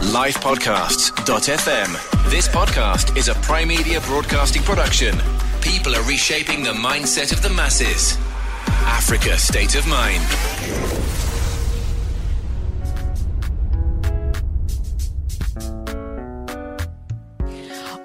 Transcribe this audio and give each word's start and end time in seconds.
livepodcasts.fm. 0.00 2.30
This 2.30 2.48
podcast 2.48 3.16
is 3.16 3.28
a 3.28 3.34
Prime 3.34 3.68
Media 3.68 4.00
broadcasting 4.02 4.62
production. 4.62 5.14
People 5.60 5.94
are 5.94 6.02
reshaping 6.04 6.62
the 6.62 6.72
mindset 6.72 7.32
of 7.32 7.42
the 7.42 7.50
masses. 7.50 8.16
Africa 8.86 9.36
State 9.36 9.74
of 9.74 9.86
Mind. 9.86 10.22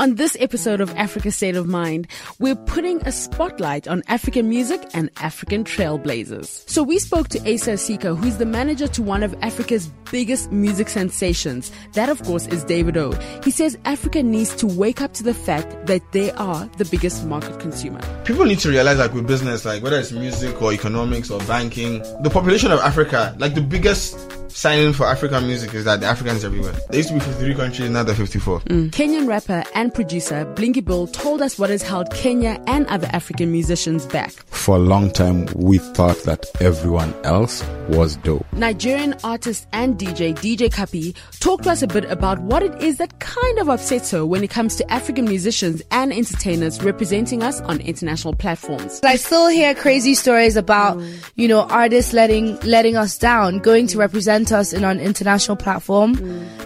On 0.04 0.16
this 0.16 0.36
episode 0.42 0.82
of 0.82 0.94
Africa 0.98 1.32
State 1.32 1.56
of 1.56 1.66
Mind, 1.66 2.10
we're 2.38 2.58
putting 2.58 3.02
a 3.08 3.12
spotlight 3.14 3.88
on 3.88 4.04
African 4.10 4.50
music 4.50 4.82
and 4.94 5.10
African 5.22 5.64
trailblazers. 5.64 6.70
So 6.70 6.84
we 6.84 7.00
spoke 7.00 7.30
to 7.30 7.40
Asa 7.40 7.76
Asika, 7.76 8.18
who's 8.18 8.36
the 8.36 8.46
manager 8.46 8.90
to 8.90 9.02
one 9.02 9.24
of 9.24 9.34
Africa's 9.42 9.88
biggest 10.12 10.52
music 10.52 10.90
sensations. 10.90 11.72
That, 11.94 12.10
of 12.10 12.22
course, 12.24 12.48
is 12.48 12.66
Davido. 12.66 13.16
He 13.46 13.52
says 13.52 13.78
Africa 13.86 14.22
needs 14.22 14.54
to 14.58 14.68
wake 14.68 15.00
up 15.00 15.14
to 15.14 15.24
the 15.24 15.34
fact 15.34 15.86
that 15.86 16.02
they 16.12 16.32
are 16.32 16.66
the 16.78 16.86
biggest 16.86 17.26
market 17.26 17.62
consumer. 17.62 18.02
People 18.26 18.44
need 18.44 18.60
to 18.60 18.68
realize, 18.68 18.98
like 18.98 19.14
with 19.14 19.26
business, 19.26 19.64
like 19.64 19.84
whether 19.84 19.98
it's 19.98 20.12
music 20.12 20.62
or 20.62 20.74
economics 20.74 21.32
or 21.32 21.40
banking, 21.46 22.00
the 22.24 22.30
population 22.30 22.74
of 22.74 22.80
Africa, 22.80 23.34
like 23.40 23.56
the 23.56 23.62
biggest 23.62 24.20
signing 24.54 24.94
for 24.94 25.06
African 25.06 25.46
music 25.46 25.74
is 25.74 25.86
that 25.86 26.00
the 26.00 26.06
Africans 26.06 26.46
everywhere. 26.46 26.74
There 26.90 26.98
used 26.98 27.10
to 27.10 27.16
be 27.16 27.20
53 27.20 27.56
countries, 27.56 27.90
now 27.90 28.04
they're 28.04 28.16
54. 28.16 28.62
Mm. 28.62 28.92
Kenyan 28.92 29.28
rapper 29.28 29.64
and 29.74 29.93
producer 29.94 30.46
Blinky 30.56 30.82
Bill 30.82 31.08
told 31.08 31.42
us 31.42 31.58
what 31.60 31.70
has 31.70 31.82
held 31.82 32.12
Kenya 32.14 32.62
and 32.68 32.86
other 32.88 33.08
African 33.12 33.52
musicians 33.52 34.06
back. 34.08 34.32
For 34.48 34.76
a 34.76 34.80
long 34.80 35.12
time, 35.12 35.48
we 35.56 35.78
thought 35.78 36.18
that 36.24 36.46
everyone 36.62 37.14
else 37.24 37.64
was 37.90 38.16
dope. 38.18 38.46
Nigerian 38.54 39.16
artist 39.24 39.68
and 39.74 39.98
DJ 39.98 40.34
DJ 40.34 40.70
Cuppy 40.70 41.16
talked 41.40 41.64
to 41.66 41.72
us 41.72 41.82
a 41.82 41.88
bit 41.88 42.06
about 42.06 42.40
what 42.40 42.64
it 42.64 42.74
is 42.82 42.98
that 42.98 43.20
kind 43.20 43.60
of 43.60 43.70
upsets 43.70 44.12
her 44.12 44.26
when 44.26 44.44
it 44.44 44.50
comes 44.50 44.76
to 44.78 44.92
African 44.92 45.26
musicians 45.26 45.82
and 45.92 46.14
entertainers 46.14 46.82
representing 46.84 47.44
us 47.44 47.62
on 47.62 47.80
international 47.82 48.36
platforms. 48.36 49.02
I 49.04 49.18
still 49.18 49.48
hear 49.48 49.76
crazy 49.76 50.16
stories 50.16 50.56
about, 50.56 51.02
you 51.36 51.48
know, 51.48 51.62
artists 51.64 52.14
letting 52.14 52.60
letting 52.62 52.96
us 52.96 53.18
down, 53.18 53.60
going 53.60 53.88
to 53.88 53.98
represent 53.98 54.52
us 54.52 54.74
in 54.74 54.84
an 54.84 55.00
international 55.00 55.58
platform. 55.58 56.14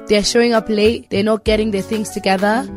They're 0.07 0.23
showing 0.23 0.53
up 0.53 0.69
late, 0.69 1.09
they're 1.09 1.23
not 1.23 1.43
getting 1.43 1.71
their 1.71 1.81
things 1.81 2.09
together. 2.09 2.67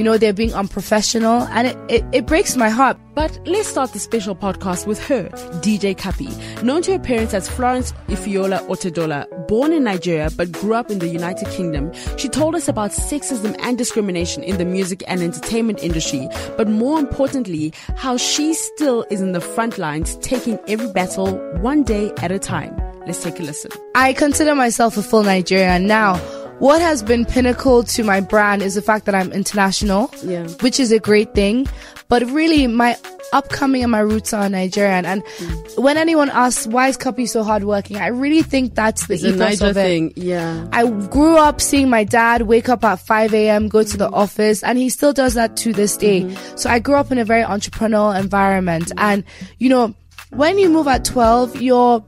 You 0.00 0.04
know, 0.04 0.16
they're 0.16 0.32
being 0.32 0.54
unprofessional 0.54 1.42
and 1.48 1.66
it, 1.66 1.76
it, 1.90 2.04
it 2.10 2.26
breaks 2.26 2.56
my 2.56 2.70
heart. 2.70 2.96
But 3.14 3.38
let's 3.46 3.68
start 3.68 3.92
the 3.92 3.98
special 3.98 4.34
podcast 4.34 4.86
with 4.86 4.98
her, 5.08 5.24
DJ 5.60 5.94
Cuppy. 5.94 6.30
Known 6.62 6.80
to 6.84 6.92
her 6.92 6.98
parents 6.98 7.34
as 7.34 7.50
Florence 7.50 7.92
Ifeoluwa 8.08 8.66
Otedola, 8.68 9.26
born 9.46 9.74
in 9.74 9.84
Nigeria 9.84 10.30
but 10.34 10.50
grew 10.52 10.72
up 10.72 10.90
in 10.90 11.00
the 11.00 11.08
United 11.08 11.48
Kingdom, 11.48 11.92
she 12.16 12.30
told 12.30 12.54
us 12.54 12.66
about 12.66 12.92
sexism 12.92 13.54
and 13.60 13.76
discrimination 13.76 14.42
in 14.42 14.56
the 14.56 14.64
music 14.64 15.02
and 15.06 15.20
entertainment 15.20 15.82
industry, 15.82 16.30
but 16.56 16.66
more 16.66 16.98
importantly, 16.98 17.70
how 17.96 18.16
she 18.16 18.54
still 18.54 19.04
is 19.10 19.20
in 19.20 19.32
the 19.32 19.40
front 19.42 19.76
lines 19.76 20.16
taking 20.22 20.58
every 20.66 20.90
battle 20.94 21.36
one 21.60 21.82
day 21.82 22.10
at 22.22 22.32
a 22.32 22.38
time. 22.38 22.74
Let's 23.04 23.22
take 23.22 23.38
a 23.38 23.42
listen. 23.42 23.70
I 23.94 24.14
consider 24.14 24.54
myself 24.54 24.96
a 24.96 25.02
full 25.02 25.24
Nigerian 25.24 25.86
now. 25.86 26.14
What 26.60 26.82
has 26.82 27.02
been 27.02 27.24
pinnacle 27.24 27.82
to 27.84 28.04
my 28.04 28.20
brand 28.20 28.60
is 28.62 28.74
the 28.74 28.82
fact 28.82 29.06
that 29.06 29.14
I'm 29.14 29.32
international, 29.32 30.10
Yeah. 30.22 30.46
which 30.60 30.78
is 30.78 30.92
a 30.92 30.98
great 30.98 31.34
thing. 31.34 31.66
But 32.08 32.22
really, 32.30 32.66
my 32.66 32.98
upcoming 33.32 33.82
and 33.82 33.90
my 33.90 34.00
roots 34.00 34.34
are 34.34 34.46
Nigerian. 34.46 35.06
And 35.06 35.24
mm. 35.24 35.78
when 35.78 35.96
anyone 35.96 36.28
asks 36.28 36.66
why 36.66 36.88
is 36.88 36.98
Cuppy 36.98 37.26
so 37.26 37.42
hardworking, 37.44 37.96
I 37.96 38.08
really 38.08 38.42
think 38.42 38.74
that's 38.74 39.06
the 39.06 39.14
It's 39.14 39.24
ethos 39.24 39.62
of 39.62 39.70
it. 39.70 39.74
thing, 39.74 40.12
yeah. 40.16 40.66
I 40.70 40.86
grew 40.90 41.38
up 41.38 41.62
seeing 41.62 41.88
my 41.88 42.04
dad 42.04 42.42
wake 42.42 42.68
up 42.68 42.84
at 42.84 42.96
5 42.96 43.32
a.m., 43.32 43.68
go 43.68 43.82
to 43.82 43.96
the 43.96 44.10
mm. 44.10 44.14
office, 44.14 44.62
and 44.62 44.76
he 44.76 44.90
still 44.90 45.14
does 45.14 45.34
that 45.34 45.56
to 45.58 45.72
this 45.72 45.96
day. 45.96 46.22
Mm-hmm. 46.22 46.56
So 46.58 46.68
I 46.68 46.78
grew 46.78 46.96
up 46.96 47.10
in 47.10 47.16
a 47.16 47.24
very 47.24 47.42
entrepreneurial 47.42 48.18
environment. 48.20 48.92
And, 48.98 49.24
you 49.58 49.70
know, 49.70 49.94
when 50.30 50.58
you 50.58 50.68
move 50.68 50.88
at 50.88 51.06
12, 51.06 51.62
you're 51.62 52.04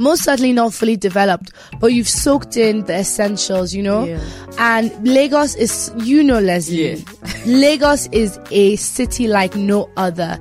most 0.00 0.24
certainly 0.24 0.52
not 0.52 0.72
fully 0.74 0.96
developed, 0.96 1.52
but 1.78 1.88
you've 1.92 2.08
soaked 2.08 2.56
in 2.56 2.84
the 2.86 2.98
essentials, 3.00 3.74
you 3.74 3.82
know? 3.82 4.04
Yeah. 4.04 4.20
And 4.58 5.06
Lagos 5.06 5.54
is, 5.54 5.92
you 5.98 6.24
know, 6.24 6.40
Leslie, 6.40 6.94
Yeah. 6.94 6.96
Lagos 7.46 8.06
is 8.08 8.38
a 8.50 8.76
city 8.76 9.28
like 9.28 9.54
no 9.54 9.88
other. 9.96 10.38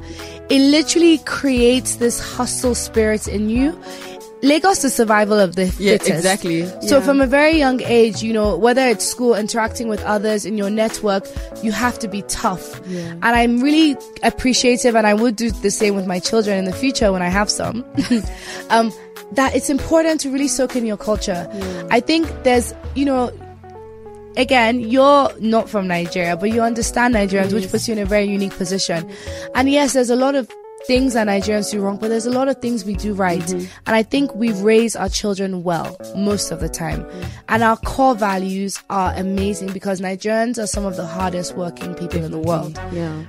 It 0.50 0.62
literally 0.72 1.20
creates 1.20 1.98
this 1.98 2.20
hustle 2.20 2.74
spirit 2.74 3.28
in 3.28 3.50
you. 3.50 3.80
Lagos 4.42 4.86
is 4.86 4.96
survival 4.96 5.38
of 5.38 5.58
the 5.58 5.66
Yeah, 5.78 5.98
fittest. 5.98 6.10
exactly. 6.12 6.66
So 6.88 7.00
Yeah. 7.00 7.02
from 7.02 7.20
a 7.20 7.28
very 7.28 7.58
young 7.58 7.82
age, 7.84 8.24
you 8.24 8.32
know, 8.32 8.56
whether 8.56 8.82
it's 8.88 9.04
school, 9.06 9.36
interacting 9.36 9.90
with 9.90 10.02
others 10.04 10.46
in 10.46 10.58
your 10.58 10.70
network, 10.70 11.28
you 11.62 11.74
have 11.74 12.00
to 12.00 12.08
be 12.08 12.22
tough. 12.30 12.80
And 12.88 13.26
I'm 13.26 13.60
really 13.62 13.98
appreciative 14.24 14.96
and 14.96 15.06
I 15.06 15.14
would 15.14 15.36
do 15.36 15.52
the 15.52 15.70
same 15.70 15.94
with 15.96 16.08
my 16.08 16.20
children 16.20 16.58
in 16.58 16.64
the 16.64 16.72
future 16.72 17.12
when 17.12 17.22
I 17.22 17.28
have 17.28 17.50
some. 17.50 17.84
um, 18.70 18.94
that 19.34 19.56
it's 19.56 19.70
important 19.70 20.22
to 20.22 20.32
really 20.32 20.48
soak 20.48 20.76
in 20.76 20.86
your 20.86 20.98
culture. 20.98 21.48
I 21.92 22.00
think 22.00 22.28
there's, 22.44 22.74
you 22.96 23.06
know, 23.06 23.32
again, 24.38 24.80
you're 24.80 25.32
not 25.40 25.70
from 25.70 25.88
Nigeria, 25.88 26.36
but 26.38 26.52
you 26.52 26.62
understand 26.62 27.16
Nigerians, 27.16 27.54
which 27.54 27.70
puts 27.70 27.88
you 27.88 27.94
in 27.94 28.00
a 28.00 28.06
very 28.06 28.26
unique 28.26 28.54
position. 28.54 29.10
And 29.56 29.70
yes, 29.70 29.94
there's 29.94 30.10
a 30.10 30.16
lot 30.16 30.36
of 30.36 30.50
things 30.88 31.14
that 31.14 31.28
Nigerians 31.28 31.72
do 31.72 31.82
wrong, 31.82 31.98
but 31.98 32.08
there's 32.08 32.26
a 32.26 32.32
lot 32.32 32.48
of 32.48 32.58
things 32.62 32.86
we 32.86 32.96
do 32.96 33.14
right. 33.14 33.42
Mm-hmm. 33.42 33.66
And 33.86 33.96
I 33.96 34.04
think 34.04 34.34
we 34.34 34.54
raise 34.54 34.96
our 34.96 35.10
children 35.10 35.64
well 35.64 35.98
most 36.16 36.52
of 36.52 36.62
the 36.62 36.70
time. 36.70 37.04
Mm. 37.04 37.26
And 37.50 37.64
our 37.64 37.78
core 37.78 38.16
values 38.16 38.82
are 38.90 39.14
amazing 39.16 39.74
because 39.74 40.00
Nigerians 40.00 40.58
are 40.62 40.68
some 40.68 40.86
of 40.86 40.96
the 40.96 41.06
hardest 41.06 41.56
working 41.58 41.94
people 41.96 42.24
in 42.24 42.32
the 42.32 42.40
world. 42.40 42.80
Yeah. 42.92 43.24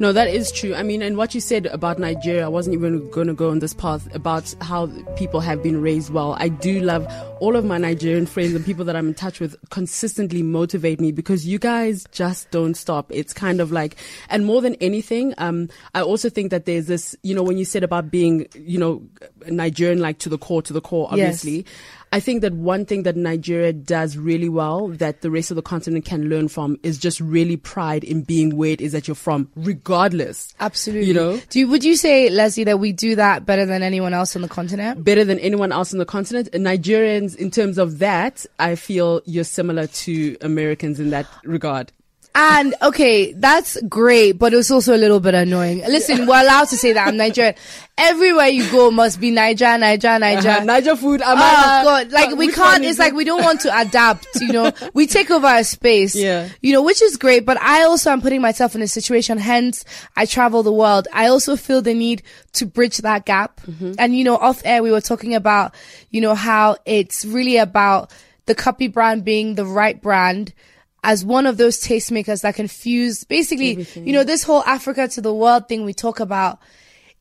No, 0.00 0.14
that 0.14 0.28
is 0.28 0.50
true. 0.50 0.74
I 0.74 0.82
mean, 0.82 1.02
and 1.02 1.18
what 1.18 1.34
you 1.34 1.42
said 1.42 1.66
about 1.66 1.98
Nigeria, 1.98 2.46
I 2.46 2.48
wasn't 2.48 2.72
even 2.72 3.10
going 3.10 3.26
to 3.26 3.34
go 3.34 3.50
on 3.50 3.58
this 3.58 3.74
path 3.74 4.08
about 4.14 4.54
how 4.62 4.86
people 5.16 5.40
have 5.40 5.62
been 5.62 5.82
raised 5.82 6.10
well. 6.10 6.36
I 6.38 6.48
do 6.48 6.80
love 6.80 7.06
all 7.38 7.54
of 7.54 7.66
my 7.66 7.76
Nigerian 7.76 8.24
friends 8.24 8.54
and 8.54 8.64
people 8.64 8.86
that 8.86 8.96
I'm 8.96 9.08
in 9.08 9.14
touch 9.14 9.40
with 9.40 9.56
consistently 9.68 10.42
motivate 10.42 11.02
me 11.02 11.12
because 11.12 11.46
you 11.46 11.58
guys 11.58 12.06
just 12.12 12.50
don't 12.50 12.78
stop. 12.78 13.12
It's 13.12 13.34
kind 13.34 13.60
of 13.60 13.72
like, 13.72 13.96
and 14.30 14.46
more 14.46 14.62
than 14.62 14.74
anything, 14.76 15.34
um, 15.36 15.68
I 15.94 16.00
also 16.00 16.30
think 16.30 16.50
that 16.50 16.64
there's 16.64 16.86
this, 16.86 17.14
you 17.22 17.34
know, 17.34 17.42
when 17.42 17.58
you 17.58 17.66
said 17.66 17.84
about 17.84 18.10
being, 18.10 18.46
you 18.54 18.78
know, 18.78 19.02
Nigerian, 19.48 19.98
like 19.98 20.18
to 20.20 20.30
the 20.30 20.38
core, 20.38 20.62
to 20.62 20.72
the 20.72 20.80
core, 20.80 21.10
Yes. 21.12 21.68
I 22.12 22.18
think 22.18 22.42
that 22.42 22.52
one 22.52 22.86
thing 22.86 23.04
that 23.04 23.16
Nigeria 23.16 23.72
does 23.72 24.16
really 24.16 24.48
well 24.48 24.88
that 24.88 25.20
the 25.20 25.30
rest 25.30 25.52
of 25.52 25.54
the 25.54 25.62
continent 25.62 26.04
can 26.04 26.28
learn 26.28 26.48
from 26.48 26.76
is 26.82 26.98
just 26.98 27.20
really 27.20 27.56
pride 27.56 28.02
in 28.02 28.22
being 28.22 28.56
where 28.56 28.70
it 28.70 28.80
is 28.80 28.92
that 28.92 29.06
you're 29.06 29.14
from, 29.14 29.48
regardless. 29.54 30.52
Absolutely. 30.58 31.06
You 31.06 31.14
know? 31.14 31.40
Do 31.50 31.60
you, 31.60 31.68
would 31.68 31.84
you 31.84 31.94
say, 31.94 32.28
Leslie, 32.28 32.64
that 32.64 32.80
we 32.80 32.90
do 32.90 33.14
that 33.14 33.46
better 33.46 33.64
than 33.64 33.84
anyone 33.84 34.12
else 34.12 34.34
on 34.34 34.42
the 34.42 34.48
continent? 34.48 35.04
Better 35.04 35.24
than 35.24 35.38
anyone 35.38 35.70
else 35.70 35.92
on 35.92 36.00
the 36.00 36.04
continent. 36.04 36.48
And 36.52 36.66
Nigerians, 36.66 37.36
in 37.36 37.50
terms 37.52 37.78
of 37.78 38.00
that, 38.00 38.44
I 38.58 38.74
feel 38.74 39.22
you're 39.24 39.44
similar 39.44 39.86
to 39.86 40.36
Americans 40.40 40.98
in 40.98 41.10
that 41.10 41.26
regard. 41.44 41.92
And 42.32 42.74
okay, 42.80 43.32
that's 43.32 43.76
great, 43.88 44.32
but 44.38 44.54
it's 44.54 44.70
also 44.70 44.94
a 44.94 44.98
little 44.98 45.18
bit 45.18 45.34
annoying. 45.34 45.78
Listen, 45.80 46.26
we're 46.26 46.40
allowed 46.40 46.68
to 46.68 46.76
say 46.76 46.92
that 46.92 47.08
I'm 47.08 47.16
Nigerian. 47.16 47.56
Everywhere 47.98 48.46
you 48.46 48.70
go 48.70 48.90
must 48.92 49.20
be 49.20 49.30
Niger, 49.32 49.76
Niger, 49.76 50.16
Niger. 50.18 50.48
Uh-huh. 50.48 50.64
Niger 50.64 50.94
food, 50.96 51.22
Oh 51.24 51.32
Amara. 51.32 51.84
God! 51.84 52.12
Like 52.12 52.32
Uh, 52.32 52.36
we 52.36 52.52
can't. 52.52 52.84
It's 52.84 53.00
like 53.00 53.14
we 53.14 53.24
don't 53.24 53.42
want 53.42 53.60
to 53.62 53.78
adapt. 53.80 54.28
You 54.40 54.52
know, 54.52 54.72
we 54.94 55.08
take 55.08 55.30
over 55.30 55.48
a 55.48 55.64
space. 55.64 56.14
Yeah. 56.14 56.48
You 56.62 56.72
know, 56.72 56.82
which 56.82 57.02
is 57.02 57.16
great. 57.16 57.44
But 57.44 57.60
I 57.60 57.82
also 57.82 58.10
am 58.10 58.20
putting 58.20 58.40
myself 58.40 58.76
in 58.76 58.82
a 58.82 58.88
situation. 58.88 59.36
Hence, 59.36 59.84
I 60.16 60.24
travel 60.24 60.62
the 60.62 60.72
world. 60.72 61.08
I 61.12 61.26
also 61.26 61.56
feel 61.56 61.82
the 61.82 61.94
need 61.94 62.22
to 62.52 62.64
bridge 62.64 62.98
that 62.98 63.26
gap. 63.26 63.60
Mm-hmm. 63.62 63.94
And 63.98 64.16
you 64.16 64.22
know, 64.22 64.36
off 64.36 64.62
air 64.64 64.82
we 64.84 64.92
were 64.92 65.00
talking 65.00 65.34
about, 65.34 65.74
you 66.10 66.20
know, 66.20 66.36
how 66.36 66.76
it's 66.86 67.24
really 67.24 67.56
about 67.56 68.12
the 68.46 68.54
Cuppy 68.54 68.90
brand 68.90 69.24
being 69.24 69.56
the 69.56 69.66
right 69.66 70.00
brand. 70.00 70.54
As 71.02 71.24
one 71.24 71.46
of 71.46 71.56
those 71.56 71.80
tastemakers 71.80 72.42
that 72.42 72.54
can 72.54 72.68
fuse 72.68 73.24
basically, 73.24 73.86
you 73.94 74.12
know, 74.12 74.24
this 74.24 74.42
whole 74.42 74.62
Africa 74.64 75.08
to 75.08 75.20
the 75.20 75.32
world 75.32 75.68
thing 75.68 75.84
we 75.84 75.94
talk 75.94 76.20
about. 76.20 76.60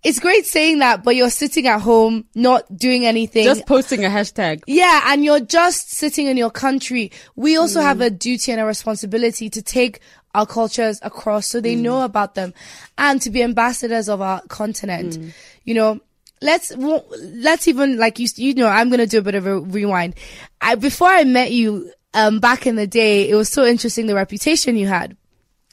It's 0.01 0.19
great 0.19 0.45
saying 0.45 0.79
that, 0.79 1.03
but 1.03 1.17
you're 1.17 1.29
sitting 1.29 1.67
at 1.67 1.81
home, 1.81 2.23
not 2.33 2.73
doing 2.73 3.05
anything. 3.05 3.43
Just 3.43 3.65
posting 3.65 4.05
a 4.05 4.07
hashtag. 4.07 4.61
Yeah, 4.65 5.01
and 5.07 5.25
you're 5.25 5.41
just 5.41 5.91
sitting 5.91 6.27
in 6.27 6.37
your 6.37 6.51
country. 6.51 7.11
We 7.35 7.57
also 7.57 7.81
mm. 7.81 7.83
have 7.83 7.99
a 7.99 8.09
duty 8.09 8.53
and 8.53 8.61
a 8.61 8.65
responsibility 8.65 9.49
to 9.49 9.61
take 9.61 9.99
our 10.33 10.45
cultures 10.45 10.99
across 11.01 11.47
so 11.47 11.59
they 11.59 11.75
mm. 11.75 11.81
know 11.81 12.03
about 12.03 12.35
them 12.35 12.53
and 12.97 13.21
to 13.21 13.29
be 13.29 13.43
ambassadors 13.43 14.07
of 14.07 14.21
our 14.21 14.41
continent. 14.47 15.17
Mm. 15.17 15.33
You 15.65 15.73
know, 15.73 15.99
let's 16.41 16.71
let's 16.75 17.67
even 17.67 17.97
like 17.97 18.19
you 18.19 18.27
you 18.35 18.53
know 18.53 18.67
I'm 18.67 18.89
going 18.89 18.99
to 18.99 19.07
do 19.07 19.19
a 19.19 19.21
bit 19.21 19.35
of 19.35 19.45
a 19.45 19.59
rewind. 19.59 20.15
I 20.61 20.75
before 20.75 21.09
I 21.09 21.23
met 21.23 21.51
you 21.51 21.91
um 22.13 22.39
back 22.39 22.67
in 22.67 22.75
the 22.75 22.87
day, 22.87 23.29
it 23.29 23.35
was 23.35 23.49
so 23.49 23.65
interesting 23.65 24.07
the 24.07 24.15
reputation 24.15 24.75
you 24.75 24.87
had. 24.87 25.15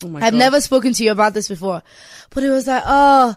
Oh 0.04 0.08
my 0.08 0.20
I've 0.20 0.32
God. 0.32 0.38
never 0.38 0.60
spoken 0.60 0.92
to 0.92 1.04
you 1.04 1.10
about 1.10 1.34
this 1.34 1.48
before, 1.48 1.82
but 2.30 2.44
it 2.44 2.50
was 2.50 2.66
like, 2.66 2.82
oh, 2.86 3.34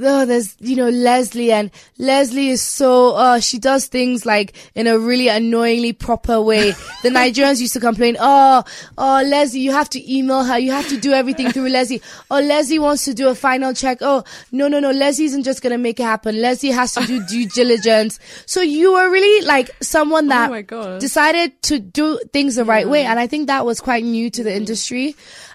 oh, 0.00 0.24
there's, 0.26 0.56
you 0.60 0.76
know, 0.76 0.88
Leslie 0.88 1.52
and 1.52 1.70
Leslie 1.98 2.48
is 2.48 2.62
so, 2.62 3.14
uh, 3.14 3.40
she 3.40 3.58
does 3.58 3.86
things 3.86 4.24
like 4.26 4.54
in 4.74 4.86
a 4.86 4.98
really 4.98 5.28
annoyingly 5.28 5.92
proper 5.92 6.40
way. 6.40 6.72
The 7.02 7.10
Nigerians 7.10 7.60
used 7.60 7.72
to 7.74 7.80
complain, 7.80 8.16
oh, 8.18 8.64
oh, 8.98 9.22
Leslie, 9.24 9.60
you 9.60 9.70
have 9.70 9.88
to 9.90 10.12
email 10.12 10.42
her. 10.42 10.58
You 10.58 10.72
have 10.72 10.88
to 10.88 10.96
do 10.96 11.12
everything 11.12 11.52
through 11.52 11.68
Leslie. 11.68 12.02
Oh, 12.30 12.40
Leslie 12.40 12.80
wants 12.80 13.04
to 13.04 13.14
do 13.14 13.28
a 13.28 13.34
final 13.34 13.72
check. 13.74 13.98
Oh, 14.00 14.24
no, 14.50 14.66
no, 14.66 14.80
no. 14.80 14.90
Leslie 14.90 15.26
isn't 15.26 15.44
just 15.44 15.62
going 15.62 15.70
to 15.72 15.78
make 15.78 16.00
it 16.00 16.04
happen. 16.04 16.42
Leslie 16.42 16.70
has 16.72 16.94
to 16.94 17.06
do 17.06 17.24
due 17.28 17.46
diligence. 17.48 18.18
So 18.46 18.60
you 18.60 18.94
were 18.94 19.08
really 19.08 19.46
like 19.46 19.70
someone 19.82 20.28
that 20.28 20.48
Oh 20.48 20.52
my 20.52 20.62
God. 20.62 21.00
decided 21.00 21.62
to 21.64 21.78
do 21.78 22.18
things 22.32 22.56
the 22.56 22.64
right 22.64 22.88
way. 22.88 23.04
And 23.04 23.20
I 23.20 23.28
think 23.28 23.46
that 23.46 23.64
was 23.64 23.80
quite 23.80 24.02
new 24.02 24.28
to 24.30 24.42
the 24.42 24.50
Mm-hmm. 24.50 24.56
industry. 24.56 25.14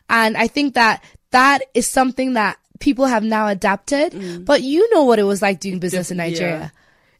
And 0.10 0.38
I 0.38 0.48
think 0.48 0.76
that 0.76 1.04
that 1.32 1.64
is 1.74 1.90
something 1.90 2.34
that 2.34 2.58
people 2.82 3.06
have 3.06 3.24
now 3.24 3.48
adapted. 3.48 4.46
But 4.46 4.62
you 4.64 4.94
know 4.94 5.04
what 5.04 5.20
it 5.20 5.24
was 5.24 5.42
like 5.42 5.60
doing 5.62 5.80
business 5.80 6.12
in 6.12 6.18
Mm. 6.18 6.24
Yeah. 6.26 6.30
Nigeria. 6.30 6.72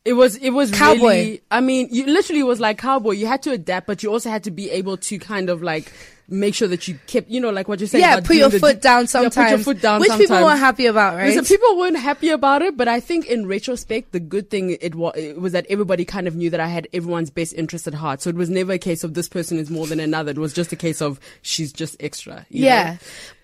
It 0.04 0.14
was 0.14 0.36
it 0.38 0.50
was 0.50 0.72
Cowboy. 0.72 1.00
really 1.08 1.42
I 1.52 1.62
mean, 1.62 1.88
you 1.92 2.06
literally 2.08 2.42
was 2.44 2.60
like 2.60 2.80
cowboy. 2.80 3.12
You 3.12 3.28
had 3.28 3.44
to 3.44 3.52
adapt, 3.52 3.86
but 3.88 4.02
you 4.02 4.12
also 4.12 4.30
had 4.32 4.44
to 4.46 4.52
be 4.52 4.70
able 4.72 4.98
to 4.98 5.20
kind 5.20 5.48
of 5.50 5.62
like 5.62 5.92
make 6.28 6.56
sure 6.56 6.68
that 6.70 6.88
you 6.88 6.98
kept 7.06 7.30
you 7.30 7.40
know, 7.40 7.52
like 7.52 7.68
what 7.68 7.80
you're 7.80 7.86
saying. 7.88 8.02
Yeah, 8.04 8.20
put 8.20 8.36
your 8.36 8.50
the- 8.50 8.60
foot 8.60 8.82
down 8.82 9.02
Yeah, 9.04 9.08
sometimes. 9.08 9.36
put 9.36 9.50
your 9.50 9.60
foot 9.60 9.82
down 9.82 10.00
which 10.02 10.12
people 10.14 10.42
weren't 10.42 10.60
happy 10.60 10.88
about, 10.88 11.18
right? 11.18 11.28
Listen, 11.28 11.46
people 11.46 11.78
weren't 11.78 11.98
happy 12.00 12.30
about 12.30 12.64
it, 12.64 12.76
but 12.78 12.88
I 12.88 13.00
think 13.00 13.28
in 13.28 13.46
retrospect, 13.46 14.12
the 14.12 14.20
good 14.20 14.50
thing 14.50 14.72
it 14.82 14.96
was, 14.96 15.14
it 15.16 15.40
was 15.40 15.52
that 15.54 15.68
everybody 15.70 16.04
kind 16.04 16.28
of 16.28 16.36
knew 16.36 16.50
that 16.50 16.60
I 16.60 16.68
had 16.68 16.88
everyone's 16.94 17.30
best 17.30 17.54
interest 17.54 17.86
at 17.86 17.94
heart. 17.94 18.24
So 18.24 18.32
it 18.32 18.36
was 18.36 18.50
never 18.50 18.72
a 18.74 18.80
case 18.80 19.04
of 19.04 19.14
this 19.14 19.30
person 19.30 19.60
is 19.60 19.70
more 19.70 19.86
than 19.86 20.00
another. 20.00 20.32
It 20.32 20.38
was 20.40 20.54
just 20.54 20.72
a 20.72 20.76
case 20.78 21.00
of 21.00 21.20
she's 21.44 21.72
just 21.72 21.96
extra. 22.00 22.46
you 22.50 22.66
yeah. 22.66 22.92
know? 22.94 22.98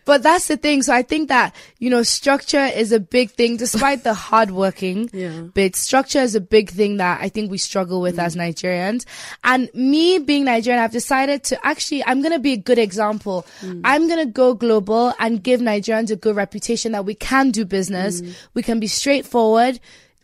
But 0.08 0.24
that's 0.24 0.48
the 0.48 0.56
thing. 0.56 0.84
So 0.84 0.94
I 0.94 1.02
think 1.02 1.28
that, 1.28 1.54
you 1.80 1.90
know, 1.90 2.02
structure 2.02 2.64
is 2.64 2.94
a 2.94 3.00
big 3.00 3.30
thing, 3.32 3.58
despite 3.58 4.06
the 4.06 4.14
hardworking 4.30 5.10
Yeah. 5.12 5.42
bit. 5.42 5.76
Structure 5.76 6.22
is 6.22 6.34
a 6.34 6.40
big 6.40 6.70
thing 6.70 6.96
that 6.98 7.20
I 7.22 7.28
think 7.28 7.52
we 7.52 7.58
struggle 7.58 8.00
with 8.00 8.18
as 8.18 8.34
mm. 8.34 8.40
Nigerians. 8.48 9.06
And 9.44 9.70
me 9.74 10.18
being 10.20 10.46
Nigerian, 10.46 10.82
I've 10.82 10.94
decided 10.94 11.44
to 11.44 11.60
actually, 11.68 12.06
I'm 12.06 12.22
going 12.22 12.32
to 12.32 12.40
be 12.40 12.54
a 12.54 12.58
good 12.58 12.80
example. 12.80 13.46
Mm. 13.60 13.82
I'm 13.84 14.08
going 14.08 14.26
to 14.26 14.32
go 14.32 14.54
global 14.54 15.14
and 15.20 15.44
give 15.44 15.60
Nigerians 15.60 16.10
a 16.10 16.16
good 16.16 16.38
reputation 16.38 16.94
that 16.94 17.04
we 17.04 17.14
can 17.14 17.52
do 17.52 17.66
business. 17.66 18.22
Mm. 18.22 18.34
We 18.54 18.64
can 18.64 18.80
be 18.80 18.88
straightforward. 18.88 19.82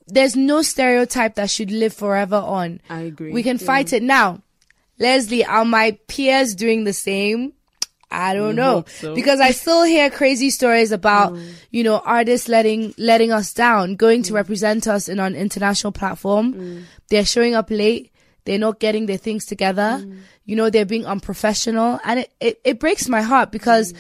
There's 0.07 0.38
no 0.38 0.62
stereotype 0.62 1.36
that 1.36 1.50
should 1.50 1.71
live 1.71 1.94
forever 1.94 2.38
on. 2.38 2.79
I 2.89 3.01
agree. 3.01 3.33
We 3.33 3.44
can 3.44 3.57
fight 3.57 3.91
it 3.91 4.01
now. 4.01 4.41
Leslie, 4.97 5.44
are 5.44 5.65
my 5.65 5.97
peers 6.07 6.56
doing 6.56 6.86
the 6.86 6.94
same? 6.94 7.51
I 8.13 8.33
don't 8.33 8.56
know 8.56 8.86
so. 8.88 9.15
because 9.15 9.39
I 9.39 9.51
still 9.51 9.83
hear 9.83 10.10
crazy 10.10 10.50
stories 10.50 10.92
about 10.92 11.33
mm. 11.33 11.51
you 11.71 11.83
know 11.83 12.00
artists 12.00 12.48
letting 12.48 12.94
letting 12.98 13.31
us 13.31 13.54
down, 13.54 13.95
going 13.95 14.24
to 14.24 14.33
mm. 14.33 14.36
represent 14.36 14.88
us 14.88 15.10
in 15.10 15.19
an 15.19 15.36
international 15.36 15.92
platform. 15.92 16.54
Mm. 16.54 16.83
They're 17.10 17.25
showing 17.25 17.56
up 17.56 17.69
late. 17.69 18.12
They're 18.45 18.60
not 18.60 18.80
getting 18.80 19.06
their 19.07 19.18
things 19.18 19.45
together. 19.45 20.06
You 20.45 20.56
know 20.56 20.69
they're 20.69 20.86
being 20.86 21.06
unprofessional, 21.06 22.00
and 22.04 22.21
it 22.21 22.33
it, 22.39 22.62
it 22.63 22.80
breaks 22.80 23.10
my 23.10 23.21
heart 23.21 23.51
because. 23.51 23.94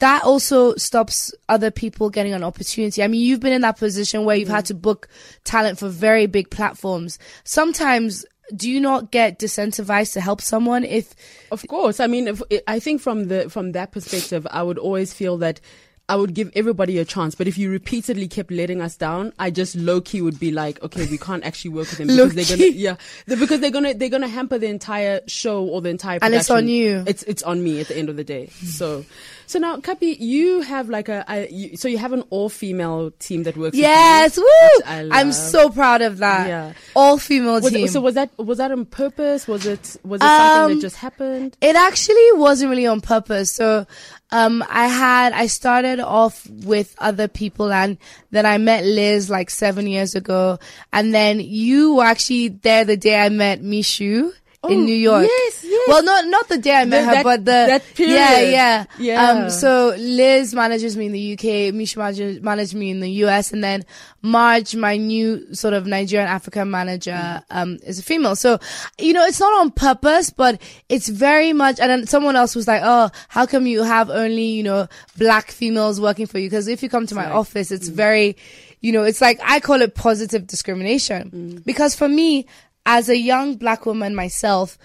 That 0.00 0.24
also 0.24 0.74
stops 0.74 1.32
other 1.48 1.70
people 1.70 2.10
getting 2.10 2.34
an 2.34 2.42
opportunity. 2.42 3.00
I 3.00 3.06
mean, 3.06 3.20
you've 3.20 3.38
been 3.38 3.52
in 3.52 3.62
that 3.62 3.78
position 3.78 4.24
where 4.24 4.34
you've 4.34 4.48
had 4.48 4.66
to 4.66 4.74
book 4.74 5.08
talent 5.44 5.78
for 5.78 5.88
very 5.88 6.26
big 6.26 6.50
platforms. 6.50 7.16
Sometimes, 7.44 8.26
do 8.54 8.70
you 8.70 8.80
not 8.80 9.10
get 9.10 9.38
disincentivized 9.38 10.12
to 10.14 10.20
help 10.20 10.40
someone 10.40 10.84
if 10.84 11.14
Of 11.50 11.66
course. 11.68 12.00
I 12.00 12.06
mean, 12.06 12.28
if, 12.28 12.42
I 12.66 12.78
think 12.80 13.00
from 13.00 13.28
the 13.28 13.48
from 13.48 13.72
that 13.72 13.92
perspective, 13.92 14.46
I 14.50 14.62
would 14.62 14.78
always 14.78 15.12
feel 15.14 15.38
that 15.38 15.60
I 16.06 16.16
would 16.16 16.34
give 16.34 16.50
everybody 16.54 16.98
a 16.98 17.04
chance. 17.06 17.34
But 17.34 17.48
if 17.48 17.56
you 17.56 17.70
repeatedly 17.70 18.28
kept 18.28 18.50
letting 18.50 18.82
us 18.82 18.94
down, 18.94 19.32
I 19.38 19.50
just 19.50 19.74
low 19.74 20.02
key 20.02 20.20
would 20.20 20.38
be 20.38 20.50
like, 20.50 20.82
okay, 20.82 21.06
we 21.06 21.16
can't 21.16 21.42
actually 21.44 21.70
work 21.70 21.88
with 21.88 21.96
them 21.96 22.08
because 22.08 22.34
they're 22.34 22.44
gonna, 22.58 22.70
yeah, 22.70 22.96
they- 23.26 23.36
because 23.36 23.60
they're 23.60 23.70
gonna 23.70 23.94
they're 23.94 24.10
gonna 24.10 24.28
hamper 24.28 24.58
the 24.58 24.66
entire 24.68 25.20
show 25.26 25.64
or 25.64 25.80
the 25.80 25.88
entire. 25.88 26.18
And 26.20 26.34
it's 26.34 26.50
on 26.50 26.68
you. 26.68 27.04
It's 27.06 27.22
it's 27.22 27.42
on 27.42 27.64
me 27.64 27.80
at 27.80 27.88
the 27.88 27.96
end 27.96 28.10
of 28.10 28.16
the 28.16 28.24
day. 28.24 28.48
So, 28.48 29.06
so 29.46 29.58
now, 29.58 29.76
Cuppy, 29.78 30.16
you 30.18 30.62
have 30.62 30.88
like 30.88 31.08
a, 31.08 31.24
a 31.28 31.48
you, 31.50 31.76
so 31.76 31.88
you 31.88 31.98
have 31.98 32.12
an 32.12 32.22
all 32.30 32.48
female 32.48 33.10
team 33.18 33.42
that 33.44 33.56
works. 33.56 33.72
with 33.72 33.74
you, 33.76 33.82
Yes, 33.82 34.36
woo! 34.36 34.82
I'm 34.86 35.32
so 35.32 35.70
proud 35.70 36.02
of 36.02 36.18
that. 36.18 36.48
Yeah. 36.48 36.72
All 36.94 37.18
female 37.18 37.60
team. 37.60 37.84
it, 37.84 37.90
so 37.90 38.00
was 38.00 38.14
that 38.14 38.30
was 38.38 38.58
that 38.58 38.72
on 38.72 38.84
purpose? 38.86 39.46
Was 39.46 39.66
it 39.66 39.96
was 40.04 40.20
it 40.20 40.24
something 40.24 40.62
Um, 40.64 40.74
that 40.74 40.80
just 40.80 40.96
happened? 40.96 41.56
It 41.60 41.76
actually 41.76 42.32
wasn't 42.32 42.70
really 42.70 42.86
on 42.86 43.00
purpose. 43.00 43.50
So, 43.52 43.86
um, 44.30 44.64
I 44.68 44.86
had, 44.88 45.32
I 45.32 45.46
started 45.46 46.00
off 46.00 46.46
with 46.48 46.94
other 46.98 47.28
people 47.28 47.72
and 47.72 47.98
then 48.32 48.46
I 48.46 48.58
met 48.58 48.84
Liz 48.84 49.30
like 49.30 49.48
seven 49.50 49.86
years 49.86 50.14
ago. 50.16 50.58
And 50.92 51.14
then 51.14 51.38
you 51.40 51.94
were 51.96 52.04
actually 52.04 52.48
there 52.48 52.84
the 52.84 52.96
day 52.96 53.20
I 53.20 53.28
met 53.28 53.62
Mishu. 53.62 54.32
Oh, 54.64 54.68
in 54.72 54.84
New 54.84 54.94
York. 54.96 55.24
yes, 55.28 55.64
yes. 55.64 55.88
Well, 55.88 56.02
not 56.02 56.26
not 56.26 56.48
the 56.48 56.58
day 56.58 56.74
I 56.74 56.84
met 56.86 57.00
The- 57.00 57.04
her, 57.06 57.14
that- 57.16 57.24
but 57.24 57.44
the 57.44 57.44
that 57.44 57.82
yeah, 57.98 58.28
period. 58.30 58.50
yeah, 58.52 58.84
Yeah. 58.98 59.30
Um, 59.30 59.50
so 59.50 59.94
Liz 59.98 60.54
manages 60.54 60.96
me 60.96 61.06
in 61.06 61.12
the 61.12 61.20
UK, 61.36 61.70
Misha 61.74 61.98
manages, 61.98 62.40
managed 62.42 62.74
me 62.74 62.90
in 62.90 63.00
the 63.00 63.10
US, 63.24 63.52
and 63.52 63.62
then 63.62 63.84
Marge, 64.22 64.74
my 64.74 64.96
new 64.96 65.54
sort 65.54 65.74
of 65.74 65.86
Nigerian 65.86 66.28
African 66.28 66.70
manager, 66.70 67.42
um, 67.50 67.78
is 67.84 67.98
a 67.98 68.02
female. 68.02 68.36
So, 68.36 68.58
you 68.98 69.12
know, 69.12 69.24
it's 69.26 69.38
not 69.40 69.52
on 69.60 69.70
purpose, 69.70 70.30
but 70.30 70.60
it's 70.88 71.08
very 71.08 71.52
much, 71.52 71.78
and 71.78 71.90
then 71.90 72.06
someone 72.06 72.34
else 72.36 72.54
was 72.56 72.66
like, 72.66 72.80
oh, 72.84 73.10
how 73.28 73.44
come 73.44 73.66
you 73.66 73.82
have 73.82 74.08
only, 74.08 74.44
you 74.46 74.62
know, 74.62 74.88
black 75.18 75.50
females 75.50 76.00
working 76.00 76.24
for 76.26 76.38
you? 76.38 76.48
Because 76.48 76.68
if 76.68 76.82
you 76.82 76.88
come 76.88 77.06
to 77.06 77.14
my 77.14 77.24
Right. 77.24 77.32
office, 77.32 77.70
it's 77.70 77.88
very, 77.88 78.36
you 78.80 78.92
know, 78.92 79.02
it's 79.02 79.20
like, 79.20 79.38
I 79.44 79.60
call 79.60 79.82
it 79.82 79.94
positive 79.94 80.46
discrimination. 80.46 81.62
Because 81.66 81.94
for 81.94 82.08
me, 82.08 82.46
as 82.86 83.08
a 83.08 83.16
young 83.16 83.56
black 83.56 83.86
woman 83.86 84.14
myself, 84.14 84.78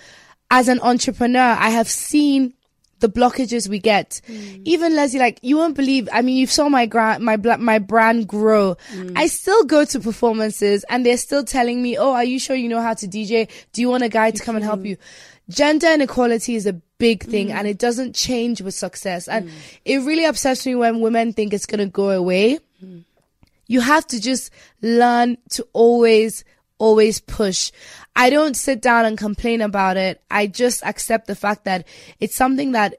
as 0.52 0.68
an 0.68 0.80
entrepreneur, 0.82 1.56
I 1.60 1.70
have 1.70 1.90
seen 1.90 2.54
the 3.00 3.10
blockages 3.10 3.70
we 3.70 3.80
get. 3.80 4.22
Hmm. 4.28 4.62
Even 4.66 4.96
Leslie, 4.96 5.20
like 5.20 5.40
you 5.42 5.58
won't 5.58 5.76
believe. 5.76 6.10
I 6.12 6.22
mean, 6.22 6.38
you 6.38 6.48
saw 6.48 6.68
my 6.68 6.86
gra- 6.86 7.20
my 7.20 7.38
bla- 7.38 7.58
my 7.58 7.80
brand 7.80 8.28
grow. 8.28 8.76
Hmm. 8.92 9.12
I 9.16 9.28
still 9.28 9.64
go 9.64 9.86
to 9.86 10.00
performances, 10.00 10.84
and 10.90 11.06
they're 11.06 11.18
still 11.18 11.46
telling 11.46 11.82
me, 11.82 11.98
"Oh, 11.98 12.14
are 12.14 12.26
you 12.26 12.40
sure 12.40 12.56
you 12.56 12.68
know 12.68 12.82
how 12.82 12.94
to 12.96 13.08
DJ? 13.08 13.48
Do 13.72 13.82
you 13.82 13.90
want 13.90 14.04
a 14.04 14.10
guy 14.10 14.32
to 14.32 14.44
come 14.44 14.56
and 14.56 14.66
help 14.66 14.82
hmm. 14.82 14.88
you?" 14.88 14.98
Gender 15.50 15.88
inequality 15.88 16.56
is 16.56 16.68
a 16.68 16.74
big 16.74 17.24
thing, 17.24 17.52
and 17.52 17.68
it 17.68 17.80
doesn't 17.80 18.16
change 18.16 18.62
with 18.62 18.76
success. 18.76 19.28
And 19.28 19.50
it 19.86 20.00
really 20.00 20.26
upsets 20.26 20.66
me 20.66 20.76
when 20.76 21.00
women 21.00 21.34
think 21.34 21.54
it's 21.54 21.66
gonna 21.66 21.88
go 21.88 22.10
away 22.10 22.60
you 23.70 23.80
have 23.82 24.06
to 24.08 24.20
just 24.20 24.52
learn 24.82 25.38
to 25.52 25.66
always 25.72 26.44
always 26.80 27.20
push. 27.20 27.72
I 28.16 28.30
don't 28.30 28.56
sit 28.56 28.82
down 28.82 29.06
and 29.06 29.18
complain 29.18 29.62
about 29.62 29.98
it. 29.98 30.22
I 30.32 30.48
just 30.48 30.84
accept 30.84 31.28
the 31.28 31.36
fact 31.36 31.66
that 31.66 31.88
it's 32.20 32.36
something 32.36 32.72
that 32.72 32.96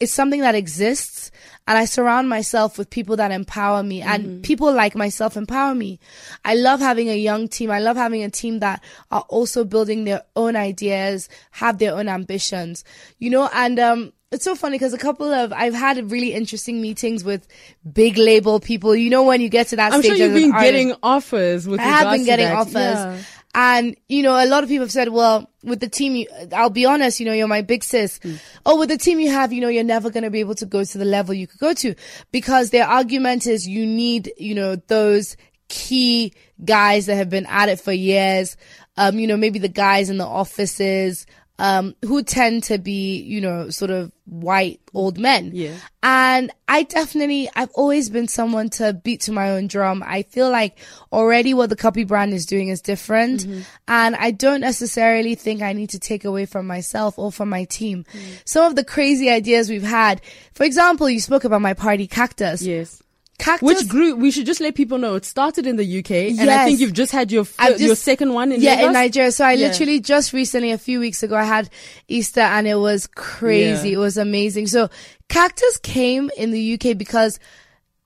it's 0.00 0.12
something 0.12 0.40
that 0.40 0.56
exists 0.56 1.30
and 1.68 1.78
i 1.78 1.84
surround 1.84 2.28
myself 2.28 2.76
with 2.76 2.90
people 2.90 3.16
that 3.16 3.30
empower 3.30 3.82
me 3.82 4.02
and 4.02 4.42
people 4.42 4.70
like 4.72 4.94
myself 4.94 5.36
empower 5.36 5.74
me. 5.74 5.98
I 6.44 6.56
love 6.56 6.80
having 6.80 7.08
a 7.08 7.16
young 7.16 7.48
team. 7.48 7.70
I 7.70 7.78
love 7.78 7.96
having 7.96 8.22
a 8.22 8.28
team 8.28 8.58
that 8.58 8.82
are 9.10 9.24
also 9.28 9.64
building 9.64 10.04
their 10.04 10.22
own 10.36 10.56
ideas 10.56 11.28
have 11.52 11.78
their 11.78 11.94
own 11.94 12.08
ambitions. 12.08 12.84
You 13.18 13.30
know 13.30 13.48
and 13.54 13.78
um 13.78 14.12
it's 14.34 14.44
so 14.44 14.54
funny 14.54 14.76
because 14.76 14.92
a 14.92 14.98
couple 14.98 15.32
of 15.32 15.52
I've 15.52 15.74
had 15.74 16.10
really 16.10 16.32
interesting 16.34 16.80
meetings 16.82 17.24
with 17.24 17.46
big 17.90 18.18
label 18.18 18.60
people. 18.60 18.94
You 18.94 19.10
know 19.10 19.22
when 19.24 19.40
you 19.40 19.48
get 19.48 19.68
to 19.68 19.76
that 19.76 19.92
I'm 19.92 20.02
stage, 20.02 20.16
sure 20.18 20.26
you've 20.26 20.34
been 20.34 20.52
artist- 20.52 20.64
getting 20.72 20.94
offers 21.02 21.66
with 21.66 21.80
I 21.80 21.84
have 21.84 22.12
been 22.12 22.24
getting 22.24 22.46
that. 22.48 22.56
offers. 22.56 22.74
Yeah. 22.74 23.20
And, 23.56 23.96
you 24.08 24.24
know, 24.24 24.32
a 24.32 24.46
lot 24.46 24.64
of 24.64 24.68
people 24.68 24.84
have 24.84 24.90
said, 24.90 25.10
well, 25.10 25.48
with 25.62 25.78
the 25.78 25.88
team, 25.88 26.16
you, 26.16 26.26
I'll 26.52 26.70
be 26.70 26.86
honest, 26.86 27.20
you 27.20 27.26
know, 27.26 27.32
you're 27.32 27.46
my 27.46 27.62
big 27.62 27.84
sis. 27.84 28.18
Hmm. 28.20 28.34
Oh, 28.66 28.80
with 28.80 28.88
the 28.88 28.98
team 28.98 29.20
you 29.20 29.30
have, 29.30 29.52
you 29.52 29.60
know, 29.60 29.68
you're 29.68 29.84
never 29.84 30.10
going 30.10 30.24
to 30.24 30.30
be 30.30 30.40
able 30.40 30.56
to 30.56 30.66
go 30.66 30.82
to 30.82 30.98
the 30.98 31.04
level 31.04 31.32
you 31.32 31.46
could 31.46 31.60
go 31.60 31.72
to 31.72 31.94
because 32.32 32.70
their 32.70 32.84
argument 32.84 33.46
is 33.46 33.68
you 33.68 33.86
need, 33.86 34.32
you 34.38 34.56
know, 34.56 34.74
those 34.74 35.36
key 35.68 36.32
guys 36.64 37.06
that 37.06 37.14
have 37.14 37.30
been 37.30 37.46
at 37.46 37.68
it 37.68 37.78
for 37.78 37.92
years. 37.92 38.56
Um, 38.96 39.20
you 39.20 39.28
know, 39.28 39.36
maybe 39.36 39.60
the 39.60 39.68
guys 39.68 40.10
in 40.10 40.18
the 40.18 40.26
offices, 40.26 41.24
um, 41.58 41.94
who 42.02 42.22
tend 42.22 42.64
to 42.64 42.78
be, 42.78 43.20
you 43.20 43.40
know, 43.40 43.70
sort 43.70 43.90
of 43.90 44.10
white 44.26 44.80
old 44.92 45.18
men. 45.18 45.50
Yeah. 45.54 45.76
And 46.02 46.50
I 46.66 46.82
definitely, 46.82 47.48
I've 47.54 47.70
always 47.74 48.10
been 48.10 48.26
someone 48.26 48.70
to 48.70 48.92
beat 48.92 49.20
to 49.22 49.32
my 49.32 49.50
own 49.50 49.68
drum. 49.68 50.02
I 50.04 50.22
feel 50.22 50.50
like 50.50 50.78
already 51.12 51.54
what 51.54 51.70
the 51.70 51.76
Cuppy 51.76 52.06
brand 52.06 52.32
is 52.32 52.46
doing 52.46 52.68
is 52.68 52.80
different. 52.80 53.46
And 53.86 54.16
I 54.16 54.32
don't 54.32 54.62
necessarily 54.62 55.34
think 55.36 55.62
I 55.62 55.72
need 55.72 55.90
to 55.90 55.98
take 55.98 56.24
away 56.24 56.46
from 56.46 56.66
myself 56.66 57.18
or 57.18 57.30
from 57.30 57.50
my 57.50 57.64
team. 57.64 58.04
Some 58.44 58.64
of 58.64 58.74
the 58.74 58.84
crazy 58.84 59.30
ideas 59.30 59.70
we've 59.70 59.82
had, 59.82 60.20
for 60.54 60.64
example, 60.64 61.08
you 61.08 61.20
spoke 61.20 61.44
about 61.44 61.60
my 61.60 61.74
party 61.74 62.06
cactus. 62.06 62.62
Yes. 62.62 63.02
Cactus. 63.38 63.66
Which 63.66 63.88
grew, 63.88 64.14
we 64.14 64.30
should 64.30 64.46
just 64.46 64.60
let 64.60 64.74
people 64.74 64.96
know 64.98 65.16
it 65.16 65.24
started 65.24 65.66
in 65.66 65.76
the 65.76 65.98
UK 65.98 66.38
and 66.38 66.48
I 66.48 66.64
think 66.66 66.80
you've 66.80 66.92
just 66.92 67.10
had 67.12 67.32
your, 67.32 67.44
fir- 67.44 67.76
your 67.76 67.96
second 67.96 68.32
one 68.32 68.52
in 68.52 68.60
yeah, 68.60 68.74
Lagos? 68.76 68.86
in 68.86 68.92
Nigeria. 68.92 69.32
So 69.32 69.44
I 69.44 69.52
Yeah. 69.52 69.68
literally 69.68 70.00
just 70.00 70.32
recently, 70.32 70.70
a 70.70 70.78
few 70.78 71.00
weeks 71.00 71.22
ago, 71.22 71.34
I 71.36 71.44
had 71.44 71.68
Easter 72.08 72.40
and 72.40 72.66
it 72.68 72.76
was 72.76 73.06
crazy. 73.08 73.90
Yeah. 73.90 73.94
It 73.96 73.98
was 73.98 74.16
amazing. 74.16 74.68
So 74.68 74.88
Cactus 75.28 75.78
came 75.78 76.30
in 76.36 76.52
the 76.52 76.74
UK 76.74 76.96
because 76.96 77.40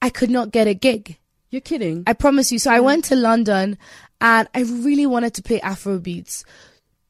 I 0.00 0.08
could 0.10 0.30
not 0.30 0.50
get 0.50 0.66
a 0.66 0.74
gig. 0.74 1.18
You're 1.50 1.60
kidding. 1.60 2.04
I 2.06 2.14
promise 2.14 2.50
you. 2.50 2.58
So 2.58 2.70
I 2.70 2.80
went 2.80 3.04
to 3.06 3.16
London 3.16 3.76
and 4.20 4.48
I 4.54 4.62
really 4.62 5.06
wanted 5.06 5.34
to 5.34 5.42
play 5.42 5.60
Afro 5.60 5.98
beats. 5.98 6.44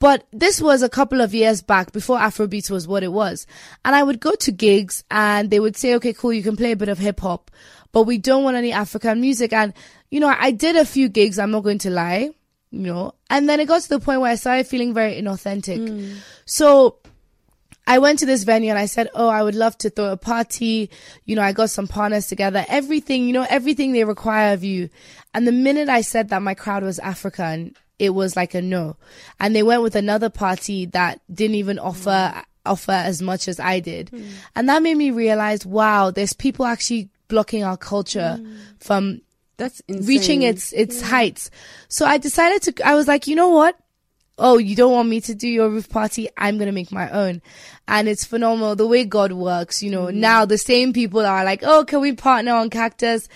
But 0.00 0.26
this 0.32 0.60
was 0.60 0.82
a 0.82 0.88
couple 0.88 1.20
of 1.20 1.34
years 1.34 1.60
back 1.60 1.90
before 1.90 2.18
Afrobeats 2.18 2.70
was 2.70 2.87
what 2.87 3.02
it 3.02 3.10
was. 3.12 3.48
And 3.84 3.96
I 3.96 4.02
would 4.04 4.20
go 4.20 4.32
to 4.37 4.52
gigs 4.52 5.02
and 5.10 5.50
they 5.50 5.58
would 5.58 5.76
say, 5.76 5.94
okay, 5.96 6.12
cool, 6.12 6.32
you 6.32 6.42
can 6.44 6.56
play 6.56 6.70
a 6.70 6.76
bit 6.76 6.88
of 6.88 6.98
hip 6.98 7.18
hop, 7.18 7.50
but 7.92 8.02
we 8.02 8.18
don't 8.18 8.45
want 8.45 8.57
any 8.57 8.73
African 8.73 9.21
music. 9.21 9.52
And, 9.52 9.73
you 10.11 10.21
know, 10.21 10.35
I 10.37 10.50
did 10.50 10.76
a 10.76 10.85
few 10.85 11.09
gigs, 11.09 11.38
I'm 11.38 11.50
not 11.50 11.64
going 11.64 11.78
to 11.78 11.90
lie, 11.90 12.30
you 12.71 12.80
know, 12.80 13.14
and 13.30 13.49
then 13.49 13.61
it 13.61 13.68
got 13.68 13.83
to 13.83 13.88
the 13.88 14.00
point 14.00 14.21
where 14.21 14.30
I 14.30 14.37
started 14.37 14.66
feeling 14.66 14.95
very 14.95 15.21
inauthentic. 15.21 15.78
Mm. 15.78 16.16
So 16.45 16.99
I 17.88 17.99
went 18.00 18.18
to 18.18 18.26
this 18.26 18.45
venue 18.45 18.68
and 18.68 18.78
I 18.78 18.85
said, 18.85 19.09
Oh, 19.14 19.28
I 19.28 19.42
would 19.42 19.54
love 19.54 19.78
to 19.78 19.88
throw 19.88 20.12
a 20.12 20.16
party. 20.18 20.90
You 21.25 21.37
know, 21.37 21.42
I 21.42 21.52
got 21.52 21.71
some 21.71 21.88
partners 21.88 22.26
together, 22.26 22.64
everything, 22.68 23.26
you 23.26 23.33
know, 23.33 23.47
everything 23.49 23.92
they 23.92 24.04
require 24.04 24.52
of 24.52 24.62
you. 24.62 24.90
And 25.33 25.47
the 25.47 25.52
minute 25.52 25.88
I 25.88 26.02
said 26.02 26.28
that 26.28 26.42
my 26.42 26.52
crowd 26.52 26.83
was 26.83 26.99
African, 26.99 27.75
it 27.99 28.11
was 28.11 28.37
like 28.37 28.54
a 28.54 28.61
no. 28.61 28.97
And 29.40 29.57
they 29.57 29.62
went 29.62 29.83
with 29.83 29.97
another 29.97 30.28
party 30.28 30.85
that 30.87 31.23
didn't 31.33 31.57
even 31.57 31.78
offer, 31.78 32.11
mm. 32.35 32.45
offer 32.66 32.92
as 32.92 33.23
much 33.23 33.49
as 33.49 33.59
I 33.59 33.80
did. 33.80 34.11
Mm. 34.11 34.28
And 34.54 34.68
that 34.68 34.83
made 34.83 34.97
me 34.97 35.11
realize, 35.11 35.64
wow, 35.64 36.11
there's 36.11 36.35
people 36.35 36.66
actually 36.66 37.09
blocking 37.28 37.62
our 37.64 37.76
culture 37.76 38.38
from 38.80 39.20
That's 39.56 39.80
insane. 39.88 40.06
reaching 40.06 40.42
its 40.42 40.73
its 40.73 41.00
heights. 41.00 41.50
So 41.88 42.04
I 42.06 42.18
decided 42.18 42.62
to. 42.62 42.87
I 42.88 42.94
was 42.94 43.06
like, 43.08 43.26
you 43.26 43.37
know 43.37 43.50
what? 43.50 43.76
Oh, 44.40 44.56
you 44.56 44.76
don't 44.76 44.92
want 44.92 45.08
me 45.08 45.20
to 45.23 45.35
do 45.35 45.49
your 45.49 45.68
roof 45.68 45.88
party? 45.88 46.28
I'm 46.37 46.58
gonna 46.58 46.70
make 46.73 46.92
my 46.92 47.11
own, 47.11 47.42
and 47.88 48.08
it's 48.08 48.25
phenomenal 48.25 48.76
the 48.76 48.87
way 48.87 49.04
God 49.04 49.32
works. 49.32 49.82
You 49.82 49.90
know, 49.90 50.06
Mm-hmm. 50.06 50.20
now 50.20 50.44
the 50.44 50.58
same 50.58 50.92
people 50.92 51.26
are 51.26 51.44
like, 51.44 51.62
oh, 51.64 51.85
can 51.85 52.00
we 52.00 52.12
partner 52.12 52.52
on 52.54 52.70
Cactus? 52.70 53.28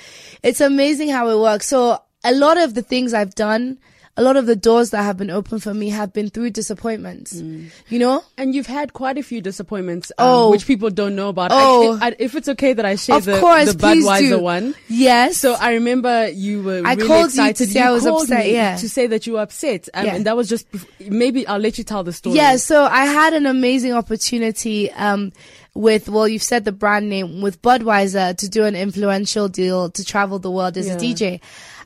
It's 0.44 0.60
amazing 0.60 1.08
how 1.08 1.28
it 1.28 1.38
works. 1.40 1.66
So 1.66 2.00
a 2.22 2.32
lot 2.32 2.56
of 2.56 2.74
the 2.74 2.82
things 2.82 3.12
I've 3.14 3.34
done. 3.34 3.78
A 4.14 4.22
lot 4.22 4.36
of 4.36 4.44
the 4.44 4.54
doors 4.56 4.90
that 4.90 5.04
have 5.04 5.16
been 5.16 5.30
open 5.30 5.58
for 5.58 5.72
me 5.72 5.88
have 5.88 6.12
been 6.12 6.28
through 6.28 6.50
disappointments, 6.50 7.32
Mm. 7.32 7.70
you 7.88 7.98
know? 7.98 8.22
And 8.36 8.54
you've 8.54 8.66
had 8.66 8.92
quite 8.92 9.16
a 9.16 9.22
few 9.22 9.40
disappointments, 9.40 10.12
um, 10.18 10.28
Oh. 10.28 10.50
which 10.50 10.66
people 10.66 10.90
don't 10.90 11.16
know 11.16 11.30
about. 11.30 11.50
Oh. 11.50 11.98
I, 11.98 12.14
if 12.18 12.34
it's 12.34 12.46
okay 12.50 12.74
that 12.74 12.84
I 12.84 12.96
share 12.96 13.16
Of 13.16 13.24
the, 13.24 13.40
course, 13.40 13.72
the 13.72 13.78
Budweiser 13.78 14.38
one. 14.38 14.74
Yes. 14.88 15.38
So 15.38 15.54
I 15.54 15.72
remember 15.72 16.28
you 16.28 16.62
were 16.62 16.82
I 16.84 16.92
really 16.92 17.06
called 17.08 17.30
you 17.32 17.42
to 17.42 17.48
excited. 17.48 17.70
say 17.70 17.80
I 17.80 17.90
was 17.90 18.04
upset, 18.04 18.50
yeah. 18.50 18.76
To 18.76 18.88
say 18.88 19.06
that 19.06 19.26
you 19.26 19.32
were 19.34 19.40
upset. 19.40 19.88
Um, 19.94 20.04
Yeah. 20.04 20.14
And 20.16 20.26
that 20.26 20.36
was 20.36 20.46
just, 20.46 20.66
maybe 21.00 21.46
I'll 21.46 21.58
let 21.58 21.78
you 21.78 21.84
tell 21.84 22.04
the 22.04 22.12
story. 22.12 22.36
Yeah, 22.36 22.56
so 22.56 22.84
I 22.84 23.06
had 23.06 23.32
an 23.32 23.46
amazing 23.46 23.94
opportunity 23.94 24.90
um, 24.92 25.32
with, 25.74 26.10
well, 26.10 26.28
you've 26.28 26.42
said 26.42 26.66
the 26.66 26.72
brand 26.72 27.08
name, 27.08 27.40
with 27.40 27.62
Budweiser 27.62 28.36
to 28.36 28.46
do 28.48 28.64
an 28.64 28.76
influential 28.76 29.48
deal 29.48 29.88
to 29.88 30.04
travel 30.04 30.38
the 30.38 30.50
world 30.50 30.76
as 30.76 30.86
Yeah. 30.86 30.94
a 30.96 30.98
DJ. 30.98 31.40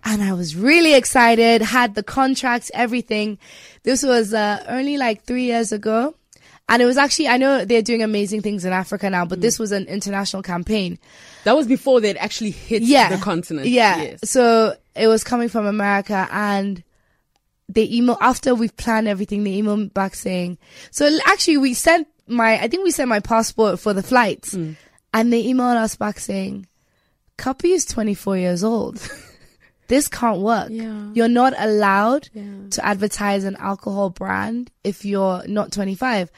And 0.08 0.22
I 0.22 0.32
was 0.34 0.54
really 0.54 0.94
excited, 0.94 1.60
had 1.62 1.94
the 1.96 2.02
contracts, 2.02 2.70
everything. 2.72 3.38
This 3.82 4.02
was 4.04 4.32
uh, 4.32 4.64
only 4.68 4.96
like 4.98 5.24
three 5.24 5.44
years 5.44 5.72
ago. 5.72 6.14
And 6.68 6.80
it 6.80 6.84
was 6.86 6.96
actually, 6.96 7.28
I 7.28 7.36
know 7.36 7.64
they're 7.64 7.82
doing 7.82 8.02
amazing 8.02 8.42
things 8.42 8.64
in 8.64 8.72
Africa 8.72 9.10
now, 9.10 9.24
Mm. 9.24 9.28
but 9.28 9.40
this 9.40 9.58
was 9.58 9.70
an 9.72 9.84
international 9.86 10.42
campaign. 10.42 10.98
That 11.44 11.56
was 11.56 11.66
before 11.66 12.00
they'd 12.00 12.16
actually 12.16 12.50
hit 12.52 12.82
Yeah. 12.82 13.08
the 13.14 13.22
continent. 13.22 13.66
Yeah. 13.68 13.96
Yes. 14.02 14.30
So 14.30 14.74
it 14.94 15.06
was 15.08 15.22
coming 15.24 15.48
from 15.48 15.66
America 15.66 16.26
and 16.30 16.82
they 17.68 17.88
email 17.90 18.16
after 18.20 18.54
we've 18.54 18.76
planned 18.76 19.08
everything, 19.08 19.42
they 19.44 19.60
emailed 19.60 19.78
me 19.78 19.86
back 19.88 20.14
saying, 20.14 20.58
so 20.92 21.18
actually 21.26 21.56
we 21.58 21.74
sent 21.74 22.06
my, 22.28 22.60
I 22.60 22.68
think 22.68 22.82
we 22.84 22.90
sent 22.92 23.08
my 23.08 23.20
passport 23.20 23.78
for 23.80 23.92
the 23.92 24.02
flights 24.02 24.54
Mm. 24.54 24.76
and 25.14 25.32
they 25.32 25.44
emailed 25.44 25.76
us 25.76 25.94
back 25.96 26.18
saying, 26.20 26.66
Cuppy 27.38 27.74
is 27.74 27.84
24 27.84 28.38
years 28.38 28.64
old. 28.64 28.98
this 29.88 30.08
can't 30.08 30.40
work. 30.40 30.68
Yeah. 30.70 31.10
You're 31.14 31.28
not 31.28 31.54
allowed 31.58 32.28
Yeah. 32.32 32.44
to 32.70 32.84
advertise 32.86 33.44
an 33.44 33.56
alcohol 33.56 34.10
brand 34.10 34.70
if 34.84 35.04
you're 35.04 35.42
not 35.46 35.72
25. 35.72 36.30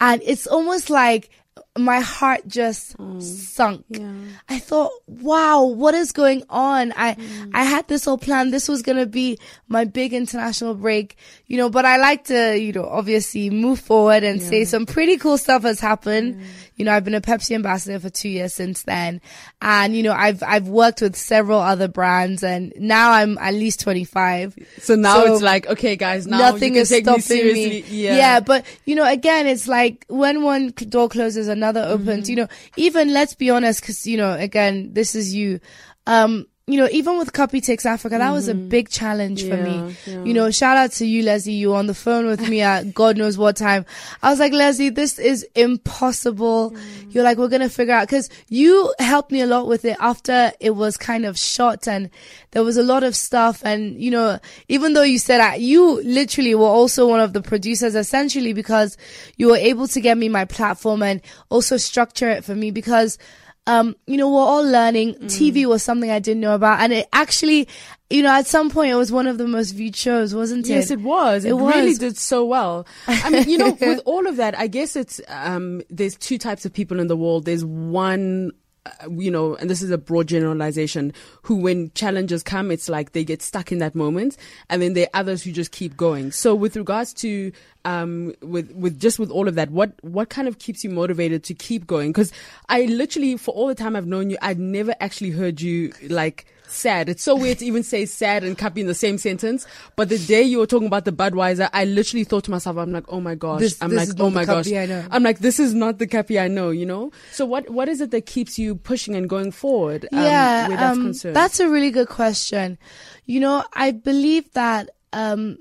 And 0.00 0.20
it's 0.24 0.46
almost 0.46 0.90
like 0.90 1.30
my 1.78 2.00
heart 2.00 2.46
just 2.46 2.98
mm. 2.98 3.22
sunk. 3.22 3.84
Yeah. 3.88 4.12
I 4.48 4.58
thought, 4.58 4.90
wow, 5.06 5.64
what 5.64 5.94
is 5.94 6.12
going 6.12 6.42
on? 6.50 6.92
I, 6.96 7.14
mm. 7.14 7.50
I 7.54 7.64
had 7.64 7.88
this 7.88 8.04
whole 8.04 8.18
plan. 8.18 8.50
This 8.50 8.68
was 8.68 8.82
going 8.82 8.98
to 8.98 9.06
be 9.06 9.38
my 9.68 9.84
big 9.84 10.12
international 10.12 10.74
break, 10.74 11.16
you 11.46 11.56
know, 11.56 11.70
but 11.70 11.86
I 11.86 11.96
like 11.96 12.24
to, 12.24 12.58
you 12.58 12.72
know, 12.72 12.84
obviously 12.84 13.48
move 13.48 13.80
forward 13.80 14.22
and 14.22 14.42
say 14.42 14.66
some 14.66 14.84
pretty 14.84 15.16
cool 15.16 15.38
stuff 15.38 15.62
has 15.62 15.80
happened. 15.80 16.42
You 16.76 16.84
know, 16.84 16.92
I've 16.92 17.04
been 17.04 17.14
a 17.14 17.20
Pepsi 17.22 17.54
ambassador 17.54 17.98
for 18.00 18.10
two 18.10 18.28
years 18.28 18.52
since 18.54 18.82
then. 18.82 19.22
And, 19.62 19.96
you 19.96 20.02
know, 20.02 20.12
I've, 20.12 20.42
I've 20.42 20.68
worked 20.68 21.00
with 21.00 21.16
several 21.16 21.60
other 21.60 21.88
brands 21.88 22.42
and 22.42 22.74
now 22.76 23.12
I'm 23.12 23.38
at 23.38 23.54
least 23.54 23.80
25. 23.80 24.58
So 24.78 24.94
now 24.94 25.24
So 25.24 25.34
it's 25.34 25.42
like, 25.42 25.66
okay, 25.68 25.96
guys, 25.96 26.26
now 26.26 26.38
nothing 26.38 26.74
you 26.74 26.80
can 26.80 26.82
is 26.82 26.88
take 26.90 27.04
stopping 27.04 27.18
me 27.18 27.22
seriously. 27.22 27.82
me. 27.82 28.04
Yeah. 28.04 28.40
but 28.40 28.66
you 28.84 28.94
know, 28.94 29.06
again, 29.06 29.46
it's 29.46 29.68
like 29.68 30.04
when 30.08 30.42
one 30.42 30.68
door 30.70 31.08
closes, 31.08 31.48
another 31.48 31.61
opens. 31.88 32.24
Mm-hmm. 32.24 32.30
You 32.30 32.36
know, 32.36 32.48
even 32.76 33.12
let's 33.12 33.34
be 33.34 33.50
honest, 33.50 33.80
because 33.80 34.06
you 34.06 34.16
know, 34.16 34.32
again, 34.32 34.92
this 34.92 35.14
is 35.14 35.34
you. 35.34 35.60
Um, 36.06 36.46
you 36.68 36.76
know, 36.76 36.88
even 36.92 37.18
with 37.18 37.32
Cuppy 37.32 37.60
Takes 37.60 37.84
Africa, 37.84 38.18
that 38.18 38.30
was 38.30 38.46
a 38.46 38.54
big 38.54 38.88
challenge 38.88 39.42
for 39.42 39.56
me. 39.56 39.72
Mm-hmm. 39.72 40.10
Yeah, 40.10 40.16
yeah. 40.18 40.24
You 40.24 40.32
know, 40.32 40.50
shout 40.52 40.76
out 40.76 40.92
to 40.92 41.04
you, 41.04 41.24
Leslie. 41.24 41.54
You 41.54 41.70
were 41.70 41.76
on 41.76 41.88
the 41.88 41.94
phone 41.94 42.26
with 42.26 42.48
me 42.48 42.60
at 42.60 42.94
God 42.94 43.16
knows 43.16 43.36
what 43.36 43.56
time. 43.56 43.84
I 44.22 44.30
was 44.30 44.38
like, 44.38 44.52
Leslie, 44.52 44.90
this 44.90 45.18
is 45.18 45.44
impossible. 45.56 46.70
Mm. 46.70 47.14
You're 47.14 47.24
like, 47.24 47.36
we're 47.36 47.48
gonna 47.48 47.68
figure 47.68 47.94
out 47.94 48.06
because 48.06 48.30
you 48.48 48.94
helped 49.00 49.32
me 49.32 49.40
a 49.40 49.46
lot 49.46 49.66
with 49.66 49.84
it 49.84 49.96
after 49.98 50.52
it 50.60 50.70
was 50.70 50.96
kind 50.96 51.24
of 51.24 51.36
shot 51.36 51.88
and 51.88 52.10
there 52.52 52.62
was 52.62 52.76
a 52.76 52.84
lot 52.84 53.02
of 53.02 53.16
stuff. 53.16 53.60
And 53.64 54.00
you 54.00 54.12
know, 54.12 54.38
even 54.68 54.92
though 54.92 55.02
you 55.02 55.18
said 55.18 55.38
that, 55.38 55.60
you 55.60 56.00
literally 56.04 56.54
were 56.54 56.64
also 56.64 57.08
one 57.08 57.20
of 57.20 57.32
the 57.32 57.42
producers, 57.42 57.96
essentially 57.96 58.52
because 58.52 58.96
you 59.36 59.48
were 59.48 59.56
able 59.56 59.88
to 59.88 60.00
get 60.00 60.16
me 60.16 60.28
my 60.28 60.44
platform 60.44 61.02
and 61.02 61.22
also 61.48 61.76
structure 61.76 62.28
it 62.28 62.44
for 62.44 62.54
me 62.54 62.70
because 62.70 63.18
um, 63.66 63.94
you 64.06 64.16
know, 64.16 64.28
we're 64.28 64.40
all 64.40 64.64
learning. 64.64 65.14
Mm. 65.14 65.24
TV 65.26 65.66
was 65.66 65.82
something 65.82 66.10
I 66.10 66.18
didn't 66.18 66.40
know 66.40 66.54
about. 66.54 66.80
And 66.80 66.92
it 66.92 67.08
actually, 67.12 67.68
you 68.10 68.22
know, 68.22 68.30
at 68.30 68.46
some 68.46 68.70
point 68.70 68.90
it 68.90 68.96
was 68.96 69.12
one 69.12 69.26
of 69.26 69.38
the 69.38 69.46
most 69.46 69.70
viewed 69.72 69.94
shows, 69.94 70.34
wasn't 70.34 70.66
it? 70.66 70.70
Yes, 70.70 70.90
it 70.90 71.00
was. 71.00 71.44
It, 71.44 71.50
It 71.50 71.54
really 71.54 71.94
did 71.94 72.16
so 72.16 72.44
well. 72.44 72.86
I 73.06 73.30
mean, 73.30 73.48
you 73.48 73.58
know, 73.58 73.76
with 73.80 74.00
all 74.04 74.26
of 74.26 74.36
that, 74.36 74.58
I 74.58 74.66
guess 74.66 74.96
it's 74.96 75.20
um, 75.28 75.82
there's 75.90 76.16
two 76.16 76.38
types 76.38 76.64
of 76.64 76.72
people 76.72 76.98
in 76.98 77.06
the 77.06 77.16
world. 77.16 77.44
There's 77.44 77.64
one. 77.64 78.52
Uh, 78.84 79.10
you 79.10 79.30
know, 79.30 79.54
and 79.54 79.70
this 79.70 79.80
is 79.80 79.92
a 79.92 79.96
broad 79.96 80.26
generalization, 80.26 81.12
who 81.42 81.54
when 81.54 81.92
challenges 81.92 82.42
come, 82.42 82.72
it's 82.72 82.88
like 82.88 83.12
they 83.12 83.22
get 83.22 83.40
stuck 83.40 83.70
in 83.70 83.78
that 83.78 83.94
moment. 83.94 84.36
And 84.68 84.82
then 84.82 84.94
there 84.94 85.06
are 85.14 85.20
others 85.20 85.44
who 85.44 85.52
just 85.52 85.70
keep 85.70 85.96
going. 85.96 86.32
So 86.32 86.52
with 86.52 86.76
regards 86.76 87.12
to, 87.14 87.52
um, 87.84 88.34
with, 88.42 88.72
with 88.72 88.98
just 88.98 89.20
with 89.20 89.30
all 89.30 89.46
of 89.46 89.54
that, 89.54 89.70
what, 89.70 89.92
what 90.02 90.30
kind 90.30 90.48
of 90.48 90.58
keeps 90.58 90.82
you 90.82 90.90
motivated 90.90 91.44
to 91.44 91.54
keep 91.54 91.86
going? 91.86 92.12
Cause 92.12 92.32
I 92.68 92.86
literally, 92.86 93.36
for 93.36 93.54
all 93.54 93.68
the 93.68 93.76
time 93.76 93.94
I've 93.94 94.08
known 94.08 94.30
you, 94.30 94.38
I'd 94.42 94.58
never 94.58 94.96
actually 94.98 95.30
heard 95.30 95.60
you 95.60 95.92
like, 96.08 96.46
sad. 96.72 97.08
It's 97.08 97.22
so 97.22 97.36
weird 97.36 97.58
to 97.58 97.64
even 97.66 97.82
say 97.82 98.04
sad 98.06 98.44
and 98.44 98.56
Cuppy 98.58 98.78
in 98.78 98.86
the 98.86 98.94
same 98.94 99.18
sentence. 99.18 99.66
But 99.96 100.08
the 100.08 100.18
day 100.18 100.42
you 100.42 100.58
were 100.58 100.66
talking 100.66 100.86
about 100.86 101.04
the 101.04 101.12
Budweiser, 101.12 101.68
I 101.72 101.84
literally 101.84 102.24
thought 102.24 102.44
to 102.44 102.50
myself, 102.50 102.76
I'm 102.76 102.92
like, 102.92 103.04
oh 103.08 103.20
my 103.20 103.34
gosh. 103.34 103.60
This- 103.60 103.82
I'm 103.82 103.90
this 103.90 104.08
like, 104.10 104.20
oh 104.20 104.30
my 104.30 104.44
gosh. 104.44 104.66
I'm 104.72 105.22
like, 105.22 105.38
this 105.40 105.60
is 105.60 105.74
not 105.74 105.98
the 105.98 106.06
Cuppy 106.06 106.40
I 106.40 106.48
know, 106.48 106.70
you 106.70 106.86
know? 106.86 107.10
So 107.32 107.44
what, 107.46 107.70
what 107.70 107.88
is 107.88 108.00
it 108.00 108.10
that 108.10 108.26
keeps 108.26 108.58
you 108.58 108.74
pushing 108.76 109.14
and 109.14 109.28
going 109.28 109.52
forward? 109.52 110.08
um, 110.12 110.22
yeah, 110.24 110.68
that's 110.68 111.24
um, 111.24 111.32
that's 111.32 111.60
a 111.60 111.68
really 111.68 111.90
good 111.90 112.08
question. 112.08 112.78
You 113.26 113.40
know, 113.40 113.64
I 113.74 113.90
believe 113.92 114.50
that, 114.52 114.90
um, 115.12 115.58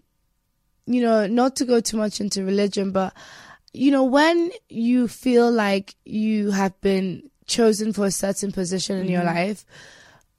you 0.86 1.02
know, 1.02 1.28
not 1.28 1.56
to 1.58 1.66
go 1.66 1.80
too 1.80 1.98
much 1.98 2.20
into 2.20 2.44
religion, 2.44 2.92
but 2.92 3.14
you 3.74 3.92
know, 3.92 4.04
when 4.04 4.52
you 4.68 5.08
feel 5.08 5.50
like 5.50 5.96
you 6.04 6.52
have 6.52 6.80
been 6.82 7.30
chosen 7.48 7.94
for 7.94 8.06
a 8.06 8.12
certain 8.12 8.52
position 8.52 8.98
in 8.98 9.04
Mm-hmm. 9.04 9.14
your 9.14 9.24
life 9.24 9.66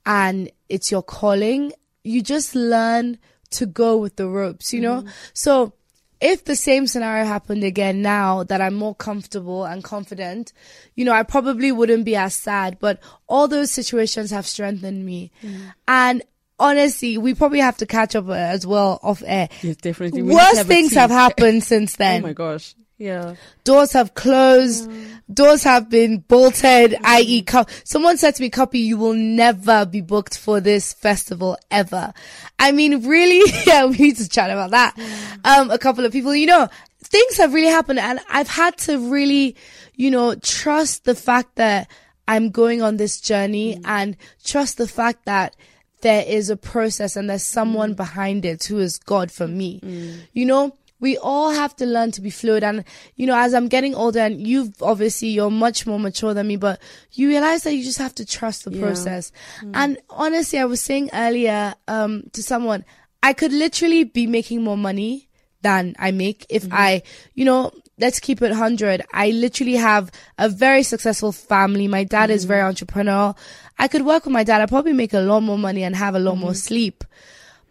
and 0.05 0.51
it's 0.73 0.91
your 0.91 1.03
calling, 1.03 1.71
you 2.03 2.23
just 2.23 2.55
learn 2.55 3.19
to 3.51 3.67
go 3.67 3.95
with 3.97 4.15
the 4.15 4.27
ropes, 4.27 4.73
you 4.73 4.81
know? 4.81 5.01
Mm-hmm. 5.01 5.09
So 5.33 5.73
if 6.19 6.45
the 6.45 6.55
same 6.55 6.87
scenario 6.87 7.25
happened 7.25 7.63
again 7.63 8.01
now 8.01 8.43
that 8.43 8.59
I'm 8.59 8.73
more 8.73 8.95
comfortable 8.95 9.65
and 9.65 9.83
confident, 9.83 10.51
you 10.95 11.05
know, 11.05 11.13
I 11.13 11.21
probably 11.21 11.71
wouldn't 11.71 12.05
be 12.05 12.15
as 12.15 12.33
sad, 12.33 12.79
but 12.79 12.99
all 13.27 13.47
those 13.47 13.69
situations 13.69 14.31
have 14.31 14.47
strengthened 14.47 15.05
me. 15.05 15.31
Mm. 15.43 15.73
And 15.87 16.23
honestly, 16.57 17.19
we 17.19 17.35
probably 17.35 17.59
have 17.59 17.77
to 17.77 17.85
catch 17.85 18.15
up 18.15 18.29
uh, 18.29 18.33
as 18.33 18.65
well 18.65 18.99
off 19.03 19.21
air. 19.23 19.49
yes, 19.61 19.75
definitely. 19.75 20.23
We 20.23 20.33
Worse 20.33 20.57
have 20.57 20.67
things 20.67 20.93
have 20.95 21.11
happened 21.11 21.63
since 21.63 21.95
then. 21.97 22.23
Oh 22.23 22.27
my 22.27 22.33
gosh. 22.33 22.73
Yeah. 23.03 23.35
Doors 23.65 23.91
have 23.91 24.13
closed. 24.13 24.89
Doors 25.31 25.61
have 25.63 25.89
been 25.89 26.19
bolted, 26.19 26.95
i.e. 27.03 27.41
Mm. 27.41 27.45
co- 27.45 27.65
someone 27.83 28.17
said 28.17 28.35
to 28.35 28.41
me, 28.41 28.49
Cuppy, 28.49 28.79
you 28.79 28.97
will 28.97 29.13
never 29.13 29.85
be 29.85 29.99
booked 29.99 30.37
for 30.37 30.61
this 30.61 30.93
festival 30.93 31.57
ever. 31.69 32.13
I 32.57 32.71
mean, 32.71 33.05
really? 33.05 33.41
yeah, 33.67 33.87
we 33.87 33.97
need 33.97 34.15
to 34.17 34.29
chat 34.29 34.49
about 34.49 34.71
that. 34.71 34.97
Um, 35.43 35.69
a 35.69 35.77
couple 35.77 36.05
of 36.05 36.13
people, 36.13 36.33
you 36.33 36.45
know, 36.45 36.69
things 37.03 37.35
have 37.35 37.53
really 37.53 37.67
happened 37.67 37.99
and 37.99 38.21
I've 38.29 38.47
had 38.47 38.77
to 38.79 38.97
really, 38.97 39.57
you 39.95 40.09
know, 40.09 40.35
trust 40.35 41.03
the 41.03 41.15
fact 41.15 41.55
that 41.55 41.91
I'm 42.25 42.51
going 42.51 42.81
on 42.81 42.95
this 42.95 43.19
journey 43.19 43.75
mm. 43.75 43.81
and 43.83 44.15
trust 44.45 44.77
the 44.77 44.87
fact 44.87 45.25
that 45.25 45.57
there 45.99 46.23
is 46.25 46.49
a 46.49 46.55
process 46.55 47.17
and 47.17 47.29
there's 47.29 47.43
someone 47.43 47.95
mm. 47.95 47.97
behind 47.97 48.45
it 48.45 48.63
who 48.63 48.79
is 48.79 48.97
God 48.97 49.29
for 49.29 49.45
me. 49.45 50.21
You 50.31 50.45
know, 50.45 50.77
we 51.03 51.17
all 51.17 51.51
have 51.51 51.75
to 51.75 51.85
learn 51.85 52.11
to 52.11 52.21
be 52.21 52.29
fluid. 52.29 52.63
And, 52.63 52.85
you 53.17 53.27
know, 53.27 53.37
as 53.37 53.53
I'm 53.53 53.67
getting 53.67 53.93
older 53.93 54.21
and 54.21 54.47
you've 54.47 54.81
obviously, 54.81 55.27
you're 55.27 55.51
much 55.51 55.85
more 55.85 55.99
mature 55.99 56.33
than 56.33 56.47
me, 56.47 56.55
but 56.55 56.79
you 57.11 57.27
realize 57.27 57.63
that 57.63 57.75
you 57.75 57.83
just 57.83 57.97
have 57.97 58.15
to 58.15 58.25
trust 58.25 58.63
the 58.63 58.71
Yeah. 58.71 58.83
process. 58.83 59.33
Mm. 59.61 59.71
And 59.73 59.97
honestly, 60.09 60.59
I 60.59 60.63
was 60.63 60.79
saying 60.79 61.09
earlier, 61.11 61.75
um, 61.89 62.23
to 62.31 62.41
someone, 62.41 62.85
I 63.21 63.33
could 63.33 63.51
literally 63.51 64.05
be 64.05 64.27
making 64.27 64.63
more 64.63 64.77
money 64.77 65.27
than 65.61 65.93
I 65.99 66.11
make 66.11 66.45
if 66.49 66.63
mm-hmm. 66.63 66.73
I, 66.73 67.03
you 67.33 67.43
know, 67.43 67.71
let's 67.99 68.21
keep 68.21 68.41
it 68.41 68.51
100. 68.51 69.01
I 69.11 69.31
literally 69.31 69.75
have 69.75 70.09
a 70.37 70.47
very 70.47 70.83
successful 70.83 71.33
family. 71.33 71.89
My 71.89 72.05
dad 72.05 72.29
is 72.29 72.43
mm-hmm. 72.43 72.53
very 72.53 72.73
entrepreneurial. 72.73 73.35
I 73.77 73.89
could 73.89 74.05
work 74.05 74.23
with 74.23 74.31
my 74.31 74.45
dad. 74.45 74.61
I'd 74.61 74.69
probably 74.69 74.93
make 74.93 75.13
a 75.13 75.19
lot 75.19 75.41
more 75.41 75.57
money 75.57 75.83
and 75.83 75.97
have 75.97 76.15
a 76.15 76.19
lot 76.19 76.37
more 76.37 76.51
mm-hmm. 76.51 76.69
sleep. 76.69 77.03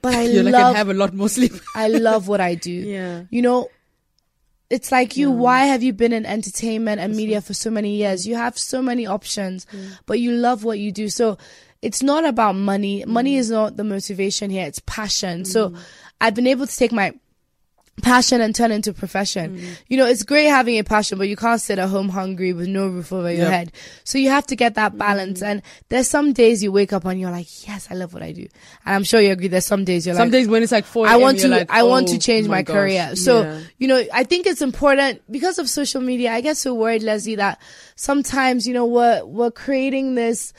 But 0.02 0.14
I 0.14 0.23
You're 0.32 0.42
like, 0.42 0.52
love 0.52 0.76
have 0.76 0.88
a 0.88 0.94
lot 0.94 1.14
more 1.14 1.28
sleep. 1.28 1.52
I 1.75 1.88
love 1.88 2.28
what 2.28 2.40
I 2.40 2.54
do. 2.54 2.71
Yeah. 2.71 3.25
You 3.30 3.42
know, 3.42 3.71
it's 4.68 4.90
like 4.90 5.16
you, 5.16 5.30
why 5.30 5.66
have 5.66 5.82
you 5.82 5.92
been 5.92 6.12
in 6.12 6.26
entertainment 6.26 7.00
and 7.00 7.14
media 7.14 7.40
for 7.40 7.54
so 7.54 7.71
many 7.71 7.97
years? 7.97 8.26
You 8.26 8.37
have 8.37 8.59
so 8.59 8.80
many 8.80 9.06
options, 9.06 9.66
but 10.06 10.18
you 10.18 10.32
love 10.32 10.64
what 10.64 10.78
you 10.78 10.90
do. 10.92 11.09
So 11.09 11.37
it's 11.82 12.02
not 12.02 12.25
about 12.25 12.54
money. 12.54 13.04
Money 13.04 13.35
mm. 13.37 13.38
is 13.38 13.50
not 13.50 13.76
the 13.76 13.85
motivation 13.85 14.50
here. 14.50 14.66
It's 14.66 14.80
passion. 14.87 15.44
So 15.44 15.71
mm. 15.71 15.78
I've 16.21 16.35
been 16.35 16.47
able 16.47 16.66
to 16.66 16.76
take 16.76 16.92
my 16.92 17.12
passion 18.00 18.40
and 18.40 18.54
turn 18.54 18.72
into 18.72 18.92
profession. 18.92 19.58
Mm. 19.58 19.68
You 19.87 19.96
know, 19.99 20.06
it's 20.06 20.22
great 20.22 20.46
having 20.46 20.78
a 20.78 20.82
passion, 20.82 21.18
but 21.18 21.28
you 21.28 21.37
can't 21.37 21.61
sit 21.61 21.78
at 21.78 21.90
home 21.90 22.08
hungry 22.08 22.54
with 22.54 22.66
no 22.66 22.88
roof 22.88 23.12
over 23.12 23.30
your 23.30 23.42
Yep. 23.42 23.50
head. 23.50 23.72
So 24.02 24.16
you 24.16 24.30
have 24.30 24.46
to 24.46 24.56
get 24.56 24.75
that 24.76 24.96
balance. 24.96 25.40
Mm-hmm. 25.40 25.50
And 25.50 25.62
there's 25.90 26.08
some 26.08 26.32
days 26.32 26.62
you 26.62 26.72
wake 26.72 26.94
up 26.94 27.04
and 27.04 27.20
you're 27.20 27.30
like, 27.30 27.66
yes, 27.68 27.88
I 27.90 27.94
love 27.94 28.14
what 28.14 28.22
I 28.22 28.32
do. 28.32 28.46
And 28.87 28.94
I'm 28.94 29.04
sure 29.04 29.20
you 29.20 29.30
agree. 29.30 29.49
There's 29.49 29.66
some 29.66 29.84
days 29.84 30.06
you're 30.06 30.14
Some 30.16 30.28
like, 30.28 30.32
days 30.32 30.49
when 30.49 30.62
it's 30.62 30.72
like 30.72 30.87
4 30.87 31.06
I 31.06 31.16
want 31.16 31.40
to 31.40 31.49
like, 31.49 31.70
I 31.70 31.82
want 31.82 32.08
oh 32.08 32.12
to 32.14 32.18
change 32.18 32.49
my, 32.49 32.62
gosh. 32.62 32.75
career. 32.75 33.14
So, 33.14 33.42
Yeah. 33.42 33.61
you 33.78 33.88
know, 33.88 34.02
I 34.12 34.25
think 34.25 34.46
it's 34.46 34.62
important 34.62 35.20
because 35.30 35.58
of 35.58 35.68
social 35.68 36.00
media. 36.00 36.32
I 36.32 36.40
get 36.40 36.56
so 36.56 36.72
worried, 36.72 37.02
Leslie, 37.02 37.34
that 37.37 37.61
sometimes, 37.94 38.66
you 38.66 38.72
know, 38.72 38.87
we're 38.87 39.22
we're 39.26 39.50
creating 39.50 40.14
this 40.14 40.54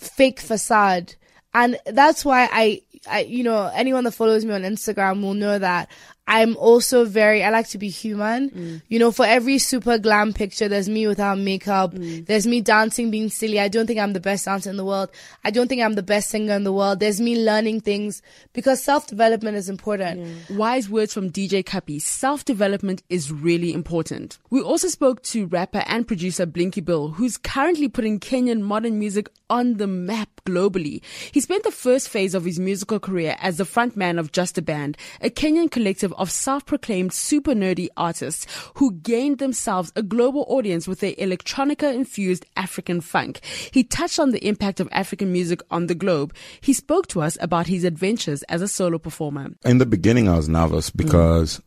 fake 0.00 0.40
facade. 0.40 1.14
And 1.54 1.78
that's 1.86 2.24
why 2.24 2.48
I 2.52 2.82
I 3.08 3.20
you 3.20 3.44
know, 3.44 3.70
anyone 3.74 4.04
that 4.04 4.12
follows 4.12 4.44
me 4.44 4.52
on 4.54 4.62
Instagram 4.62 5.22
will 5.22 5.34
know 5.34 5.56
that 5.58 5.88
I'm 6.26 6.56
also 6.56 7.04
very 7.04 7.44
I 7.44 7.50
like 7.50 7.68
to 7.68 7.78
be 7.78 7.88
human. 7.88 8.50
Mm. 8.50 8.82
You 8.88 8.98
know, 8.98 9.12
for 9.12 9.26
every 9.26 9.58
super 9.58 9.98
glam 9.98 10.32
picture 10.32 10.68
there's 10.68 10.88
me 10.88 11.06
without 11.06 11.38
makeup. 11.38 11.92
Mm. 11.92 12.24
There's 12.26 12.46
me 12.46 12.62
dancing 12.62 13.10
being 13.10 13.28
silly. 13.28 13.60
I 13.60 13.68
don't 13.68 13.86
think 13.86 14.00
I'm 14.00 14.14
the 14.14 14.20
best 14.20 14.46
dancer 14.46 14.70
in 14.70 14.76
the 14.76 14.84
world. 14.84 15.10
I 15.44 15.50
don't 15.50 15.68
think 15.68 15.82
I'm 15.82 15.94
the 15.94 16.02
best 16.02 16.30
singer 16.30 16.54
in 16.54 16.64
the 16.64 16.72
world. 16.72 17.00
There's 17.00 17.20
me 17.20 17.44
learning 17.44 17.82
things 17.82 18.22
because 18.54 18.82
self-development 18.82 19.56
is 19.56 19.68
important. 19.68 20.50
Wise 20.50 20.88
words 20.88 21.12
from 21.12 21.30
DJ 21.30 21.62
Cuppy. 21.62 22.00
Self 22.00 22.44
development 22.44 23.02
is 23.10 23.30
really 23.30 23.74
important. 23.74 24.38
We 24.48 24.62
also 24.62 24.88
spoke 24.88 25.22
to 25.24 25.46
rapper 25.46 25.84
and 25.86 26.08
producer 26.08 26.46
Blinky 26.46 26.80
Bill, 26.80 27.08
who's 27.08 27.36
currently 27.36 27.88
putting 27.88 28.18
Kenyan 28.18 28.62
modern 28.62 28.98
music 28.98 29.28
on 29.50 29.76
the 29.76 29.86
map 29.86 30.28
globally. 30.46 31.02
He 31.32 31.40
spent 31.40 31.64
the 31.64 31.70
first 31.70 32.08
phase 32.08 32.34
of 32.34 32.44
his 32.44 32.58
musical 32.58 32.98
career 32.98 33.36
as 33.40 33.58
the 33.58 33.64
frontman 33.64 34.18
of 34.18 34.32
Just 34.32 34.58
a 34.58 34.62
Band, 34.62 34.96
a 35.20 35.30
Kenyan 35.30 35.70
collective 35.70 36.13
of 36.14 36.30
self 36.30 36.66
proclaimed 36.66 37.12
super 37.12 37.52
nerdy 37.52 37.88
artists 37.96 38.46
who 38.74 38.92
gained 38.92 39.38
themselves 39.38 39.92
a 39.96 40.02
global 40.02 40.44
audience 40.48 40.88
with 40.88 41.00
their 41.00 41.12
electronica 41.14 41.92
infused 41.94 42.46
African 42.56 43.00
funk. 43.00 43.40
He 43.72 43.84
touched 43.84 44.18
on 44.18 44.30
the 44.30 44.46
impact 44.46 44.80
of 44.80 44.88
African 44.92 45.32
music 45.32 45.60
on 45.70 45.86
the 45.86 45.94
globe. 45.94 46.34
He 46.60 46.72
spoke 46.72 47.06
to 47.08 47.22
us 47.22 47.36
about 47.40 47.66
his 47.66 47.84
adventures 47.84 48.42
as 48.44 48.62
a 48.62 48.68
solo 48.68 48.98
performer. 48.98 49.50
In 49.64 49.78
the 49.78 49.86
beginning, 49.86 50.28
I 50.28 50.36
was 50.36 50.48
nervous 50.48 50.90
mm. 50.90 50.96
because 50.96 51.60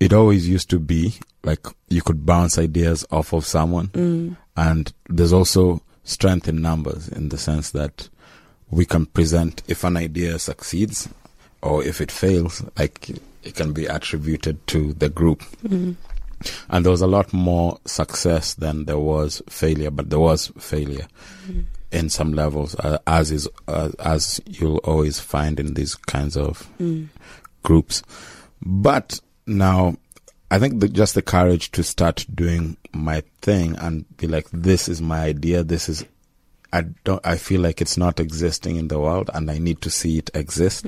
it 0.00 0.12
always 0.12 0.48
used 0.48 0.70
to 0.70 0.78
be 0.78 1.14
like 1.44 1.66
you 1.88 2.02
could 2.02 2.26
bounce 2.26 2.58
ideas 2.58 3.06
off 3.10 3.32
of 3.32 3.46
someone. 3.46 3.88
Mm. 3.88 4.36
And 4.56 4.92
there's 5.08 5.32
also 5.32 5.82
strength 6.04 6.48
in 6.48 6.60
numbers 6.60 7.08
in 7.08 7.28
the 7.30 7.38
sense 7.38 7.70
that 7.70 8.08
we 8.70 8.84
can 8.84 9.06
present 9.06 9.62
if 9.68 9.84
an 9.84 9.96
idea 9.96 10.38
succeeds 10.38 11.08
or 11.62 11.82
if 11.82 12.00
it 12.00 12.10
fails, 12.10 12.62
like 12.78 13.10
it 13.44 13.54
can 13.54 13.72
be 13.72 13.86
attributed 13.86 14.66
to 14.68 14.92
the 14.94 15.08
group. 15.08 15.42
And 16.68 16.84
there 16.84 16.90
was 16.90 17.00
a 17.02 17.06
lot 17.06 17.32
more 17.32 17.78
success 17.86 18.54
than 18.54 18.84
there 18.84 18.98
was 18.98 19.40
failure, 19.48 19.90
but 19.90 20.10
there 20.10 20.18
was 20.18 20.52
failure 20.58 21.06
in 21.90 22.10
some 22.10 22.32
levels, 22.32 22.74
uh, 22.76 22.98
as 23.06 23.30
is 23.30 23.48
uh, 23.68 23.90
as 24.00 24.40
you'll 24.46 24.78
always 24.78 25.20
find 25.20 25.60
in 25.60 25.74
these 25.74 25.94
kinds 25.94 26.36
of 26.36 26.68
groups. 27.62 28.02
But 28.60 29.20
now, 29.46 29.96
I 30.50 30.58
think 30.58 30.80
the, 30.80 30.88
just 30.88 31.14
the 31.14 31.22
courage 31.22 31.70
to 31.72 31.82
start 31.82 32.26
doing 32.34 32.76
my 32.92 33.22
thing 33.40 33.76
and 33.76 34.04
be 34.16 34.26
like, 34.26 34.48
this 34.52 34.88
is 34.88 35.00
my 35.00 35.20
idea. 35.20 35.62
This 35.62 35.88
is, 35.88 36.04
I 36.72 36.82
don't, 37.04 37.24
I 37.24 37.36
feel 37.36 37.60
like 37.60 37.80
it's 37.80 37.96
not 37.96 38.20
existing 38.20 38.76
in 38.76 38.88
the 38.88 38.98
world 38.98 39.30
and 39.32 39.50
I 39.50 39.58
need 39.58 39.80
to 39.82 39.90
see 39.90 40.18
it 40.18 40.30
exist. 40.34 40.84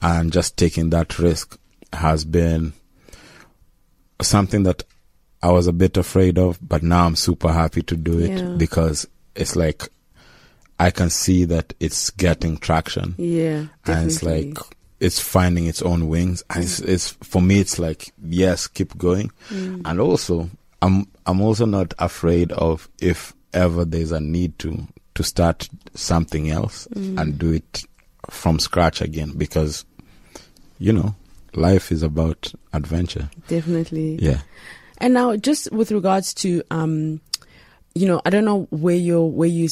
And 0.00 0.32
just 0.32 0.56
taking 0.56 0.90
that 0.90 1.18
risk 1.18 1.58
has 1.92 2.24
been 2.24 2.72
something 4.20 4.62
that 4.64 4.84
I 5.42 5.50
was 5.50 5.66
a 5.66 5.72
bit 5.72 5.96
afraid 5.96 6.38
of, 6.38 6.58
but 6.66 6.82
now 6.82 7.06
I'm 7.06 7.16
super 7.16 7.52
happy 7.52 7.82
to 7.82 7.96
do 7.96 8.18
it 8.20 8.30
Yeah. 8.38 8.54
because 8.56 9.06
it's 9.34 9.56
like 9.56 9.88
I 10.78 10.90
can 10.90 11.10
see 11.10 11.44
that 11.46 11.74
it's 11.80 12.10
getting 12.10 12.56
traction 12.58 13.14
Yeah, 13.18 13.66
and 13.86 14.06
it's 14.10 14.22
like 14.22 14.56
it's 15.00 15.18
finding 15.20 15.66
its 15.66 15.82
own 15.82 16.08
wings 16.08 16.42
and 16.50 16.62
it's, 16.64 16.78
it's 16.80 17.10
for 17.22 17.42
me 17.42 17.58
it's 17.60 17.78
like 17.78 18.12
yes 18.24 18.66
keep 18.68 18.96
going 18.96 19.30
Mm. 19.50 19.82
and 19.84 20.00
also 20.00 20.48
i'm 20.80 21.06
i'm 21.26 21.40
also 21.40 21.66
not 21.66 21.92
afraid 21.98 22.52
of 22.52 22.88
if 23.00 23.32
ever 23.52 23.84
there's 23.84 24.12
a 24.12 24.20
need 24.20 24.56
to 24.60 24.86
to 25.14 25.22
start 25.24 25.68
something 25.94 26.50
else 26.50 26.86
Mm. 26.94 27.20
and 27.20 27.38
do 27.38 27.52
it 27.52 27.84
from 28.30 28.58
scratch 28.60 29.00
again 29.00 29.32
because 29.36 29.84
you 30.78 30.92
know 30.92 31.14
life 31.54 31.92
is 31.92 32.02
about 32.02 32.52
adventure 32.72 33.28
definitely. 33.48 34.18
yeah 34.20 34.40
And 34.98 35.14
now, 35.14 35.34
just 35.36 35.72
with 35.72 35.90
regards 35.90 36.32
to, 36.34 36.62
um, 36.70 37.20
you 37.94 38.06
know, 38.06 38.22
I 38.24 38.30
don't 38.30 38.44
know 38.44 38.68
where 38.70 38.94
your 38.94 39.28
where 39.30 39.48
you 39.48 39.68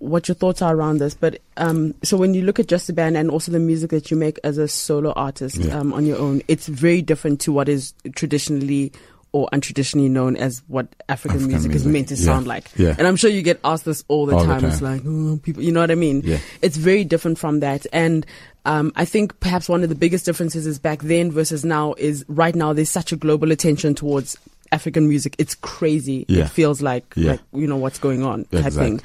what 0.00 0.26
your 0.26 0.34
thoughts 0.34 0.60
are 0.60 0.74
around 0.74 0.98
this, 0.98 1.14
but 1.14 1.38
um, 1.56 1.94
so 2.02 2.16
when 2.16 2.34
you 2.34 2.42
look 2.42 2.58
at 2.58 2.66
just 2.66 2.90
a 2.90 2.92
band 2.92 3.16
and 3.16 3.30
also 3.30 3.52
the 3.52 3.60
music 3.60 3.90
that 3.90 4.10
you 4.10 4.16
make 4.16 4.38
as 4.42 4.58
a 4.58 4.66
solo 4.66 5.12
artist 5.12 5.56
Yeah. 5.56 5.78
um, 5.78 5.92
on 5.92 6.04
your 6.04 6.18
own, 6.18 6.42
it's 6.48 6.66
very 6.66 7.00
different 7.00 7.40
to 7.42 7.52
what 7.52 7.68
is 7.68 7.94
traditionally 8.16 8.90
or 9.32 9.48
untraditionally 9.52 10.10
known 10.10 10.36
as 10.36 10.62
what 10.68 10.86
African, 11.08 11.38
African 11.38 11.48
music, 11.48 11.72
is 11.72 11.86
meant 11.86 12.08
to 12.08 12.14
yeah. 12.14 12.24
sound 12.24 12.46
like. 12.46 12.70
Yeah. 12.76 12.94
And 12.98 13.06
I'm 13.06 13.16
sure 13.16 13.30
you 13.30 13.42
get 13.42 13.58
asked 13.64 13.84
this 13.86 14.04
all 14.08 14.26
the 14.26 14.34
All 14.34 14.44
the 14.44 14.46
time. 14.46 14.64
It's 14.66 14.82
like, 14.82 15.02
oh, 15.06 15.40
people, 15.42 15.62
you 15.62 15.72
know 15.72 15.80
what 15.80 15.90
I 15.90 15.94
mean? 15.94 16.20
Yeah. 16.22 16.38
It's 16.60 16.76
very 16.76 17.02
different 17.04 17.38
from 17.38 17.60
that. 17.60 17.86
And 17.92 18.26
um, 18.66 18.92
I 18.94 19.04
think 19.06 19.40
perhaps 19.40 19.68
one 19.68 19.82
of 19.82 19.88
the 19.88 19.94
biggest 19.94 20.26
differences 20.26 20.66
is 20.66 20.78
back 20.78 21.00
then 21.02 21.32
versus 21.32 21.64
now 21.64 21.94
is 21.96 22.24
right 22.28 22.54
now 22.54 22.72
there's 22.74 22.90
such 22.90 23.10
a 23.10 23.16
global 23.16 23.52
attention 23.52 23.94
towards 23.94 24.36
African 24.70 25.08
music. 25.08 25.34
It's 25.38 25.54
crazy. 25.54 26.26
Yeah. 26.28 26.44
It 26.44 26.50
feels 26.50 26.82
like, 26.82 27.12
Yeah. 27.16 27.32
like 27.32 27.40
you 27.54 27.66
know 27.66 27.76
what's 27.76 27.98
going 27.98 28.22
on 28.22 28.44
type 28.44 28.66
Exactly. 28.66 28.98
thing. 28.98 29.00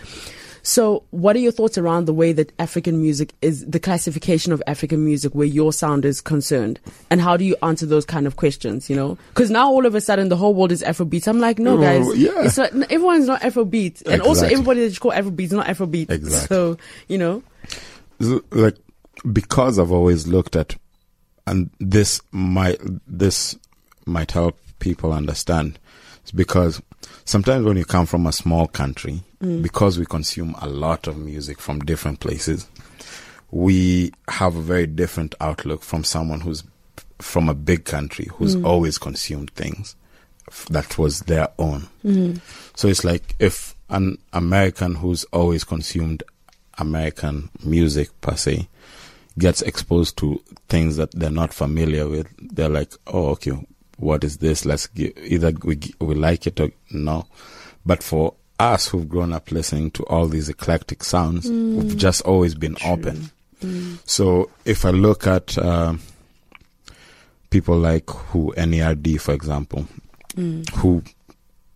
So, 0.67 1.03
what 1.11 1.33
are 1.37 1.39
your 1.39 1.53
thoughts 1.53 1.77
around 1.77 2.07
the 2.07 2.13
way 2.13 2.33
that 2.33 2.51
African 2.59 3.01
music 3.01 3.33
is 3.41 3.65
the 3.65 3.79
classification 3.79 4.51
of 4.51 4.61
African 4.67 5.05
music 5.05 5.33
where 5.33 5.47
your 5.47 5.71
sound 5.71 6.03
is 6.03 6.19
concerned, 6.19 6.81
and 7.09 7.21
how 7.21 7.37
do 7.37 7.45
you 7.45 7.55
answer 7.63 7.85
those 7.85 8.03
kind 8.05 8.27
of 8.27 8.35
questions? 8.35 8.89
You 8.89 8.97
know, 8.97 9.17
because 9.29 9.49
now 9.49 9.69
all 9.71 9.85
of 9.85 9.95
a 9.95 10.01
sudden 10.01 10.27
the 10.27 10.35
whole 10.35 10.53
world 10.53 10.73
is 10.73 10.83
Afrobeat. 10.83 11.25
I'm 11.29 11.39
like, 11.39 11.57
no, 11.57 11.77
Oh, 11.77 11.81
guys, 11.81 12.17
yeah. 12.17 12.43
it's 12.43 12.57
not, 12.57 12.73
everyone's 12.91 13.27
not 13.27 13.39
Afrobeat, 13.43 14.05
and 14.05 14.21
also 14.21 14.45
everybody 14.45 14.81
that 14.81 14.89
you 14.93 14.99
call 14.99 15.11
Afrobeat 15.13 15.39
is 15.45 15.53
not 15.53 15.67
Afrobeat. 15.67 16.09
Exactly. 16.09 16.47
So, 16.47 16.77
you 17.07 17.17
know, 17.17 17.43
So, 18.19 18.43
like 18.51 18.75
because 19.31 19.79
I've 19.79 19.93
always 19.93 20.27
looked 20.27 20.57
at 20.57 20.75
and 21.45 21.69
this 21.79 22.19
might 22.33 22.77
this 23.07 23.55
might 24.05 24.31
help 24.33 24.59
people 24.79 25.13
understand 25.13 25.79
it's 26.23 26.31
because 26.33 26.81
sometimes 27.27 27.65
when 27.65 27.77
you 27.77 27.85
come 27.85 28.05
from 28.05 28.25
a 28.25 28.31
small 28.31 28.67
country 28.67 29.21
because 29.61 29.99
we 29.99 30.05
consume 30.05 30.55
a 30.61 30.67
lot 30.67 31.07
of 31.07 31.17
music 31.17 31.59
from 31.59 31.79
different 31.79 32.19
places 32.19 32.67
we 33.51 34.11
have 34.29 34.55
a 34.55 34.61
very 34.61 34.87
different 34.87 35.35
outlook 35.39 35.83
from 35.83 36.03
someone 36.03 36.41
who's 36.41 36.63
from 37.19 37.49
a 37.49 37.53
big 37.53 37.85
country 37.85 38.27
who's 38.33 38.55
mm. 38.55 38.65
always 38.65 38.97
consumed 38.97 39.51
things 39.51 39.95
that 40.69 40.97
was 40.97 41.21
their 41.21 41.49
own. 41.57 41.87
Mm. 42.05 42.39
So 42.75 42.87
it's 42.87 43.03
like 43.03 43.35
if 43.39 43.75
an 43.89 44.17
American 44.33 44.95
who's 44.95 45.23
always 45.25 45.63
consumed 45.63 46.23
American 46.77 47.49
music 47.63 48.09
per 48.21 48.35
se 48.35 48.67
gets 49.37 49.61
exposed 49.61 50.17
to 50.17 50.41
things 50.67 50.97
that 50.97 51.11
they're 51.11 51.29
not 51.29 51.53
familiar 51.53 52.07
with, 52.07 52.27
they're 52.55 52.69
like, 52.69 52.91
oh, 53.07 53.29
okay, 53.29 53.53
what 53.97 54.23
is 54.23 54.37
this? 54.37 54.65
Let's 54.65 54.87
gi- 54.89 55.13
either 55.25 55.51
we, 55.63 55.79
we 55.99 56.15
like 56.15 56.47
it 56.47 56.59
or 56.59 56.69
no. 56.91 57.25
But 57.85 58.01
for 58.03 58.33
us 58.59 58.87
who've 58.87 59.07
grown 59.07 59.33
up 59.33 59.51
listening 59.51 59.91
to 59.91 60.03
all 60.03 60.27
these 60.27 60.49
eclectic 60.49 61.03
sounds, 61.03 61.49
we've 61.49 61.97
just 61.97 62.21
always 62.23 62.55
been 62.55 62.75
open. 62.85 63.29
So 64.05 64.49
if 64.65 64.85
I 64.85 64.91
look 64.91 65.25
at 65.27 65.57
um 65.57 65.99
people 67.49 67.77
like 67.77 68.09
who 68.09 68.53
NERD, 68.57 69.19
for 69.21 69.33
example, 69.33 69.87
who 70.75 71.01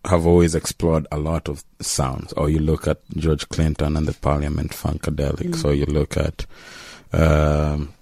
have 0.04 0.26
always 0.26 0.54
explored 0.54 1.06
a 1.12 1.18
lot 1.18 1.48
of 1.48 1.64
sounds, 1.80 2.32
or 2.34 2.50
you 2.50 2.58
look 2.58 2.86
at 2.86 3.00
George 3.16 3.48
Clinton 3.48 3.96
and 3.96 4.06
the 4.06 4.12
Parliament 4.14 4.72
Funkadelics, 4.72 5.64
or 5.64 5.72
you 5.74 5.86
look 5.86 6.16
at 6.16 6.44
um, 7.12 7.92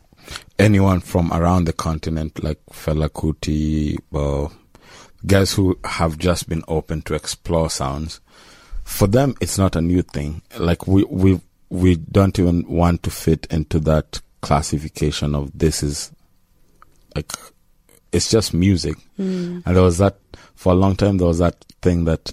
anyone 0.58 1.00
from 1.00 1.32
around 1.32 1.64
the 1.64 1.72
continent 1.72 2.42
like 2.42 2.58
Fela 2.70 3.08
Kuti, 3.08 3.98
or 4.12 4.50
guys 5.26 5.52
who 5.54 5.78
have 5.84 6.18
just 6.18 6.48
been 6.48 6.62
open 6.68 7.02
to 7.02 7.14
explore 7.14 7.70
sounds. 7.70 8.20
For 8.84 9.06
them, 9.06 9.34
it's 9.40 9.56
not 9.58 9.76
a 9.76 9.80
new 9.80 10.02
thing. 10.02 10.42
Like 10.58 10.86
we 10.86 11.04
we 11.04 11.40
we 11.68 11.96
don't 11.96 12.38
even 12.38 12.66
want 12.68 13.02
to 13.04 13.10
fit 13.10 13.46
into 13.50 13.78
that 13.80 14.20
classification 14.40 15.34
of 15.34 15.50
this 15.56 15.82
is 15.82 16.10
like 17.14 17.30
it's 18.12 18.30
just 18.30 18.52
music. 18.54 18.96
And 19.18 19.62
there 19.64 19.82
was 19.82 19.98
that 19.98 20.16
for 20.56 20.72
a 20.72 20.76
long 20.76 20.96
time. 20.96 21.18
There 21.18 21.28
was 21.28 21.38
that 21.38 21.64
thing 21.82 22.04
that 22.06 22.32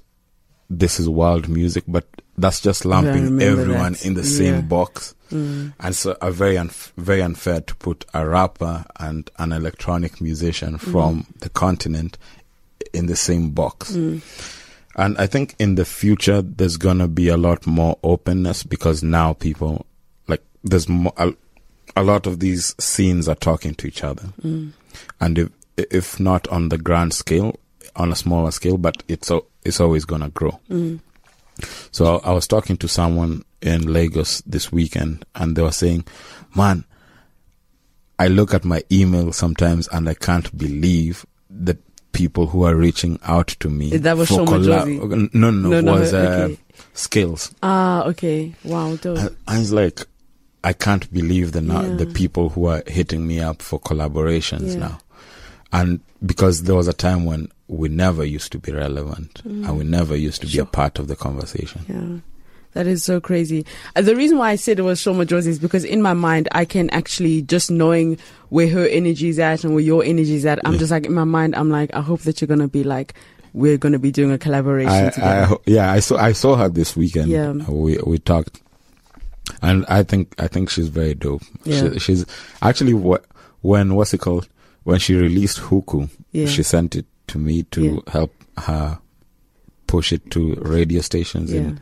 this 0.70 1.00
is 1.00 1.08
world 1.08 1.48
music, 1.48 1.84
but 1.88 2.06
that's 2.38 2.60
just 2.62 2.86
lumping 2.86 3.42
everyone 3.42 3.94
that. 3.94 4.06
in 4.06 4.14
the 4.16 4.22
Yeah. 4.24 4.28
same 4.38 4.68
box. 4.68 5.14
Mm. 5.32 5.74
And 5.80 5.96
so, 5.96 6.18
a 6.22 6.32
very 6.32 6.56
unf- 6.56 6.92
very 6.98 7.22
unfair 7.22 7.62
to 7.62 7.76
put 7.76 8.06
a 8.14 8.28
rapper 8.28 8.86
and 9.00 9.30
an 9.38 9.52
electronic 9.52 10.22
musician 10.22 10.78
mm. 10.78 10.92
from 10.92 11.28
the 11.40 11.50
continent 11.50 12.18
in 12.94 13.08
the 13.08 13.16
same 13.16 13.52
box. 13.52 13.94
Mm. 13.94 14.22
And 14.96 15.18
I 15.18 15.28
think 15.28 15.56
in 15.60 15.76
the 15.76 15.86
future, 15.86 16.42
there's 16.42 16.78
gonna 16.78 17.08
be 17.08 17.28
a 17.28 17.38
lot 17.38 17.68
more 17.68 17.98
openness 18.04 18.64
because 18.64 19.04
now 19.04 19.34
people, 19.34 19.86
like, 20.28 20.42
there's 20.64 20.90
mo- 20.90 21.14
a, 21.18 21.34
a 21.96 22.04
lot 22.04 22.26
of 22.26 22.40
these 22.40 22.74
scenes 22.80 23.28
are 23.30 23.36
talking 23.36 23.76
to 23.76 23.88
each 23.88 24.04
other. 24.04 24.30
And 25.20 25.38
if, 25.38 25.50
if 25.78 26.20
not 26.20 26.48
on 26.48 26.70
the 26.70 26.78
grand 26.80 27.14
scale, 27.14 27.60
on 27.96 28.12
a 28.12 28.16
smaller 28.16 28.52
scale, 28.52 28.78
but 28.78 29.04
it's, 29.08 29.30
al- 29.30 29.46
it's 29.64 29.80
always 29.80 30.06
gonna 30.06 30.30
grow. 30.30 30.60
So 31.92 32.20
I 32.24 32.32
was 32.32 32.48
talking 32.48 32.78
to 32.78 32.88
someone 32.88 33.44
in 33.62 33.92
Lagos 33.92 34.42
this 34.42 34.72
weekend 34.72 35.26
and 35.36 35.56
they 35.56 35.62
were 35.62 35.72
saying, 35.72 36.06
man, 36.56 36.84
I 38.20 38.28
look 38.28 38.54
at 38.54 38.66
my 38.66 38.84
email 38.92 39.32
sometimes 39.32 39.88
and 39.90 40.10
I 40.10 40.14
can't 40.14 40.56
believe 40.58 41.26
the 41.50 41.78
people 42.14 42.48
who 42.48 42.64
are 42.64 42.76
reaching 42.76 43.20
out 43.24 43.48
to 43.60 43.70
me. 43.70 43.96
That 43.98 44.18
was 44.18 44.30
for 44.30 44.40
Shoma 44.40 44.48
collab-? 44.64 45.34
No, 45.34 45.52
no, 45.52 45.70
No, 45.70 45.82
no, 45.82 46.00
was 46.00 46.14
uh, 46.14 46.48
okay. 46.50 46.60
skills. 46.94 47.54
Ah, 47.62 48.04
okay. 48.06 48.54
Wow, 48.64 48.96
dope. 48.96 49.20
I, 49.20 49.56
I 49.56 49.60
was 49.60 49.72
like, 49.72 50.02
I 50.64 50.74
can't 50.74 51.12
believe 51.14 51.52
the 51.52 51.62
now 51.62 51.84
the 51.96 52.08
people 52.08 52.50
who 52.50 52.66
are 52.66 52.84
hitting 52.88 53.26
me 53.28 53.40
up 53.40 53.62
for 53.62 53.80
collaborations 53.80 54.74
Yeah. 54.74 54.80
now, 54.80 55.00
and 55.72 56.00
because 56.26 56.64
there 56.64 56.76
was 56.76 56.88
a 56.88 56.94
time 56.94 57.24
when 57.26 57.50
we 57.68 57.90
never 57.90 58.24
used 58.24 58.52
to 58.54 58.60
be 58.60 58.72
relevant 58.72 59.42
and 59.44 59.78
we 59.78 59.84
never 59.84 60.16
used 60.16 60.42
to 60.42 60.48
be 60.48 60.58
a 60.60 60.66
part 60.66 61.00
of 61.00 61.08
the 61.08 61.16
conversation. 61.16 61.82
Yeah. 61.90 62.20
That 62.74 62.86
is 62.88 63.04
so 63.04 63.20
crazy. 63.20 63.66
Uh, 63.96 64.02
the 64.04 64.16
reason 64.16 64.38
why 64.38 64.52
I 64.52 64.56
said 64.56 64.78
it 64.78 64.84
was 64.84 65.02
Sho 65.02 65.14
Madjozi 65.14 65.48
is 65.48 65.58
because 65.60 65.84
in 65.84 66.02
my 66.02 66.14
mind, 66.14 66.48
I 66.52 66.64
can 66.64 66.90
actually 66.92 67.42
just 67.42 67.72
knowing 67.72 68.20
where 68.50 68.70
her 68.70 68.86
energy 68.86 69.30
is 69.30 69.40
at 69.40 69.64
and 69.64 69.74
where 69.74 69.84
your 69.84 70.04
energy 70.04 70.36
is 70.36 70.46
at. 70.46 70.60
I'm 70.64 70.74
Yeah. 70.74 70.80
just 70.80 70.92
like, 70.92 71.06
in 71.06 71.14
my 71.14 71.24
mind, 71.24 71.56
I'm 71.56 71.70
like, 71.72 71.94
I 71.96 72.02
hope 72.02 72.22
that 72.22 72.40
you're 72.40 72.48
going 72.48 72.60
to 72.60 72.68
be 72.68 72.84
like, 72.84 73.16
we're 73.54 73.78
going 73.78 73.94
to 73.94 74.00
be 74.00 74.12
doing 74.12 74.32
a 74.32 74.38
collaboration 74.38 74.92
I, 74.92 75.08
I, 75.08 75.10
together. 75.10 75.46
ho- 75.46 75.62
yeah, 75.66 75.92
I 75.92 76.00
saw 76.00 76.18
I 76.18 76.34
saw 76.34 76.56
her 76.56 76.70
this 76.70 76.96
weekend. 76.96 77.30
Yeah. 77.32 77.50
Uh, 77.50 77.72
we 77.72 77.98
we 78.06 78.20
talked, 78.20 78.62
and 79.64 79.84
I 79.88 80.04
think 80.04 80.36
I 80.38 80.48
think 80.48 80.70
she's 80.70 80.90
very 80.90 81.16
dope. 81.16 81.42
Yeah. 81.64 81.94
She, 81.94 82.00
she's 82.00 82.26
actually 82.62 82.92
wh- 82.92 83.24
when 83.66 83.96
what's 83.96 84.14
it 84.14 84.20
called 84.20 84.48
when 84.84 85.00
she 85.00 85.16
released 85.16 85.58
Huku, 85.60 86.10
Yeah. 86.32 86.46
she 86.46 86.62
sent 86.62 86.96
it 86.96 87.06
to 87.28 87.38
me 87.38 87.64
to 87.72 87.82
Yeah. 87.84 88.12
help 88.12 88.34
her 88.58 89.00
push 89.88 90.12
it 90.12 90.30
to 90.32 90.56
radio 90.56 91.02
stations 91.02 91.52
yeah. 91.54 91.60
in 91.62 91.80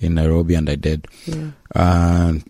in 0.00 0.14
Nairobi, 0.14 0.54
and 0.54 0.68
I 0.68 0.74
did. 0.76 1.06
Yeah. 1.26 1.50
And 1.74 2.44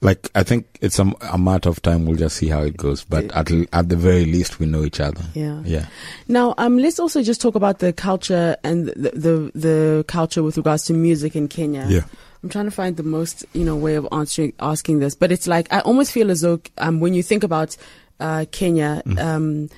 like 0.00 0.30
I 0.34 0.42
think 0.42 0.66
it's 0.80 0.98
a, 0.98 1.10
a 1.32 1.38
matter 1.38 1.68
of 1.70 1.80
time. 1.82 2.04
We'll 2.06 2.16
just 2.18 2.36
see 2.36 2.48
how 2.48 2.62
it 2.62 2.76
goes. 2.76 3.04
But 3.04 3.24
at 3.32 3.50
at 3.72 3.88
the 3.88 3.96
very 3.96 4.24
least, 4.26 4.58
we 4.60 4.66
know 4.66 4.84
each 4.84 5.00
other. 5.00 5.22
Yeah. 5.34 5.62
Yeah. 5.64 5.86
Now, 6.28 6.54
um, 6.58 6.78
let's 6.78 6.98
also 7.00 7.22
just 7.22 7.40
talk 7.40 7.54
about 7.54 7.78
the 7.78 7.92
culture 7.92 8.56
and 8.64 8.88
the, 8.88 9.10
the 9.14 9.50
the 9.54 10.04
culture 10.08 10.42
with 10.42 10.56
regards 10.56 10.84
to 10.84 10.92
music 10.94 11.34
in 11.36 11.48
Kenya. 11.48 11.86
Yeah. 11.88 12.04
I'm 12.42 12.50
trying 12.50 12.66
to 12.66 12.70
find 12.70 12.98
the 12.98 13.02
most, 13.02 13.46
you 13.54 13.64
know, 13.64 13.76
way 13.76 13.94
of 13.94 14.06
answering 14.12 14.52
asking 14.60 14.98
this, 14.98 15.14
but 15.14 15.32
it's 15.32 15.46
like 15.46 15.72
I 15.72 15.80
almost 15.80 16.12
feel 16.12 16.30
as 16.30 16.42
though 16.42 16.60
um, 16.76 17.00
when 17.00 17.14
you 17.14 17.22
think 17.22 17.42
about 17.42 17.74
uh, 18.20 18.44
Kenya, 18.52 19.02
Mm. 19.06 19.18
um, 19.18 19.68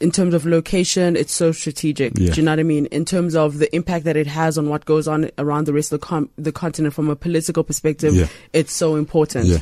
in 0.00 0.10
terms 0.10 0.34
of 0.34 0.46
location, 0.46 1.14
it's 1.16 1.32
so 1.32 1.52
strategic. 1.52 2.18
Yeah. 2.18 2.30
Do 2.32 2.40
you 2.40 2.44
know 2.44 2.52
what 2.52 2.58
I 2.60 2.62
mean? 2.64 2.86
In 2.86 3.04
terms 3.04 3.34
of 3.36 3.58
the 3.58 3.74
impact 3.76 4.04
that 4.06 4.16
it 4.16 4.26
has 4.26 4.56
on 4.58 4.68
what 4.68 4.84
goes 4.86 5.06
on 5.06 5.30
around 5.38 5.66
the 5.66 5.72
rest 5.72 5.92
of 5.92 6.00
the, 6.00 6.06
com- 6.06 6.30
the 6.38 6.52
continent 6.52 6.94
from 6.94 7.08
a 7.10 7.16
political 7.16 7.62
perspective, 7.64 8.14
Yeah. 8.14 8.26
it's 8.52 8.72
so 8.72 8.96
important. 8.96 9.46
Yeah. 9.46 9.58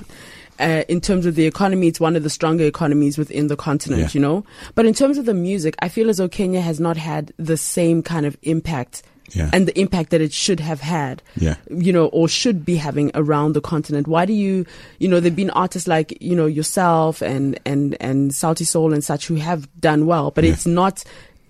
Uh, 0.58 0.82
in 0.88 1.00
terms 1.00 1.24
of 1.26 1.34
the 1.34 1.46
economy, 1.46 1.86
it's 1.88 2.00
one 2.00 2.16
of 2.16 2.22
the 2.22 2.30
stronger 2.30 2.64
economies 2.64 3.16
within 3.18 3.46
the 3.46 3.56
continent, 3.56 4.02
Yeah. 4.02 4.08
you 4.12 4.20
know? 4.20 4.44
But 4.74 4.86
in 4.86 4.94
terms 4.94 5.18
of 5.18 5.24
the 5.24 5.34
music, 5.34 5.74
I 5.80 5.88
feel 5.88 6.08
as 6.10 6.16
though 6.16 6.28
Kenya 6.28 6.60
has 6.60 6.80
not 6.80 6.96
had 6.96 7.32
the 7.36 7.56
same 7.56 8.02
kind 8.02 8.26
of 8.26 8.36
impact 8.42 9.02
Yeah. 9.30 9.50
and 9.52 9.68
the 9.68 9.78
impact 9.78 10.08
that 10.10 10.20
it 10.22 10.32
should 10.32 10.58
have 10.60 10.80
had 10.80 11.22
Yeah. 11.36 11.56
you 11.70 11.92
know, 11.92 12.06
or 12.06 12.28
should 12.28 12.64
be 12.64 12.76
having 12.76 13.10
around 13.14 13.52
the 13.52 13.60
continent? 13.60 14.08
Why 14.08 14.24
do 14.24 14.32
you, 14.32 14.64
you 14.98 15.06
know, 15.06 15.20
there've 15.20 15.36
been 15.36 15.50
artists 15.50 15.86
like, 15.86 16.16
you 16.20 16.34
know, 16.34 16.46
yourself 16.46 17.20
and, 17.22 17.60
and, 17.66 17.94
and 18.00 18.30
Sauti 18.32 18.66
Sol 18.66 18.92
and 18.94 19.04
such 19.04 19.26
who 19.26 19.34
have 19.36 19.68
done 19.80 20.06
well, 20.06 20.30
but 20.30 20.44
Yeah. 20.44 20.52
it's 20.52 20.66
not 20.66 21.04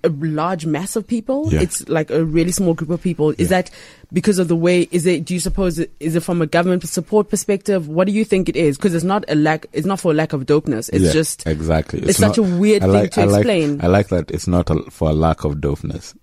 a 0.04 0.08
large 0.08 0.66
mass 0.66 0.96
of 0.96 1.06
people. 1.06 1.52
Yeah. 1.52 1.60
It's 1.62 1.88
like 1.88 2.10
a 2.10 2.24
really 2.24 2.52
small 2.52 2.74
group 2.74 2.90
of 2.90 3.00
people. 3.02 3.30
Is 3.30 3.50
Yeah. 3.50 3.62
that 3.62 3.70
because 4.12 4.38
of 4.38 4.48
the 4.48 4.56
way, 4.56 4.88
is 4.90 5.04
it, 5.06 5.24
do 5.24 5.34
you 5.34 5.40
suppose, 5.40 5.78
it, 5.78 5.90
is 6.00 6.14
it 6.16 6.22
from 6.22 6.40
a 6.40 6.46
government 6.46 6.86
support 6.88 7.28
perspective? 7.28 7.88
What 7.88 8.06
do 8.06 8.12
you 8.12 8.24
think 8.24 8.48
it 8.48 8.56
is? 8.56 8.76
Because 8.76 8.94
it's 8.94 9.04
not 9.04 9.24
a 9.28 9.34
lack, 9.34 9.66
it's 9.72 9.86
not 9.86 10.00
for 10.00 10.12
a 10.12 10.14
lack 10.14 10.32
of 10.32 10.46
dopeness. 10.46 10.88
It's 10.92 11.04
Yeah, 11.04 11.12
just, 11.12 11.46
exactly. 11.46 12.00
it's 12.00 12.18
such 12.18 12.38
a 12.38 12.42
weird 12.42 12.82
I 12.84 12.86
thing 13.02 13.08
to 13.10 13.20
I 13.20 13.24
like- 13.24 13.40
explain. 13.40 13.80
I 13.82 13.86
like 13.88 14.08
that 14.08 14.30
it's 14.30 14.46
not 14.46 14.70
a, 14.70 14.82
for 14.90 15.10
a 15.10 15.12
lack 15.12 15.44
of 15.44 15.56
dopeness. 15.56 16.14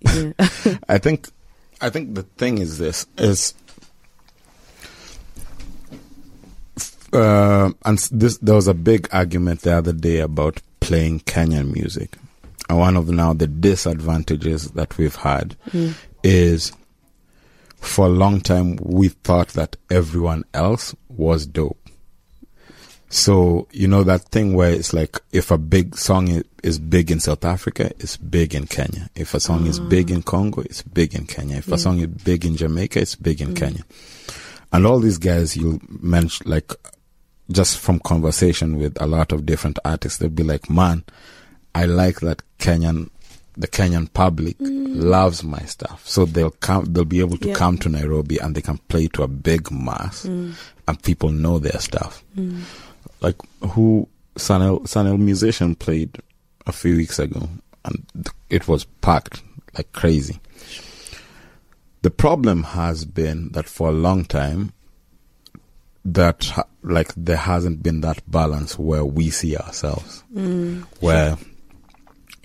yeah. 0.66 0.78
I 0.88 0.98
think, 0.98 1.28
I 1.80 1.90
think 1.90 2.14
the 2.14 2.22
thing 2.22 2.58
is 2.58 2.78
this 2.78 3.06
is, 3.18 3.54
uh, 7.12 7.70
and 7.84 7.98
this 8.12 8.38
there 8.38 8.54
was 8.54 8.66
a 8.68 8.74
big 8.74 9.08
argument 9.12 9.60
the 9.62 9.72
other 9.72 9.92
day 9.92 10.18
about 10.20 10.60
playing 10.80 11.20
Kenyan 11.20 11.72
music, 11.72 12.16
one 12.68 12.96
of 12.96 13.08
now 13.08 13.32
the 13.32 13.46
disadvantages 13.46 14.70
that 14.72 14.96
we've 14.98 15.16
had 15.16 15.56
mm. 15.70 15.94
is, 16.22 16.72
for 17.76 18.06
a 18.06 18.10
long 18.10 18.40
time 18.40 18.78
we 18.82 19.08
thought 19.08 19.48
that 19.50 19.76
everyone 19.90 20.44
else 20.52 20.94
was 21.08 21.46
dope. 21.46 21.78
So 23.08 23.68
you 23.70 23.86
know 23.86 24.02
that 24.02 24.22
thing 24.24 24.54
where 24.54 24.72
it's 24.72 24.92
like 24.92 25.20
if 25.30 25.50
a 25.50 25.58
big 25.58 25.96
song 25.96 26.42
is 26.62 26.78
big 26.78 27.10
in 27.10 27.20
South 27.20 27.44
Africa, 27.44 27.92
it's 28.00 28.16
big 28.16 28.54
in 28.54 28.66
Kenya. 28.66 29.08
If 29.14 29.32
a 29.32 29.40
song 29.40 29.66
is 29.66 29.78
big 29.78 30.10
ah. 30.10 30.14
in 30.14 30.22
Congo, 30.22 30.62
it's 30.62 30.82
big 30.82 31.14
in 31.14 31.26
Kenya. 31.26 31.58
If 31.58 31.68
a 31.68 31.72
mm. 31.72 31.78
song 31.78 32.00
is 32.00 32.08
big 32.08 32.44
in 32.44 32.56
Jamaica, 32.56 33.00
it's 33.00 33.14
big 33.14 33.40
in 33.40 33.54
mm. 33.54 33.56
Kenya. 33.56 33.84
And 34.72 34.86
all 34.86 34.98
these 34.98 35.18
guys 35.18 35.56
you 35.56 35.80
mention, 35.88 36.50
like 36.50 36.72
just 37.50 37.78
from 37.78 38.00
conversation 38.00 38.76
with 38.76 39.00
a 39.00 39.06
lot 39.06 39.30
of 39.30 39.46
different 39.46 39.78
artists, 39.84 40.18
they'll 40.18 40.28
be 40.28 40.42
like, 40.42 40.68
"Man, 40.68 41.04
I 41.82 41.84
like 41.86 42.20
that 42.20 42.42
Kenyan." 42.58 43.10
The 43.58 43.68
Kenyan 43.68 44.12
public 44.12 44.58
mm. 44.58 45.02
loves 45.02 45.42
my 45.42 45.60
stuff, 45.64 46.02
so 46.06 46.26
they'll 46.26 46.50
come. 46.60 46.84
They'll 46.92 47.06
be 47.08 47.20
able 47.20 47.38
to 47.38 47.48
Yeah. 47.48 47.54
come 47.54 47.78
to 47.78 47.88
Nairobi 47.88 48.36
and 48.36 48.54
they 48.54 48.60
can 48.60 48.76
play 48.92 49.08
to 49.16 49.22
a 49.22 49.28
big 49.28 49.70
mass, 49.70 50.26
mm. 50.26 50.52
and 50.86 51.02
people 51.02 51.30
know 51.32 51.58
their 51.58 51.80
stuff 51.80 52.22
mm. 52.36 52.60
like 53.22 53.36
who 53.72 54.06
Sanel 54.36 54.82
Sanel 54.82 55.18
musician 55.18 55.74
played 55.74 56.18
a 56.66 56.72
few 56.72 56.96
weeks 56.96 57.18
ago, 57.18 57.48
and 57.86 58.04
it 58.50 58.68
was 58.68 58.84
packed 59.00 59.42
like 59.76 59.90
crazy. 59.92 60.38
The 62.02 62.10
problem 62.10 62.62
has 62.76 63.06
been 63.06 63.50
that 63.52 63.66
for 63.68 63.88
a 63.88 63.92
long 64.06 64.26
time, 64.26 64.72
that 66.04 66.52
like 66.82 67.12
there 67.16 67.38
hasn't 67.40 67.82
been 67.82 68.02
that 68.02 68.20
balance 68.30 68.78
where 68.78 69.04
we 69.04 69.30
see 69.30 69.56
ourselves, 69.56 70.22
where 71.00 71.38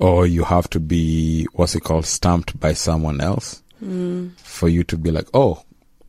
or 0.01 0.25
you 0.25 0.43
have 0.43 0.69
to 0.71 0.79
be 0.79 1.45
what's 1.53 1.75
it 1.75 1.81
called 1.83 2.05
stamped 2.05 2.59
by 2.59 2.73
someone 2.73 3.21
else 3.21 3.61
for 4.37 4.69
you 4.69 4.83
to 4.83 4.97
be 4.97 5.09
like, 5.11 5.27
oh, 5.33 5.63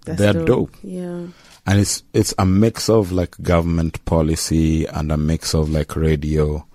That's 0.04 0.18
they're 0.18 0.44
dope. 0.44 0.74
Yeah. 0.82 1.26
and 1.66 1.80
it's 1.80 2.02
it's 2.12 2.34
a 2.38 2.44
mix 2.44 2.88
of 2.90 3.12
like 3.12 3.40
government 3.40 4.04
policy 4.04 4.84
and 4.86 5.10
a 5.10 5.16
mix 5.16 5.54
of 5.54 5.70
like 5.70 5.96
radio 5.96 6.66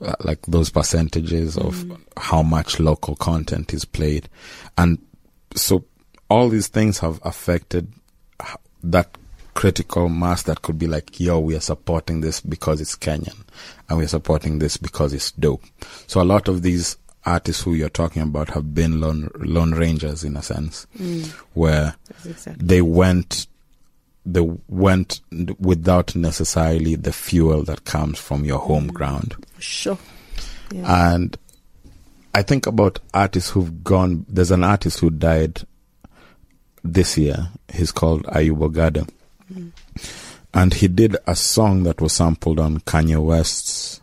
uh, 0.00 0.14
like 0.20 0.40
those 0.46 0.70
percentages 0.70 1.56
of 1.58 1.84
how 2.16 2.42
much 2.42 2.78
local 2.78 3.16
content 3.16 3.74
is 3.74 3.84
played. 3.84 4.28
And 4.76 4.98
so 5.56 5.84
all 6.30 6.48
these 6.48 6.68
things 6.68 6.98
have 7.00 7.18
affected 7.24 7.92
that 8.84 9.17
critical 9.58 10.08
mass 10.08 10.44
that 10.44 10.62
could 10.62 10.78
be 10.78 10.86
like, 10.86 11.18
yo, 11.18 11.40
we 11.40 11.56
are 11.56 11.60
supporting 11.60 12.20
this 12.20 12.40
because 12.40 12.80
it's 12.80 12.94
Kenyan 12.94 13.36
and 13.88 13.98
we're 13.98 14.06
supporting 14.06 14.60
this 14.60 14.76
because 14.76 15.12
it's 15.12 15.32
dope. 15.32 15.64
So 16.06 16.22
a 16.22 16.22
lot 16.22 16.46
of 16.46 16.62
these 16.62 16.96
artists 17.26 17.64
who 17.64 17.74
you're 17.74 17.88
talking 17.88 18.22
about 18.22 18.50
have 18.50 18.72
been 18.72 19.00
lone, 19.00 19.28
lone 19.34 19.72
rangers 19.72 20.22
in 20.22 20.36
a 20.36 20.42
sense 20.42 20.86
mm. 20.96 21.26
where 21.54 21.96
exactly. 22.24 22.64
they 22.64 22.82
went 22.82 23.48
they 24.24 24.48
went 24.68 25.22
without 25.58 26.14
necessarily 26.14 26.94
the 26.94 27.12
fuel 27.12 27.64
that 27.64 27.84
comes 27.84 28.20
from 28.20 28.44
your 28.44 28.60
home 28.60 28.88
mm. 28.88 28.94
ground. 28.94 29.44
Sure. 29.58 29.98
Yeah. 30.72 31.14
And 31.14 31.36
I 32.32 32.42
think 32.42 32.68
about 32.68 33.00
artists 33.12 33.50
who've 33.50 33.82
gone. 33.82 34.24
There's 34.28 34.52
an 34.52 34.62
artist 34.62 35.00
who 35.00 35.10
died 35.10 35.62
this 36.84 37.18
year. 37.18 37.48
He's 37.72 37.90
called 37.90 38.22
Ayub 38.26 38.62
And 40.54 40.74
he 40.74 40.88
did 40.88 41.16
a 41.26 41.36
song 41.36 41.82
that 41.84 42.00
was 42.00 42.12
sampled 42.14 42.58
on 42.58 42.78
Kanye 42.80 43.22
West's 43.22 44.00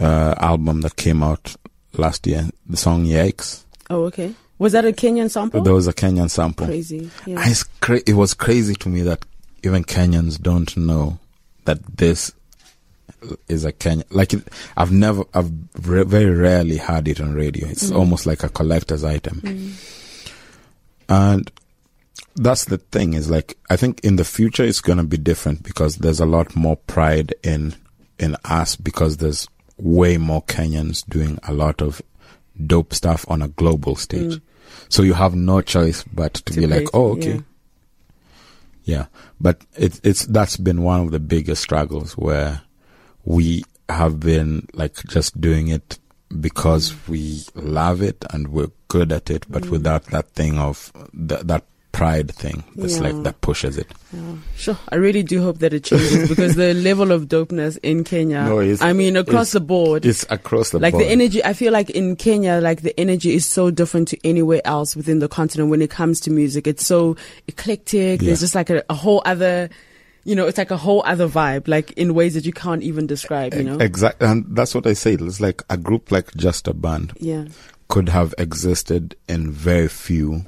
uh, 0.00 0.34
album 0.38 0.80
that 0.80 0.96
came 0.96 1.22
out 1.22 1.54
last 1.94 2.26
year. 2.26 2.48
The 2.66 2.76
song 2.76 3.04
Yikes. 3.04 3.64
oh, 3.90 4.04
okay. 4.04 4.34
Was 4.58 4.72
that 4.72 4.84
a 4.84 4.92
Kenyan 4.92 5.28
sample? 5.28 5.60
There 5.62 5.74
was 5.74 5.88
a 5.88 5.92
Kenyan 5.92 6.30
sample. 6.30 6.66
Crazy. 6.66 7.10
Yeah. 7.26 7.52
Cra- 7.80 8.00
it 8.06 8.14
was 8.14 8.32
crazy 8.32 8.74
to 8.76 8.88
me 8.88 9.02
that 9.02 9.24
even 9.64 9.82
Kenyans 9.82 10.40
don't 10.40 10.76
know 10.76 11.18
that 11.64 11.84
this 11.96 12.32
is 13.48 13.64
a 13.64 13.72
Kenyan. 13.72 14.04
Like 14.10 14.34
it, 14.34 14.46
I've 14.76 14.92
never, 14.92 15.24
I've 15.34 15.50
re- 15.84 16.04
very 16.04 16.30
rarely 16.30 16.76
heard 16.76 17.08
it 17.08 17.20
on 17.20 17.34
radio. 17.34 17.66
It's 17.66 17.90
almost 17.90 18.24
like 18.24 18.44
a 18.44 18.48
collector's 18.48 19.02
item. 19.02 19.74
And 21.08 21.50
that's 22.36 22.64
the 22.66 22.78
thing 22.78 23.14
is 23.14 23.30
like 23.30 23.56
I 23.70 23.76
think 23.76 24.00
in 24.02 24.16
the 24.16 24.24
future 24.24 24.64
it's 24.64 24.80
going 24.80 24.98
to 24.98 25.04
be 25.04 25.18
different 25.18 25.62
because 25.62 25.96
there's 25.96 26.20
a 26.20 26.26
lot 26.26 26.56
more 26.56 26.76
pride 26.76 27.34
in 27.42 27.74
in 28.18 28.36
us 28.44 28.76
because 28.76 29.18
there's 29.18 29.48
way 29.78 30.16
more 30.18 30.42
Kenyans 30.42 31.04
doing 31.08 31.38
a 31.46 31.52
lot 31.52 31.82
of 31.82 32.00
dope 32.66 32.94
stuff 32.94 33.24
on 33.28 33.42
a 33.42 33.48
global 33.48 33.96
stage. 33.96 34.40
So 34.88 35.02
you 35.02 35.14
have 35.14 35.34
no 35.34 35.60
choice 35.60 36.04
but 36.04 36.34
to, 36.34 36.52
To 36.54 36.60
be 36.60 36.66
like, 36.66 36.88
oh, 36.94 37.12
okay, 37.12 37.34
yeah. 37.34 37.40
yeah, 38.84 39.06
but 39.40 39.62
it's 39.76 40.00
it's 40.04 40.26
that's 40.26 40.56
been 40.56 40.82
one 40.82 41.00
of 41.00 41.10
the 41.10 41.20
biggest 41.20 41.62
struggles 41.62 42.16
where 42.16 42.62
we 43.24 43.64
have 43.88 44.20
been 44.20 44.68
like 44.72 44.94
just 45.08 45.40
doing 45.40 45.68
it 45.68 45.98
because 46.40 46.94
we 47.08 47.42
love 47.54 48.00
it 48.02 48.24
and 48.30 48.48
we're 48.48 48.70
good 48.88 49.12
at 49.12 49.30
it, 49.30 49.44
but 49.50 49.66
without 49.66 50.04
that 50.06 50.30
thing 50.30 50.58
of 50.58 50.92
th- 51.12 51.42
that 51.42 51.64
pride 51.92 52.30
thing 52.34 52.64
that's 52.74 52.96
Yeah. 52.96 53.02
like 53.02 53.22
that 53.24 53.40
pushes 53.42 53.76
it. 53.78 53.86
Yeah. 54.12 54.20
Sure. 54.56 54.78
I 54.88 54.96
really 54.96 55.22
do 55.22 55.42
hope 55.42 55.58
that 55.58 55.72
it 55.74 55.84
changes 55.84 56.26
because 56.34 56.54
the 56.56 56.72
level 56.74 57.12
of 57.12 57.28
dopeness 57.28 57.78
in 57.82 58.02
Kenya, 58.02 58.44
No, 58.44 58.60
I 58.80 58.92
mean, 58.94 59.16
across 59.16 59.52
the 59.52 59.60
board, 59.60 60.04
It's 60.06 60.24
across 60.30 60.70
the 60.70 60.78
like 60.78 60.92
board. 60.92 61.04
the 61.04 61.10
energy, 61.10 61.44
I 61.44 61.52
feel 61.52 61.72
like 61.72 61.90
in 61.90 62.16
Kenya, 62.16 62.60
like 62.62 62.80
the 62.82 62.98
energy 62.98 63.34
is 63.34 63.44
so 63.46 63.70
different 63.70 64.08
to 64.08 64.18
anywhere 64.26 64.62
else 64.64 64.96
within 64.96 65.18
the 65.18 65.28
continent 65.28 65.68
when 65.70 65.82
it 65.82 65.90
comes 65.90 66.18
to 66.20 66.30
music. 66.30 66.66
It's 66.66 66.84
so 66.86 67.16
eclectic. 67.46 68.20
Yeah. 68.22 68.26
There's 68.26 68.40
just 68.40 68.54
like 68.54 68.70
a, 68.70 68.82
a 68.88 68.94
whole 68.94 69.20
other, 69.26 69.68
you 70.24 70.34
know, 70.34 70.46
it's 70.46 70.58
like 70.58 70.70
a 70.70 70.76
whole 70.78 71.02
other 71.04 71.28
vibe, 71.28 71.68
like 71.68 71.92
in 71.92 72.14
ways 72.14 72.32
that 72.34 72.46
you 72.46 72.52
can't 72.52 72.82
even 72.82 73.06
describe, 73.06 73.52
you 73.54 73.64
know? 73.64 73.76
Exactly, 73.78 74.26
and 74.26 74.46
that's 74.56 74.74
what 74.74 74.86
I 74.86 74.94
say. 74.94 75.12
It's 75.14 75.40
like 75.40 75.62
a 75.68 75.76
group 75.76 76.10
like 76.10 76.32
Just 76.36 76.66
a 76.68 76.72
Band 76.74 77.12
Yeah. 77.20 77.44
could 77.88 78.08
have 78.08 78.34
existed 78.38 79.14
in 79.28 79.50
very 79.50 79.88
few 79.88 80.44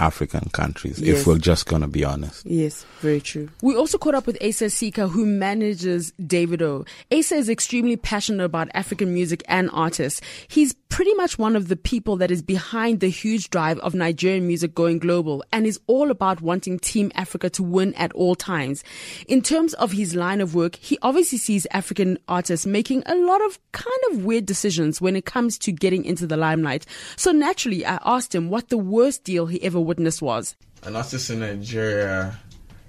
African 0.00 0.48
countries 0.52 0.98
Yes. 0.98 1.20
if 1.20 1.26
we're 1.26 1.38
just 1.38 1.66
gonna 1.66 1.86
be 1.88 2.02
honest. 2.04 2.44
Yes, 2.46 2.84
very 3.02 3.20
true. 3.20 3.48
We 3.62 3.76
also 3.76 3.98
caught 3.98 4.14
up 4.14 4.26
with 4.26 4.38
Asa 4.42 4.66
Asika, 4.66 5.10
who 5.10 5.26
manages 5.26 6.12
Davido. 6.20 6.86
Asa 7.12 7.34
is 7.36 7.48
extremely 7.48 7.96
passionate 7.96 8.44
about 8.44 8.68
African 8.74 9.12
music 9.12 9.42
and 9.46 9.68
artists. 9.72 10.20
He's 10.48 10.74
pretty 10.90 11.14
much 11.14 11.38
one 11.38 11.56
of 11.56 11.68
the 11.68 11.76
people 11.76 12.16
that 12.16 12.30
is 12.30 12.42
behind 12.42 13.00
the 13.00 13.08
huge 13.08 13.48
drive 13.48 13.78
of 13.78 13.94
Nigerian 13.94 14.46
music 14.46 14.74
going 14.74 14.98
global 14.98 15.42
and 15.52 15.66
is 15.66 15.80
all 15.86 16.10
about 16.10 16.42
wanting 16.42 16.78
Team 16.78 17.10
Africa 17.14 17.48
to 17.50 17.62
win 17.62 17.94
at 17.94 18.12
all 18.12 18.34
times. 18.34 18.84
In 19.26 19.40
terms 19.40 19.72
of 19.74 19.92
his 19.92 20.14
line 20.14 20.40
of 20.42 20.54
work, 20.54 20.76
he 20.76 20.98
obviously 21.00 21.38
sees 21.38 21.66
African 21.70 22.18
artists 22.28 22.66
making 22.66 23.02
a 23.06 23.14
lot 23.14 23.40
of 23.46 23.58
kind 23.72 23.88
of 24.10 24.24
weird 24.24 24.44
decisions 24.44 25.00
when 25.00 25.16
it 25.16 25.24
comes 25.24 25.56
to 25.58 25.72
getting 25.72 26.04
into 26.04 26.26
the 26.26 26.36
limelight. 26.36 26.84
So 27.16 27.30
naturally, 27.32 27.86
I 27.86 27.98
asked 28.04 28.34
him 28.34 28.50
what 28.50 28.68
the 28.68 28.76
worst 28.78 29.24
deal 29.24 29.46
he 29.46 29.62
ever 29.62 29.80
witnessed 29.80 30.20
was. 30.20 30.56
an 30.82 30.96
artist 30.96 31.30
in 31.30 31.40
Nigeria 31.40 32.38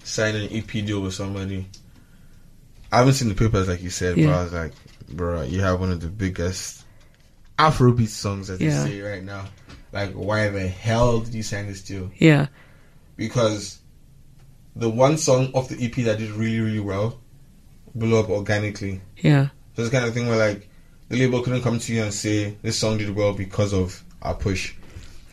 signed 0.03 0.35
an 0.37 0.49
EP 0.51 0.67
deal 0.85 1.01
with 1.01 1.13
somebody. 1.13 1.67
I 2.91 2.97
haven't 2.97 3.13
seen 3.13 3.29
the 3.29 3.35
papers 3.35 3.67
like 3.67 3.81
you 3.81 3.89
said, 3.91 4.15
but 4.15 4.25
I 4.27 4.43
was 4.43 4.53
like, 4.53 4.73
bro, 5.09 5.43
you 5.43 5.61
have 5.61 5.79
one 5.79 5.91
of 5.91 6.01
the 6.01 6.09
biggest 6.09 6.83
Afrobeat 7.61 8.07
songs 8.07 8.49
as 8.49 8.59
Yeah. 8.59 8.83
they 8.83 8.89
say 8.91 9.01
right 9.01 9.23
now. 9.23 9.45
Like, 9.91 10.13
why 10.13 10.49
the 10.49 10.67
hell 10.67 11.19
did 11.19 11.33
you 11.33 11.43
sign 11.43 11.67
this 11.67 11.81
deal? 11.81 12.11
Yeah. 12.17 12.47
Because 13.17 13.79
the 14.75 14.89
one 14.89 15.17
song 15.17 15.51
off 15.53 15.69
the 15.69 15.83
EP 15.83 15.93
that 16.05 16.17
did 16.17 16.31
really, 16.31 16.59
really 16.59 16.79
well 16.79 17.19
blew 17.93 18.17
up 18.17 18.29
organically. 18.29 19.01
Yeah. 19.17 19.49
So 19.75 19.83
it's 19.83 19.91
kind 19.91 20.05
of 20.05 20.13
thing 20.13 20.27
where 20.27 20.37
like 20.37 20.69
the 21.09 21.17
label 21.17 21.41
couldn't 21.41 21.61
come 21.61 21.77
to 21.77 21.93
you 21.93 22.03
and 22.03 22.13
say 22.13 22.55
this 22.61 22.77
song 22.79 22.97
did 22.97 23.13
well 23.15 23.33
because 23.33 23.73
of 23.73 24.01
our 24.21 24.33
push. 24.33 24.73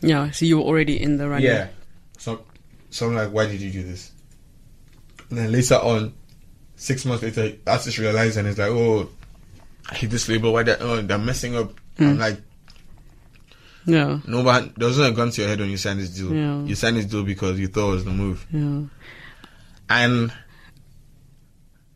Yeah, 0.01 0.31
so 0.31 0.45
you 0.45 0.57
were 0.57 0.63
already 0.63 1.01
in 1.01 1.17
the 1.17 1.27
running. 1.27 1.47
Yeah. 1.47 1.67
So, 2.17 2.43
so 2.89 3.07
I'm 3.07 3.15
like, 3.15 3.31
why 3.31 3.47
did 3.47 3.59
you 3.61 3.71
do 3.71 3.83
this? 3.83 4.11
And 5.29 5.37
then 5.39 5.51
later 5.51 5.75
on, 5.75 6.13
six 6.75 7.05
months 7.05 7.23
later, 7.23 7.41
the 7.49 7.57
artist 7.67 7.97
realized 7.97 8.37
and 8.37 8.47
it's 8.47 8.57
like, 8.59 8.69
oh, 8.69 9.09
I 9.89 9.95
hate 9.95 10.09
this 10.09 10.27
label. 10.29 10.53
Why 10.53 10.63
they 10.63 10.75
oh, 10.79 11.01
they're 11.01 11.17
messing 11.17 11.55
up? 11.55 11.73
I'm 11.99 12.17
like, 12.17 12.41
Yeah. 13.85 14.19
no, 14.27 14.43
but 14.43 14.77
wasn't 14.77 15.13
a 15.13 15.15
gun 15.15 15.31
to 15.31 15.41
your 15.41 15.49
head 15.49 15.59
when 15.59 15.69
you 15.69 15.77
signed 15.77 15.99
this 15.99 16.09
deal. 16.09 16.33
Yeah. 16.33 16.63
You 16.63 16.75
signed 16.75 16.97
this 16.97 17.05
deal 17.05 17.23
because 17.23 17.59
you 17.59 17.67
thought 17.67 17.89
it 17.89 17.95
was 17.95 18.05
the 18.05 18.11
move. 18.11 18.45
Yeah. 18.51 18.81
And 19.89 20.31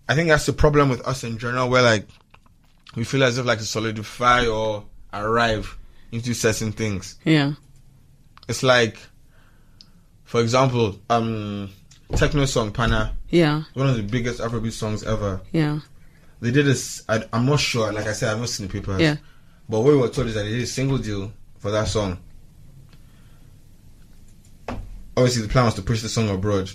I 0.10 0.16
think 0.16 0.30
that's 0.30 0.46
the 0.46 0.54
problem 0.54 0.90
with 0.90 1.02
us 1.08 1.24
in 1.24 1.38
general, 1.38 1.70
where 1.70 1.82
like 1.84 2.08
we 2.96 3.04
feel 3.04 3.24
as 3.24 3.38
if 3.38 3.46
like 3.46 3.60
to 3.60 3.66
solidify 3.66 4.48
or 4.48 4.86
arrive 5.14 5.78
into 6.12 6.34
certain 6.34 6.72
things. 6.72 7.18
Yeah. 7.24 7.54
It's 8.48 8.64
like, 8.64 8.98
for 10.26 10.42
example, 10.42 11.00
um, 11.10 11.70
Tekno 12.12 12.48
song 12.48 12.72
Pana, 12.72 13.14
Yeah. 13.30 13.64
one 13.74 13.88
of 13.88 13.96
the 13.96 14.04
biggest 14.04 14.40
Afrobeat 14.42 14.74
songs 14.74 15.04
ever. 15.04 15.42
Yeah. 15.52 15.80
They 16.42 16.52
did 16.52 16.66
this. 16.66 17.04
I, 17.08 17.24
I'm 17.32 17.46
not 17.46 17.60
sure. 17.62 17.92
Like 17.94 18.06
I 18.08 18.14
said, 18.14 18.32
I've 18.34 18.40
not 18.40 18.50
seen 18.50 18.68
the 18.68 18.74
papers. 18.74 19.00
Yeah. 19.00 19.16
But 19.70 19.80
what 19.80 19.88
we 19.94 19.98
were 19.98 20.10
told 20.10 20.28
is 20.28 20.34
that 20.36 20.44
they 20.44 20.52
did 20.52 20.62
a 20.64 20.68
single 20.68 20.98
deal 20.98 21.32
for 21.60 21.72
that 21.72 21.88
song. 21.88 22.20
Obviously, 25.16 25.44
the 25.44 25.48
plan 25.50 25.66
was 25.66 25.76
to 25.76 25.82
push 25.82 26.02
the 26.02 26.10
song 26.10 26.30
abroad, 26.30 26.72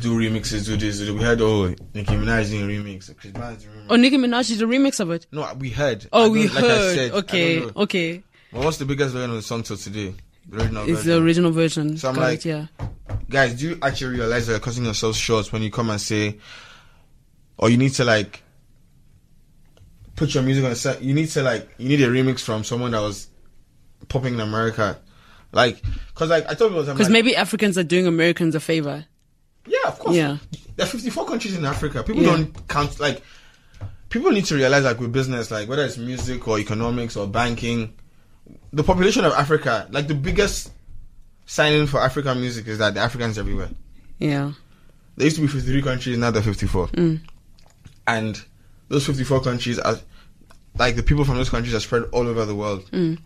do 0.00 0.16
remixes, 0.18 0.66
do 0.66 0.76
this. 0.76 0.98
Do 0.98 1.06
this. 1.06 1.10
We 1.10 1.22
heard 1.22 1.40
oh 1.40 1.68
Nicki 1.94 2.12
Minaj 2.14 2.50
doing 2.50 2.62
a 2.64 2.66
remix, 2.66 3.16
Chris 3.16 3.32
Brown's 3.32 3.64
remix. 3.64 3.86
Oh, 3.88 3.96
Nicki 3.96 4.16
Minaj 4.18 4.48
did 4.48 4.60
a 4.62 4.66
remix 4.66 5.00
of 5.00 5.10
it. 5.10 5.26
No, 5.32 5.50
we 5.58 5.70
heard. 5.70 6.06
Oh, 6.12 6.30
we 6.30 6.48
like 6.48 6.64
I 6.64 6.68
heard. 6.68 6.94
said, 6.94 7.12
okay. 7.12 7.60
don't. 7.60 7.76
Okay. 7.76 8.22
But 8.52 8.64
what's 8.64 8.76
the 8.76 8.84
biggest 8.84 9.14
version 9.14 9.30
of 9.30 9.36
the 9.36 9.42
song 9.42 9.62
till 9.62 9.76
today? 9.76 10.14
The 10.48 10.58
original 10.58 10.82
It's 10.82 10.98
version. 10.98 11.10
the 11.10 11.16
original 11.24 11.50
version. 11.50 11.96
So 11.96 12.08
I'm 12.10 12.14
Got 12.14 12.20
like- 12.22 12.44
yeah. 12.44 12.66
guys, 13.30 13.54
do 13.54 13.70
you 13.70 13.78
actually 13.80 14.18
realize 14.18 14.46
that 14.46 14.52
you're 14.52 14.60
cutting 14.60 14.84
yourselves 14.84 15.16
short 15.16 15.50
when 15.52 15.62
you 15.62 15.70
come 15.70 15.88
and 15.90 16.00
say, 16.00 16.38
or 17.56 17.70
you 17.70 17.78
need 17.78 17.92
to 17.94 18.04
like 18.04 18.42
put 20.16 20.34
your 20.34 20.42
music 20.42 20.64
on 20.64 20.72
a 20.72 20.76
set? 20.76 21.02
You 21.02 21.14
need 21.14 21.28
to 21.30 21.42
like, 21.42 21.68
you 21.78 21.88
need 21.88 22.00
a 22.02 22.08
remix 22.08 22.40
from 22.40 22.64
someone 22.64 22.92
that 22.92 23.00
was 23.00 23.28
popping 24.08 24.34
in 24.34 24.40
America, 24.40 24.98
like, 25.52 25.82
cause 26.14 26.28
like 26.30 26.48
I 26.48 26.54
told 26.54 26.72
you, 26.74 26.80
Because 26.82 27.00
like, 27.00 27.10
maybe 27.10 27.36
Africans 27.36 27.78
are 27.78 27.84
doing 27.84 28.06
Americans 28.06 28.54
a 28.54 28.60
favor. 28.60 29.04
yeah, 29.66 29.78
of 29.86 29.98
course, 29.98 30.16
Yeah. 30.16 30.38
There 30.76 30.84
are 30.84 30.88
54 30.90 31.26
countries 31.26 31.56
in 31.56 31.64
Africa. 31.64 32.02
People 32.02 32.22
Yeah. 32.22 32.30
don't 32.36 32.68
count 32.68 32.98
like. 33.00 33.22
People 34.10 34.30
need 34.30 34.44
to 34.46 34.54
realize 34.56 34.84
like 34.84 35.00
with 35.00 35.12
business, 35.12 35.50
like 35.50 35.68
whether 35.68 35.84
it's 35.84 35.96
music 35.98 36.46
or 36.46 36.58
economics 36.58 37.16
or 37.16 37.26
banking, 37.26 37.94
the 38.72 38.82
population 38.84 39.24
of 39.24 39.32
Africa, 39.32 39.88
like 39.90 40.06
the 40.08 40.14
biggest 40.14 40.70
signing 41.46 41.86
for 41.86 42.00
African 42.00 42.40
music 42.40 42.66
is 42.68 42.78
that 42.78 42.94
the 42.94 43.00
Africans 43.00 43.38
everywhere. 43.38 43.70
Yeah. 44.18 44.52
There 45.16 45.24
used 45.26 45.36
to 45.36 45.42
be 45.42 45.48
53 45.48 45.82
countries, 45.82 46.18
now 46.18 46.30
there 46.30 46.40
are 46.42 46.44
54. 46.44 46.88
Mm. 46.88 47.20
And 48.06 48.42
those 48.88 49.06
54 49.06 49.40
countries 49.42 49.78
are, 49.78 49.96
like, 50.78 50.96
the 50.96 51.02
people 51.02 51.24
from 51.24 51.36
those 51.36 51.50
countries 51.50 51.74
are 51.74 51.80
spread 51.80 52.04
all 52.12 52.26
over 52.26 52.44
the 52.44 52.54
world. 52.54 52.84
Mm. 52.90 53.18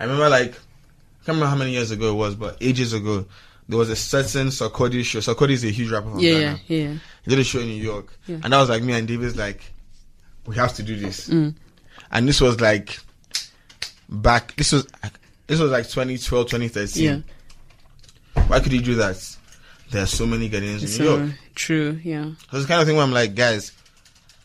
I 0.00 0.04
remember, 0.04 0.28
like, 0.28 0.50
I 0.50 1.24
can't 1.24 1.36
remember 1.36 1.46
how 1.46 1.56
many 1.56 1.72
years 1.72 1.90
ago 1.90 2.10
it 2.10 2.14
was, 2.16 2.34
but 2.34 2.56
ages 2.60 2.92
ago, 2.92 3.26
there 3.68 3.78
was 3.78 3.90
a 3.90 3.96
certain 3.96 4.46
Sarkodie 4.48 5.04
show. 5.04 5.18
Sarkodie 5.18 5.50
is 5.50 5.64
a 5.64 5.70
huge 5.70 5.90
rapper 5.90 6.10
from 6.10 6.20
Yeah, 6.20 6.32
Ghana. 6.32 6.60
yeah, 6.68 6.76
yeah. 6.88 6.94
He 7.24 7.30
did 7.30 7.38
a 7.38 7.44
show 7.44 7.58
in 7.60 7.66
New 7.68 7.74
York. 7.82 8.06
Yeah. 8.26 8.36
And 8.42 8.52
that 8.52 8.58
was 8.60 8.68
like 8.70 8.82
me 8.82 8.94
and 8.94 9.06
David's 9.06 9.36
like, 9.36 9.60
we 10.46 10.56
have 10.56 10.72
to 10.76 10.82
do 10.82 10.96
this. 10.96 11.28
Mm. 11.28 11.54
And 12.10 12.26
this 12.26 12.40
was 12.40 12.60
like, 12.62 12.98
back, 14.08 14.54
this 14.56 14.72
was, 14.72 14.86
this 15.46 15.60
was 15.60 15.70
like 15.70 15.84
2012, 15.86 16.46
2013. 16.46 17.04
Yeah. 17.04 18.42
Why 18.46 18.60
could 18.60 18.72
he 18.72 18.78
do 18.80 18.94
that? 18.96 19.36
there 19.90 20.02
are 20.02 20.06
so 20.06 20.26
many 20.26 20.50
Ghanaians 20.50 20.82
in 20.82 20.86
So, 20.88 21.02
New 21.02 21.24
York. 21.24 21.38
true. 21.54 22.00
Yeah. 22.04 22.24
So 22.50 22.58
it's 22.58 22.62
the 22.62 22.68
kind 22.68 22.80
of 22.82 22.86
thing 22.86 22.96
where 22.96 23.04
I'm 23.06 23.12
like, 23.12 23.34
guys, 23.34 23.72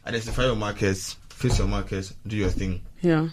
identify 0.06 0.46
your 0.46 0.56
markets, 0.56 1.16
face 1.30 1.58
your 1.60 1.68
markets, 1.68 2.14
do 2.28 2.36
your 2.38 2.50
thing. 2.50 2.82
Yeah. 3.02 3.30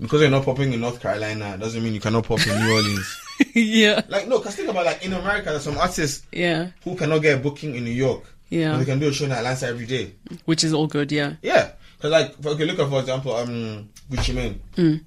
Because 0.00 0.22
you're 0.22 0.30
not 0.30 0.44
popping 0.44 0.72
in 0.72 0.80
North 0.80 1.00
Carolina 1.00 1.58
doesn't 1.58 1.82
mean 1.82 1.92
you 1.94 2.00
cannot 2.00 2.24
pop 2.24 2.44
in 2.46 2.58
New 2.58 2.72
Orleans. 2.72 3.20
yeah. 3.54 4.00
Like, 4.08 4.28
no, 4.28 4.38
because 4.38 4.56
think 4.56 4.68
about 4.70 4.86
like 4.86 5.04
in 5.04 5.12
America, 5.12 5.50
there's 5.50 5.62
some 5.64 5.76
artists 5.76 6.26
Yeah. 6.32 6.68
who 6.84 6.96
cannot 6.96 7.18
get 7.20 7.38
a 7.38 7.40
booking 7.40 7.74
in 7.76 7.84
New 7.84 7.90
York. 7.90 8.24
Yeah. 8.48 8.76
They 8.78 8.84
can 8.86 8.98
do 8.98 9.08
a 9.08 9.12
show 9.12 9.26
in 9.26 9.32
Atlanta 9.32 9.66
every 9.66 9.86
day. 9.86 10.14
Which 10.46 10.64
is 10.64 10.72
all 10.72 10.86
good. 10.86 11.12
Yeah. 11.12 11.34
Yeah. 11.42 11.72
Because, 11.96 12.10
like, 12.12 12.42
for- 12.42 12.48
okay, 12.50 12.64
look 12.64 12.78
at, 12.78 12.88
for 12.88 13.00
example, 13.00 13.36
um, 13.36 13.90
Gucci 14.10 14.34
Mane. 14.34 14.60
Mm. 14.76 15.04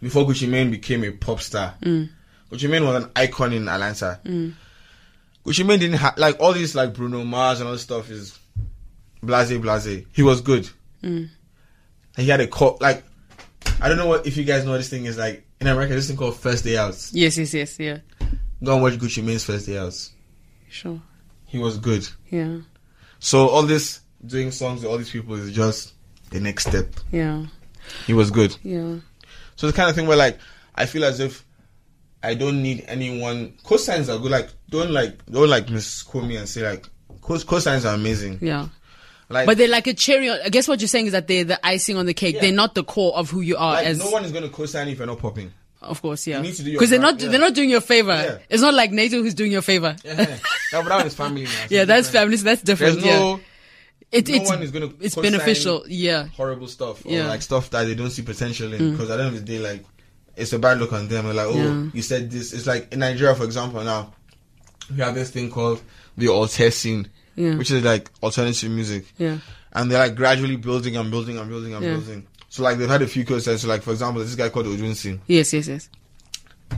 Before 0.00 0.24
Gucci 0.24 0.48
Mane 0.48 0.70
became 0.70 1.02
a 1.04 1.10
pop 1.10 1.40
star, 1.40 1.74
Gucci 1.82 2.70
Mane 2.70 2.84
was 2.84 3.02
an 3.04 3.10
icon 3.16 3.52
in 3.52 3.68
Atlanta. 3.68 4.20
Mm. 4.24 4.52
Gucci 5.44 5.66
Mane 5.66 5.80
didn't 5.80 5.96
have, 5.98 6.16
like, 6.18 6.38
all 6.40 6.52
these, 6.52 6.74
like, 6.76 6.94
Bruno 6.94 7.24
Mars 7.24 7.58
and 7.60 7.66
all 7.66 7.72
this 7.72 7.82
stuff 7.82 8.10
is 8.10 8.38
blase, 9.22 9.56
blase. 9.58 10.04
He 10.12 10.22
was 10.22 10.40
good. 10.40 10.68
Mm. 11.02 11.28
He 12.16 12.28
had 12.28 12.40
a 12.40 12.46
call, 12.46 12.78
like, 12.80 13.04
I 13.80 13.88
don't 13.88 13.98
know 13.98 14.06
what, 14.06 14.26
if 14.26 14.36
you 14.36 14.44
guys 14.44 14.64
know 14.64 14.72
what 14.72 14.78
this 14.78 14.88
thing 14.88 15.04
is, 15.04 15.18
like, 15.18 15.46
in 15.60 15.66
America, 15.66 15.94
this 15.94 16.08
thing 16.08 16.16
called 16.16 16.36
First 16.36 16.64
Day 16.64 16.76
Outs. 16.76 17.12
Yes. 17.12 17.36
Yes. 17.36 17.54
Yes. 17.54 17.78
Yeah. 17.78 17.98
Go 18.62 18.74
and 18.74 18.82
watch 18.82 18.94
Gucci 18.94 19.22
Mane's 19.22 19.44
First 19.44 19.66
Day 19.66 19.78
Outs. 19.78 20.12
Sure. 20.68 21.00
He 21.46 21.58
was 21.58 21.78
good. 21.78 22.06
Yeah. 22.30 22.58
So 23.18 23.48
all 23.48 23.62
this 23.62 24.00
doing 24.26 24.50
songs 24.50 24.82
with 24.82 24.90
all 24.90 24.98
these 24.98 25.10
people 25.10 25.34
is 25.34 25.52
just 25.52 25.94
the 26.30 26.40
next 26.40 26.68
step. 26.68 26.88
Yeah. 27.12 27.46
He 28.06 28.12
was 28.12 28.30
good. 28.30 28.56
Yeah. 28.62 28.96
So 29.56 29.68
it's 29.68 29.76
the 29.76 29.80
kind 29.80 29.88
of 29.88 29.96
thing 29.96 30.06
where 30.06 30.16
like 30.16 30.38
I 30.74 30.86
feel 30.86 31.04
as 31.04 31.20
if 31.20 31.44
I 32.22 32.34
don't 32.34 32.62
need 32.62 32.84
anyone. 32.88 33.54
Cosigns 33.64 34.12
are 34.12 34.18
good. 34.18 34.30
Like 34.32 34.50
don't 34.68 34.90
like 34.90 35.24
don't 35.26 35.48
like 35.48 35.70
misquote 35.70 36.24
me 36.24 36.36
and 36.36 36.48
say 36.48 36.68
like 36.68 36.86
cos 37.20 37.44
cosigns 37.44 37.88
are 37.88 37.94
amazing. 37.94 38.38
Yeah. 38.42 38.68
Like 39.28 39.46
But 39.46 39.58
they're 39.58 39.68
like 39.68 39.86
a 39.86 39.94
cherry. 39.94 40.30
On, 40.30 40.38
I 40.44 40.48
guess 40.48 40.68
what 40.68 40.80
you're 40.80 40.88
saying 40.88 41.06
is 41.06 41.12
that 41.12 41.26
they're 41.26 41.44
the 41.44 41.66
icing 41.66 41.96
on 41.96 42.06
the 42.06 42.14
cake. 42.14 42.36
Yeah. 42.36 42.42
They're 42.42 42.52
not 42.52 42.74
the 42.74 42.84
core 42.84 43.16
of 43.16 43.30
who 43.30 43.40
you 43.40 43.56
are. 43.56 43.74
like 43.74 43.86
as 43.86 43.98
no 43.98 44.10
one 44.10 44.24
is 44.24 44.32
gonna 44.32 44.48
co-sign 44.48 44.88
if 44.88 44.98
you're 44.98 45.06
not 45.06 45.18
popping. 45.18 45.52
of 45.82 46.00
course, 46.00 46.26
yeah. 46.26 46.40
need 46.40 46.54
to 46.54 46.62
do 46.62 46.70
your 46.70 46.78
Because 46.78 46.90
they're 46.90 47.00
not 47.00 47.20
yeah. 47.20 47.28
they're 47.28 47.40
not 47.40 47.54
doing 47.54 47.70
you 47.70 47.78
a 47.78 47.80
favor. 47.80 48.12
Yeah. 48.12 48.38
It's 48.48 48.62
not 48.62 48.74
like 48.74 48.92
NATO 48.92 49.22
who's 49.22 49.34
doing 49.34 49.52
you 49.52 49.58
a 49.58 49.62
favor. 49.62 49.96
Yeah, 50.04 50.14
that, 50.14 50.40
but 50.72 50.84
that 50.88 51.04
was 51.04 51.14
family. 51.14 51.44
Now, 51.44 51.50
so 51.50 51.66
Yeah, 51.70 51.84
that's 51.84 52.08
family. 52.08 52.36
So 52.36 52.44
that's 52.44 52.62
different. 52.62 53.00
There's 53.00 53.20
no. 53.20 53.40
It, 54.12 54.28
no 54.28 54.34
it's 54.36 54.50
one 54.50 54.62
is 54.62 54.70
gonna 54.70 54.90
it's 55.00 55.16
beneficial. 55.16 55.84
Yeah. 55.88 56.28
horrible 56.28 56.68
stuff 56.68 57.04
or 57.04 57.10
Yeah. 57.10 57.24
Mm. 57.24 57.28
like 57.28 57.42
stuff 57.42 57.70
that 57.70 57.84
they 57.84 57.94
don't 57.94 58.10
see 58.10 58.22
potential 58.22 58.72
in. 58.72 58.92
Because 58.92 59.10
at 59.10 59.16
the 59.16 59.24
end 59.24 59.36
of 59.36 59.44
the 59.44 59.52
day, 59.52 59.58
like 59.58 59.84
it's 60.36 60.52
a 60.52 60.58
bad 60.58 60.78
look 60.78 60.92
on 60.92 61.08
them. 61.08 61.24
They're 61.24 61.34
like, 61.34 61.46
oh, 61.46 61.54
Yeah. 61.56 61.90
you 61.92 62.02
said 62.02 62.30
this. 62.30 62.52
It's 62.52 62.66
like 62.66 62.92
in 62.92 63.00
Nigeria, 63.00 63.34
for 63.34 63.44
example, 63.44 63.82
now 63.82 64.12
we 64.90 64.98
have 64.98 65.14
this 65.14 65.30
thing 65.30 65.50
called 65.50 65.82
the 66.16 66.70
scene, 66.70 67.08
Yeah. 67.36 67.56
which 67.56 67.70
is 67.70 67.84
like 67.84 68.10
alternative 68.22 68.70
music. 68.70 69.04
Yeah. 69.18 69.38
and 69.72 69.90
they're 69.90 69.98
like 69.98 70.14
gradually 70.16 70.56
building 70.56 70.96
and 70.96 71.10
building 71.10 71.36
and 71.38 71.48
building 71.50 71.74
and 71.74 71.84
Yeah. 71.84 71.92
building. 71.92 72.26
So 72.48 72.62
like 72.62 72.78
they've 72.78 72.88
had 72.88 73.02
a 73.02 73.06
few 73.06 73.24
concerts. 73.24 73.62
So 73.62 73.68
like 73.68 73.82
for 73.82 73.90
example, 73.92 74.22
this 74.22 74.34
guy 74.34 74.48
called 74.48 74.66
Odunsi. 74.66 75.20
Yes. 75.26 75.52
Yes. 75.52 75.68
Yes. 75.68 75.88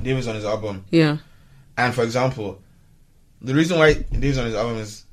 David's 0.03 0.27
on 0.27 0.35
his 0.35 0.45
album, 0.45 0.85
Yeah. 0.91 1.19
and 1.77 1.95
for 1.95 2.03
example, 2.05 2.61
the 3.41 3.55
reason 3.55 3.79
why 3.79 3.95
David's 3.95 4.39
on 4.39 4.47
his 4.47 4.55
album 4.55 4.77
is 4.79 5.05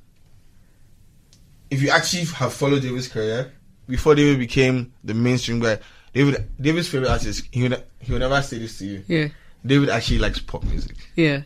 if 1.69 1.81
you 1.81 1.89
actually 1.89 2.25
have 2.25 2.53
followed 2.53 2.81
David's 2.81 3.07
career 3.07 3.51
before 3.87 4.15
David 4.15 4.39
became 4.39 4.91
the 5.03 5.13
mainstream 5.13 5.59
guy. 5.59 5.79
David, 6.13 6.47
David's 6.59 6.87
favorite 6.87 7.09
artist, 7.09 7.43
he 7.51 7.63
would 7.63 7.83
he 7.99 8.11
would 8.13 8.19
never 8.19 8.41
say 8.41 8.57
this 8.57 8.77
to 8.79 8.85
you. 8.85 9.03
Yeah. 9.07 9.27
David 9.65 9.89
actually 9.89 10.19
likes 10.19 10.39
pop 10.39 10.63
music. 10.63 10.95
Yeah. 11.15 11.41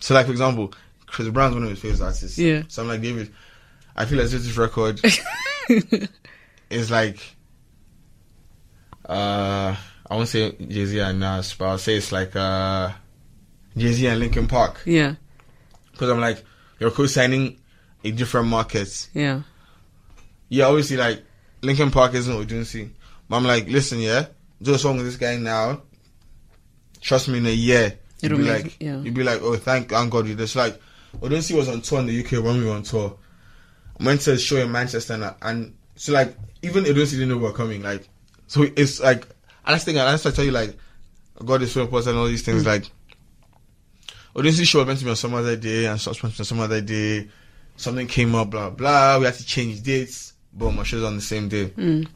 So 0.00 0.14
like 0.14 0.26
for 0.26 0.32
example, 0.32 0.72
Chris 1.12 1.28
Brown's 1.28 1.54
one 1.54 1.64
of 1.64 1.70
his 1.70 1.78
favorite 1.78 2.00
artists. 2.00 2.38
Yeah. 2.38 2.62
So 2.68 2.82
I'm 2.82 2.88
like 2.88 3.02
David, 3.02 3.30
I 3.94 4.06
feel 4.06 4.20
as 4.20 4.32
if 4.32 4.42
this 4.42 4.56
record 4.56 4.98
is 6.70 6.90
like 6.90 7.18
uh 9.06 9.76
I 10.10 10.16
won't 10.16 10.28
say 10.28 10.52
Jay 10.52 10.86
Z 10.86 10.98
and 10.98 11.20
Nas, 11.20 11.54
but 11.54 11.66
I'll 11.66 11.78
say 11.78 11.96
it's 11.96 12.12
like 12.12 12.34
uh 12.34 12.90
Jay 13.76 13.92
Z 13.92 14.06
and 14.06 14.20
Linkin 14.20 14.48
Park. 14.48 14.80
Yeah. 14.86 15.16
Because 15.90 16.08
I'm 16.08 16.20
like, 16.20 16.42
you're 16.80 16.90
co-signing 16.90 17.58
a 18.02 18.10
different 18.10 18.48
market. 18.48 19.08
Yeah. 19.12 19.42
Yeah, 20.48 20.66
obviously 20.66 20.96
like 20.96 21.22
Linkin 21.60 21.90
Park 21.90 22.14
isn't 22.14 22.34
Odunsi. 22.34 22.90
But 23.28 23.36
I'm 23.36 23.44
like, 23.44 23.68
listen, 23.68 23.98
yeah, 24.00 24.26
do 24.60 24.74
a 24.74 24.78
song 24.78 24.96
with 24.96 25.04
this 25.06 25.16
guy 25.16 25.36
now. 25.36 25.82
Trust 27.00 27.28
me, 27.28 27.38
in 27.38 27.46
a 27.46 27.50
year, 27.50 27.98
you'll 28.20 28.32
It'll 28.32 28.38
be 28.38 28.50
like, 28.50 28.80
yeah. 28.80 29.00
you'll 29.00 29.14
be 29.14 29.24
like, 29.24 29.42
oh, 29.42 29.56
thank, 29.56 29.90
thank 29.90 30.10
God 30.10 30.26
we 30.26 30.34
just 30.34 30.54
Like, 30.54 30.80
Odunsi 31.20 31.56
was 31.56 31.68
on 31.68 31.80
tour 31.82 32.00
in 32.00 32.06
the 32.06 32.24
UK 32.24 32.42
when 32.44 32.58
we 32.58 32.64
were 32.64 32.72
on 32.72 32.82
tour. 32.82 33.16
I 34.00 34.04
went 34.04 34.20
to 34.22 34.32
a 34.32 34.38
show 34.38 34.56
in 34.56 34.72
Manchester, 34.72 35.14
and, 35.14 35.34
and 35.42 35.74
so 35.96 36.12
like, 36.12 36.36
even 36.62 36.84
Odunsi 36.84 37.12
didn't 37.12 37.28
know 37.28 37.36
we 37.36 37.44
were 37.44 37.52
coming. 37.52 37.82
Like, 37.82 38.08
so 38.46 38.62
it's 38.76 39.00
like, 39.00 39.26
the 39.66 39.78
thing, 39.78 39.98
and 39.98 40.08
that's 40.08 40.24
why 40.24 40.30
tell 40.30 40.44
you, 40.44 40.50
like, 40.50 40.76
God 41.44 41.62
is 41.62 41.72
so 41.72 41.82
important 41.82 42.08
and 42.10 42.18
all 42.18 42.26
these 42.26 42.42
Mm. 42.42 42.46
things. 42.46 42.66
Like, 42.66 42.84
Odunsi 44.34 44.64
show 44.66 44.78
was 44.78 44.86
meant 44.86 44.98
to 45.00 45.04
be 45.04 45.10
on 45.10 45.16
some 45.16 45.34
other 45.34 45.56
day, 45.56 45.86
and 45.86 46.00
so 46.00 46.10
was 46.10 46.18
to 46.18 46.26
be 46.26 46.32
on 46.38 46.44
some 46.44 46.60
other 46.60 46.80
day. 46.80 47.28
Something 47.76 48.06
came 48.06 48.34
up, 48.34 48.50
blah 48.50 48.70
blah. 48.70 49.18
We 49.18 49.24
had 49.26 49.34
to 49.34 49.44
change 49.44 49.82
dates. 49.82 50.34
Boom, 50.52 50.76
my 50.76 50.82
show's 50.82 51.02
on 51.04 51.16
the 51.16 51.22
same 51.22 51.48
day. 51.48 51.66
Mm. 51.68 52.06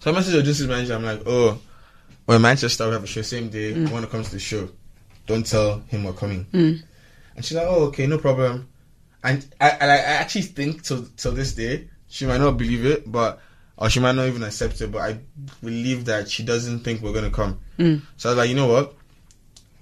So 0.00 0.10
I 0.10 0.14
messaged 0.14 0.40
Odunsi's 0.42 0.66
manager. 0.66 0.94
I'm 0.94 1.04
like, 1.04 1.22
oh, 1.26 1.58
we're 2.26 2.36
in 2.36 2.42
Manchester. 2.42 2.86
We 2.86 2.92
have 2.92 3.04
a 3.04 3.06
show 3.06 3.22
same 3.22 3.48
day. 3.50 3.74
I 3.74 3.90
want 3.90 4.04
to 4.04 4.10
come 4.10 4.22
to 4.22 4.30
the 4.30 4.38
show. 4.38 4.68
Don't 5.26 5.46
tell 5.46 5.80
him 5.88 6.04
we're 6.04 6.12
coming. 6.14 6.46
Mm. 6.52 6.82
And 7.36 7.44
she's 7.44 7.56
like, 7.56 7.66
oh, 7.66 7.86
okay, 7.86 8.06
no 8.06 8.18
problem. 8.18 8.68
And 9.22 9.46
I, 9.60 9.70
I, 9.70 9.86
I 9.86 9.96
actually 9.96 10.42
think 10.42 10.82
till 10.82 11.06
till 11.16 11.32
this 11.32 11.54
day 11.54 11.88
she 12.08 12.26
might 12.26 12.38
not 12.38 12.58
believe 12.58 12.84
it, 12.84 13.10
but 13.10 13.40
or 13.76 13.90
she 13.90 14.00
might 14.00 14.14
not 14.14 14.26
even 14.26 14.42
accept 14.42 14.80
it. 14.80 14.92
But 14.92 15.00
I 15.00 15.18
believe 15.62 16.04
that 16.04 16.30
she 16.30 16.42
doesn't 16.42 16.80
think 16.80 17.02
we're 17.02 17.14
gonna 17.14 17.30
come. 17.30 17.58
Mm. 17.78 18.02
So 18.16 18.28
I 18.28 18.32
was 18.32 18.38
like, 18.38 18.48
you 18.50 18.54
know 18.54 18.68
what? 18.68 18.94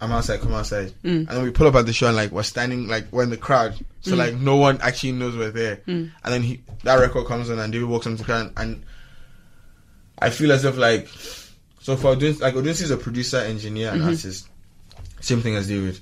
I'm 0.00 0.12
outside. 0.12 0.40
Come 0.40 0.54
outside. 0.54 0.92
Mm. 1.04 1.26
And 1.26 1.28
then 1.28 1.42
we 1.42 1.50
pull 1.50 1.66
up 1.66 1.74
at 1.74 1.86
the 1.86 1.92
show 1.92 2.06
and 2.06 2.16
like 2.16 2.30
we're 2.30 2.42
standing 2.44 2.88
like 2.88 3.06
we're 3.12 3.24
in 3.24 3.30
the 3.30 3.36
crowd, 3.36 3.74
so 4.00 4.16
like 4.16 4.34
no 4.34 4.56
one 4.56 4.80
actually 4.80 5.12
knows 5.12 5.36
we're 5.36 5.50
there. 5.50 5.76
Mm. 5.86 6.10
And 6.24 6.32
then 6.32 6.42
he 6.42 6.62
that 6.84 6.96
record 6.96 7.26
comes 7.26 7.50
on 7.50 7.58
and 7.58 7.72
David 7.72 7.88
walks 7.88 8.06
into 8.06 8.18
the 8.18 8.24
crowd 8.24 8.52
and 8.56 8.84
I 10.18 10.30
feel 10.30 10.52
as 10.52 10.64
if 10.64 10.76
like 10.76 11.08
so 11.80 11.96
for 11.96 12.14
Odunsi, 12.14 12.40
like 12.40 12.54
Odunsi 12.54 12.82
is 12.82 12.92
a 12.92 12.96
producer, 12.96 13.38
engineer, 13.38 13.90
and 13.90 14.04
artist. 14.04 14.48
Same 15.20 15.40
thing 15.40 15.56
as 15.56 15.66
David. 15.66 15.96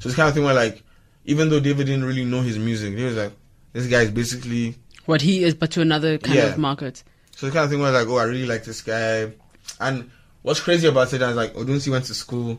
So 0.00 0.08
it's 0.08 0.16
kind 0.16 0.28
of 0.28 0.34
thing 0.34 0.44
where 0.44 0.54
like 0.54 0.82
even 1.24 1.48
though 1.48 1.60
David 1.60 1.86
didn't 1.86 2.04
really 2.04 2.24
know 2.24 2.40
his 2.42 2.58
music, 2.58 2.96
he 2.96 3.04
was 3.04 3.16
like, 3.16 3.32
this 3.72 3.86
guy 3.86 4.00
is 4.02 4.10
basically 4.10 4.74
What 5.06 5.20
he 5.22 5.44
is, 5.44 5.54
but 5.54 5.70
to 5.72 5.80
another 5.80 6.18
kind 6.18 6.36
Yeah. 6.36 6.46
of 6.46 6.58
market. 6.58 7.02
so 7.36 7.46
the 7.46 7.52
kind 7.52 7.64
of 7.64 7.70
thing 7.70 7.80
was 7.80 7.92
like, 7.92 8.06
oh, 8.08 8.16
I 8.16 8.24
really 8.24 8.46
like 8.46 8.64
this 8.64 8.82
guy. 8.82 9.32
And 9.80 10.10
what's 10.42 10.60
crazy 10.60 10.86
about 10.88 11.12
it 11.12 11.22
is 11.22 11.36
like 11.36 11.54
Odunsi 11.54 11.90
went 11.90 12.04
to 12.06 12.14
school 12.14 12.58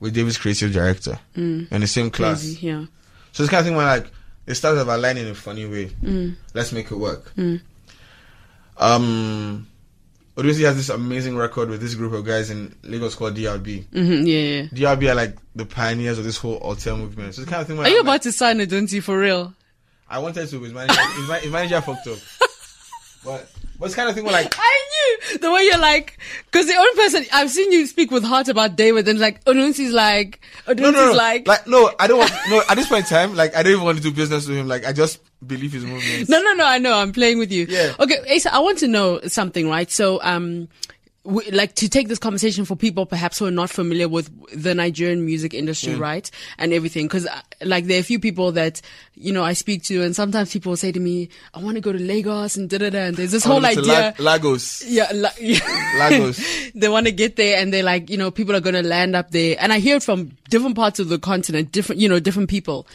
with 0.00 0.14
David's 0.14 0.38
creative 0.38 0.72
director 0.72 1.18
in 1.34 1.66
the 1.70 1.86
same 1.86 2.10
class. 2.10 2.42
Crazy, 2.42 2.66
yeah. 2.66 2.84
So 3.32 3.42
it's 3.42 3.50
kind 3.50 3.60
of 3.60 3.66
thing 3.66 3.76
where 3.76 3.86
like 3.86 4.10
it 4.46 4.54
starts 4.54 4.78
with 4.78 4.88
a 4.88 4.96
line 4.96 5.16
in 5.18 5.26
a 5.26 5.34
funny 5.34 5.66
way. 5.66 5.86
Mm. 6.02 6.36
Let's 6.54 6.72
make 6.72 6.90
it 6.90 6.96
work. 6.96 7.32
Um, 8.78 9.66
Odunsi 10.36 10.64
has 10.64 10.76
this 10.76 10.90
amazing 10.90 11.36
record 11.36 11.70
with 11.70 11.80
this 11.80 11.94
group 11.94 12.12
of 12.12 12.24
guys 12.24 12.50
in 12.50 12.74
Lagos 12.82 13.14
called 13.14 13.34
DRB. 13.36 13.86
hmm 13.88 14.26
yeah, 14.26 14.38
yeah. 14.38 14.62
DRB 14.94 15.10
are 15.10 15.14
like 15.14 15.36
the 15.54 15.64
pioneers 15.64 16.18
of 16.18 16.24
this 16.24 16.36
whole 16.36 16.60
alté 16.60 16.96
movement. 16.96 17.34
So 17.34 17.42
it's 17.42 17.50
kind 17.50 17.62
of 17.62 17.66
thing 17.66 17.76
where 17.78 17.86
Are 17.86 17.90
you 17.90 18.00
I'm 18.00 18.06
like, 18.06 18.16
about 18.16 18.22
to 18.24 18.32
sign 18.32 18.58
Odunsi 18.58 19.02
for 19.02 19.18
real? 19.18 19.54
I 20.08 20.18
wanted 20.18 20.48
to, 20.48 20.60
his 20.60 20.72
manager, 20.72 21.00
his, 21.00 21.42
his 21.42 21.52
manager 21.52 21.80
fucked 21.80 22.06
up. 22.06 22.18
But, 23.24 23.50
but 23.78 23.86
it's 23.86 23.94
kind 23.94 24.08
of 24.08 24.14
thing 24.14 24.24
where 24.24 24.32
like 24.32 24.54
I 24.58 24.82
knew 25.30 25.38
the 25.38 25.50
way 25.50 25.62
you're 25.62 25.78
like, 25.78 26.18
because 26.46 26.66
the 26.66 26.74
only 26.74 26.94
person 27.02 27.24
I've 27.32 27.50
seen 27.50 27.72
you 27.72 27.86
speak 27.86 28.10
with 28.10 28.24
heart 28.24 28.48
about 28.48 28.76
David, 28.76 29.06
and 29.08 29.18
like 29.18 29.42
Odunsi's 29.44 29.92
like, 29.92 30.40
Odunsi's 30.66 30.80
no, 30.80 30.90
no, 30.90 31.06
no. 31.06 31.12
like, 31.12 31.46
Like, 31.46 31.66
no, 31.66 31.92
I 31.98 32.06
don't 32.06 32.18
want. 32.18 32.32
No, 32.48 32.62
at 32.68 32.74
this 32.76 32.88
point 32.88 33.04
in 33.04 33.08
time, 33.08 33.34
like, 33.34 33.54
I 33.56 33.62
don't 33.62 33.72
even 33.72 33.84
want 33.84 33.98
to 33.98 34.02
do 34.02 34.10
business 34.12 34.46
with 34.48 34.56
him. 34.58 34.68
Like, 34.68 34.84
I 34.86 34.92
just 34.92 35.20
believe 35.46 35.72
his 35.72 35.84
movements. 35.84 36.28
no, 36.30 36.40
no, 36.40 36.54
no. 36.54 36.64
I 36.64 36.78
know. 36.78 36.94
I'm 36.96 37.12
playing 37.12 37.38
with 37.38 37.52
you. 37.52 37.66
Yeah. 37.68 37.94
Okay, 38.00 38.18
Asa, 38.34 38.52
I 38.54 38.58
want 38.60 38.78
to 38.78 38.88
know 38.88 39.20
something, 39.26 39.68
right? 39.68 39.90
So, 39.90 40.20
um, 40.22 40.68
like 41.52 41.74
to 41.76 41.88
take 41.88 42.08
this 42.08 42.18
conversation 42.18 42.64
for 42.64 42.76
people 42.76 43.04
perhaps 43.06 43.38
who 43.38 43.46
are 43.46 43.50
not 43.50 43.68
familiar 43.70 44.08
with 44.08 44.30
the 44.52 44.74
Nigerian 44.74 45.24
music 45.26 45.52
industry, 45.54 45.94
right? 45.94 46.30
And 46.58 46.72
everything. 46.72 47.08
Cause 47.08 47.26
uh, 47.26 47.40
like 47.62 47.86
there 47.86 47.96
are 47.98 48.00
a 48.00 48.04
few 48.04 48.18
people 48.20 48.52
that, 48.52 48.80
you 49.14 49.32
know, 49.32 49.42
I 49.42 49.52
speak 49.52 49.82
to 49.84 50.02
and 50.02 50.14
sometimes 50.14 50.52
people 50.52 50.76
say 50.76 50.92
to 50.92 51.00
me, 51.00 51.28
I 51.54 51.60
want 51.60 51.74
to 51.76 51.80
go 51.80 51.92
to 51.92 51.98
Lagos 51.98 52.56
and 52.56 52.70
da 52.70 52.78
da 52.78 52.90
da. 52.90 52.98
And 52.98 53.16
there's 53.16 53.32
this 53.32 53.44
whole 53.44 53.64
idea. 53.66 54.14
La- 54.18 54.32
Lagos. 54.32 54.84
Yeah, 54.86 55.10
la- 55.12 55.30
Lagos. 55.98 56.40
they 56.74 56.88
want 56.88 57.06
to 57.06 57.12
get 57.12 57.36
there 57.36 57.60
and 57.60 57.72
they're 57.72 57.82
like, 57.82 58.08
you 58.08 58.16
know, 58.16 58.30
people 58.30 58.54
are 58.54 58.60
going 58.60 58.74
to 58.74 58.82
land 58.82 59.16
up 59.16 59.30
there. 59.32 59.56
And 59.58 59.72
I 59.72 59.78
hear 59.78 59.96
it 59.96 60.02
from 60.02 60.36
different 60.48 60.76
parts 60.76 61.00
of 61.00 61.08
the 61.08 61.18
continent, 61.18 61.72
different, 61.72 62.00
you 62.00 62.08
know, 62.08 62.20
different 62.20 62.48
people. 62.48 62.86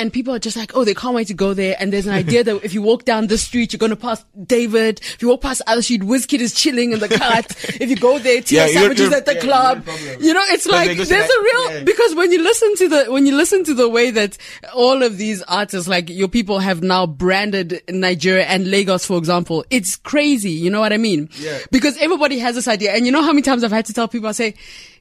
And 0.00 0.12
people 0.12 0.34
are 0.34 0.38
just 0.38 0.56
like, 0.56 0.74
oh, 0.76 0.84
they 0.84 0.94
can't 0.94 1.14
wait 1.14 1.28
to 1.28 1.34
go 1.34 1.54
there. 1.54 1.76
And 1.78 1.92
there's 1.92 2.06
an 2.06 2.12
idea 2.14 2.42
that 2.44 2.64
if 2.64 2.74
you 2.74 2.82
walk 2.82 3.04
down 3.04 3.26
the 3.28 3.38
street, 3.38 3.72
you're 3.72 3.78
going 3.78 3.90
to 3.90 3.96
pass 3.96 4.24
David. 4.46 5.00
If 5.00 5.22
you 5.22 5.28
walk 5.28 5.42
past 5.42 5.62
other 5.66 5.82
street, 5.82 6.02
Wizkid 6.02 6.40
is 6.40 6.52
chilling 6.54 6.92
in 6.92 6.98
the 6.98 7.08
cut. 7.08 7.46
if 7.80 7.88
you 7.90 7.96
go 7.96 8.18
there, 8.18 8.40
Tia 8.40 8.66
Yeah, 8.66 8.66
you're- 8.66 8.82
Savages 8.96 9.12
at 9.12 9.26
the 9.26 9.34
yeah, 9.34 9.40
club. 9.40 9.84
you're 9.86 9.94
the 9.96 10.02
problem. 10.02 10.24
You 10.24 10.34
know, 10.34 10.42
it's 10.48 10.64
But 10.66 10.72
like 10.72 10.96
there's 10.96 11.08
to 11.08 11.14
a 11.14 11.42
real 11.42 11.70
yeah. 11.72 11.84
because 11.84 12.14
when 12.14 12.32
you 12.32 12.42
listen 12.42 12.74
to 12.76 12.88
the 12.88 13.04
when 13.12 13.26
you 13.26 13.36
listen 13.36 13.64
to 13.64 13.74
the 13.74 13.88
way 13.88 14.10
that 14.10 14.36
all 14.74 15.02
of 15.02 15.18
these 15.18 15.42
artists, 15.42 15.86
like 15.88 16.08
your 16.08 16.28
people, 16.28 16.58
have 16.58 16.82
now 16.82 17.06
branded 17.06 17.82
Nigeria 17.88 18.44
and 18.46 18.70
Lagos, 18.70 19.04
for 19.04 19.18
example, 19.18 19.64
it's 19.70 19.96
crazy. 19.96 20.50
You 20.50 20.70
know 20.70 20.80
what 20.80 20.92
I 20.92 20.96
mean? 20.96 21.28
Yeah. 21.38 21.58
Because 21.70 21.96
everybody 21.98 22.38
has 22.38 22.54
this 22.54 22.66
idea, 22.68 22.92
and 22.92 23.06
you 23.06 23.12
know 23.12 23.22
how 23.22 23.28
many 23.32 23.42
times 23.42 23.62
I've 23.64 23.70
had 23.72 23.86
to 23.86 23.92
tell 23.92 24.08
people, 24.08 24.28
I 24.28 24.32
say, 24.32 24.54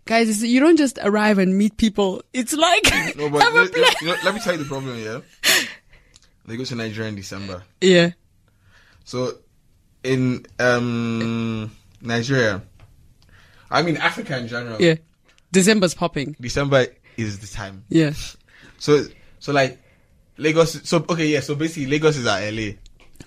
guys, 0.05 0.43
you 0.43 0.59
don't 0.59 0.77
just 0.77 0.97
arrive 1.01 1.37
and 1.37 1.57
meet 1.57 1.77
people. 1.77 2.23
It's 2.33 2.53
like 2.53 2.83
No, 3.15 3.29
but 3.31 3.53
let, 3.53 3.75
you 4.01 4.07
know, 4.07 4.15
let 4.23 4.33
me 4.33 4.39
tell 4.39 4.53
you 4.53 4.59
the 4.63 4.65
problem. 4.65 4.97
Yeah, 4.97 5.21
they 6.45 6.57
go 6.57 6.63
to 6.63 6.75
Nigeria 6.75 7.09
in 7.09 7.15
December. 7.15 7.63
Yeah. 7.81 8.11
So 9.05 9.33
in 10.03 10.45
um 10.59 11.71
Nigeria, 12.01 12.61
I 13.69 13.81
mean 13.81 13.97
Africa 13.97 14.37
in 14.37 14.47
general. 14.47 14.81
Yeah. 14.81 14.95
December's 15.51 15.93
popping. 15.95 16.35
December 16.39 16.87
is 17.17 17.39
the 17.39 17.47
time. 17.47 17.83
Yeah. 17.89 18.13
So 18.77 19.03
so 19.39 19.51
like 19.51 19.79
Lagos. 20.37 20.81
So 20.87 21.05
okay, 21.09 21.27
yeah. 21.27 21.39
So 21.41 21.55
basically, 21.55 21.87
Lagos 21.87 22.17
is 22.17 22.25
at 22.25 22.41
LA. 22.53 22.73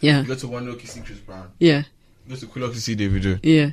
Yeah. 0.01 0.23
You 0.23 0.27
go 0.29 0.35
to 0.35 0.47
Wando 0.49 0.79
to 0.81 0.87
see 0.87 1.01
Chris 1.01 1.19
Brown. 1.19 1.51
Yeah. 1.59 1.83
You 2.27 2.35
go 2.35 2.37
to 2.37 2.47
Kulok 2.47 2.73
to 2.75 2.81
see 2.81 2.97
Davido. 2.97 3.39
Yeah. 3.43 3.71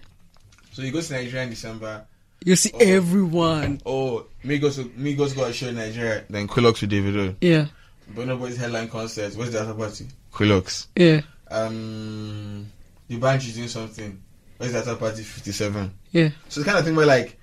So 0.72 0.82
you 0.82 0.92
go 0.92 1.02
to 1.02 1.14
Nigeria 1.14 1.44
in 1.44 1.50
December. 1.50 2.06
You 2.46 2.56
see 2.56 2.72
everyone. 2.80 3.82
Oh, 3.86 4.26
Migos 4.46 4.82
Migos 4.96 5.36
got 5.36 5.50
a 5.50 5.54
show 5.54 5.68
in 5.68 5.76
Nigeria. 5.76 6.24
Then 6.30 6.48
Kulok 6.48 6.78
to 6.78 6.88
Davido. 6.88 7.36
Yeah. 7.42 7.66
Burna 8.14 8.40
Boy's 8.40 8.58
headline 8.58 8.88
concerts. 8.90 9.36
What's 9.36 9.52
the 9.52 9.62
other 9.62 9.74
party? 9.74 10.08
Kuloks. 10.34 10.88
Yeah. 10.96 11.22
Um, 11.52 12.72
the 13.08 13.18
band 13.18 13.42
is 13.42 13.56
doing 13.56 13.68
something. 13.68 14.22
Where's 14.58 14.74
the 14.74 14.80
other 14.80 14.96
party? 14.96 15.24
Fifty 15.24 15.52
seven. 15.52 15.92
Yeah. 16.12 16.30
So 16.48 16.62
it's 16.62 16.68
kind 16.68 16.80
of 16.80 16.86
thing 16.86 16.96
where 16.96 17.06
like, 17.06 17.38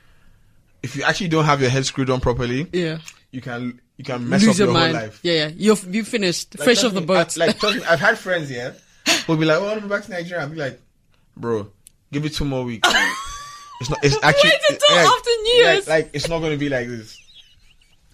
if 0.83 0.97
you 0.97 1.03
actually 1.03 1.29
don't 1.29 1.45
have 1.45 1.61
your 1.61 1.71
head 1.71 1.85
screwed 1.87 2.11
on 2.11 2.21
properly, 2.21 2.67
Yeah. 2.73 2.99
you 3.31 3.41
can 3.41 3.81
you 3.97 4.05
can 4.05 4.29
mess 4.29 4.43
Lose 4.45 4.53
up 4.53 4.59
your 4.59 4.67
your, 4.69 4.75
mind. 4.75 4.95
whole 4.97 5.03
life. 5.07 5.21
Yeah. 5.23 5.33
Yeah. 5.33 5.51
You're, 5.57 5.77
you 5.91 6.05
finished. 6.05 6.59
Like, 6.59 6.65
Fresh 6.65 6.85
off 6.85 6.95
the 6.95 7.01
boat. 7.01 7.37
I, 7.39 7.47
like 7.47 7.63
me, 7.63 7.83
I've 7.85 8.01
had 8.01 8.19
friends 8.19 8.49
here 8.49 8.75
who'll 9.27 9.37
be 9.37 9.45
like, 9.45 9.59
"Oh, 9.59 9.65
I 9.67 9.69
want 9.73 9.83
to 9.83 9.89
go 9.89 9.95
back 9.95 10.05
to 10.07 10.11
Nigeria." 10.11 10.43
I'll 10.43 10.49
be 10.51 10.57
like, 10.57 10.81
"Bro, 11.37 11.69
give 12.13 12.25
it 12.25 12.35
two 12.35 12.45
more 12.45 12.65
weeks." 12.65 12.89
It's 13.81 13.91
not. 13.91 13.99
It's 14.03 14.17
actually 14.23 14.51
Wait 14.51 14.61
until 14.71 14.97
like- 14.97 15.07
after 15.07 15.31
New 15.43 15.53
Year's. 15.55 15.89
Like, 15.89 16.05
like, 16.07 16.11
it's 16.15 16.29
not 16.29 16.39
going 16.41 16.53
to 16.53 16.59
be 16.59 16.69
like 16.69 16.89
this. 16.89 17.19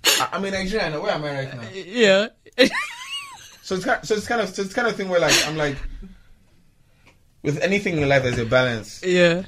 I, 0.04 0.28
I'm 0.32 0.44
in 0.44 0.52
Nigeria. 0.52 0.90
now. 0.90 1.00
Where 1.00 1.12
am 1.12 1.24
I 1.24 1.30
right 1.44 1.54
now? 1.56 1.68
yeah. 1.72 2.28
So 3.64 3.76
it's 3.76 3.84
kind, 3.84 4.04
so 4.04 4.14
it's 4.16 4.26
kind 4.26 4.40
of 4.40 4.48
so 4.52 4.62
it's 4.62 4.74
kind 4.74 4.88
of 4.88 4.96
thing 4.96 5.08
where 5.08 5.20
like 5.20 5.32
I'm 5.46 5.56
like, 5.56 5.76
with 7.42 7.60
anything 7.60 7.96
in 7.98 8.08
life, 8.08 8.24
there's 8.24 8.38
a 8.38 8.44
balance. 8.44 9.00
yeah. 9.04 9.44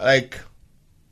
Like, 0.00 0.40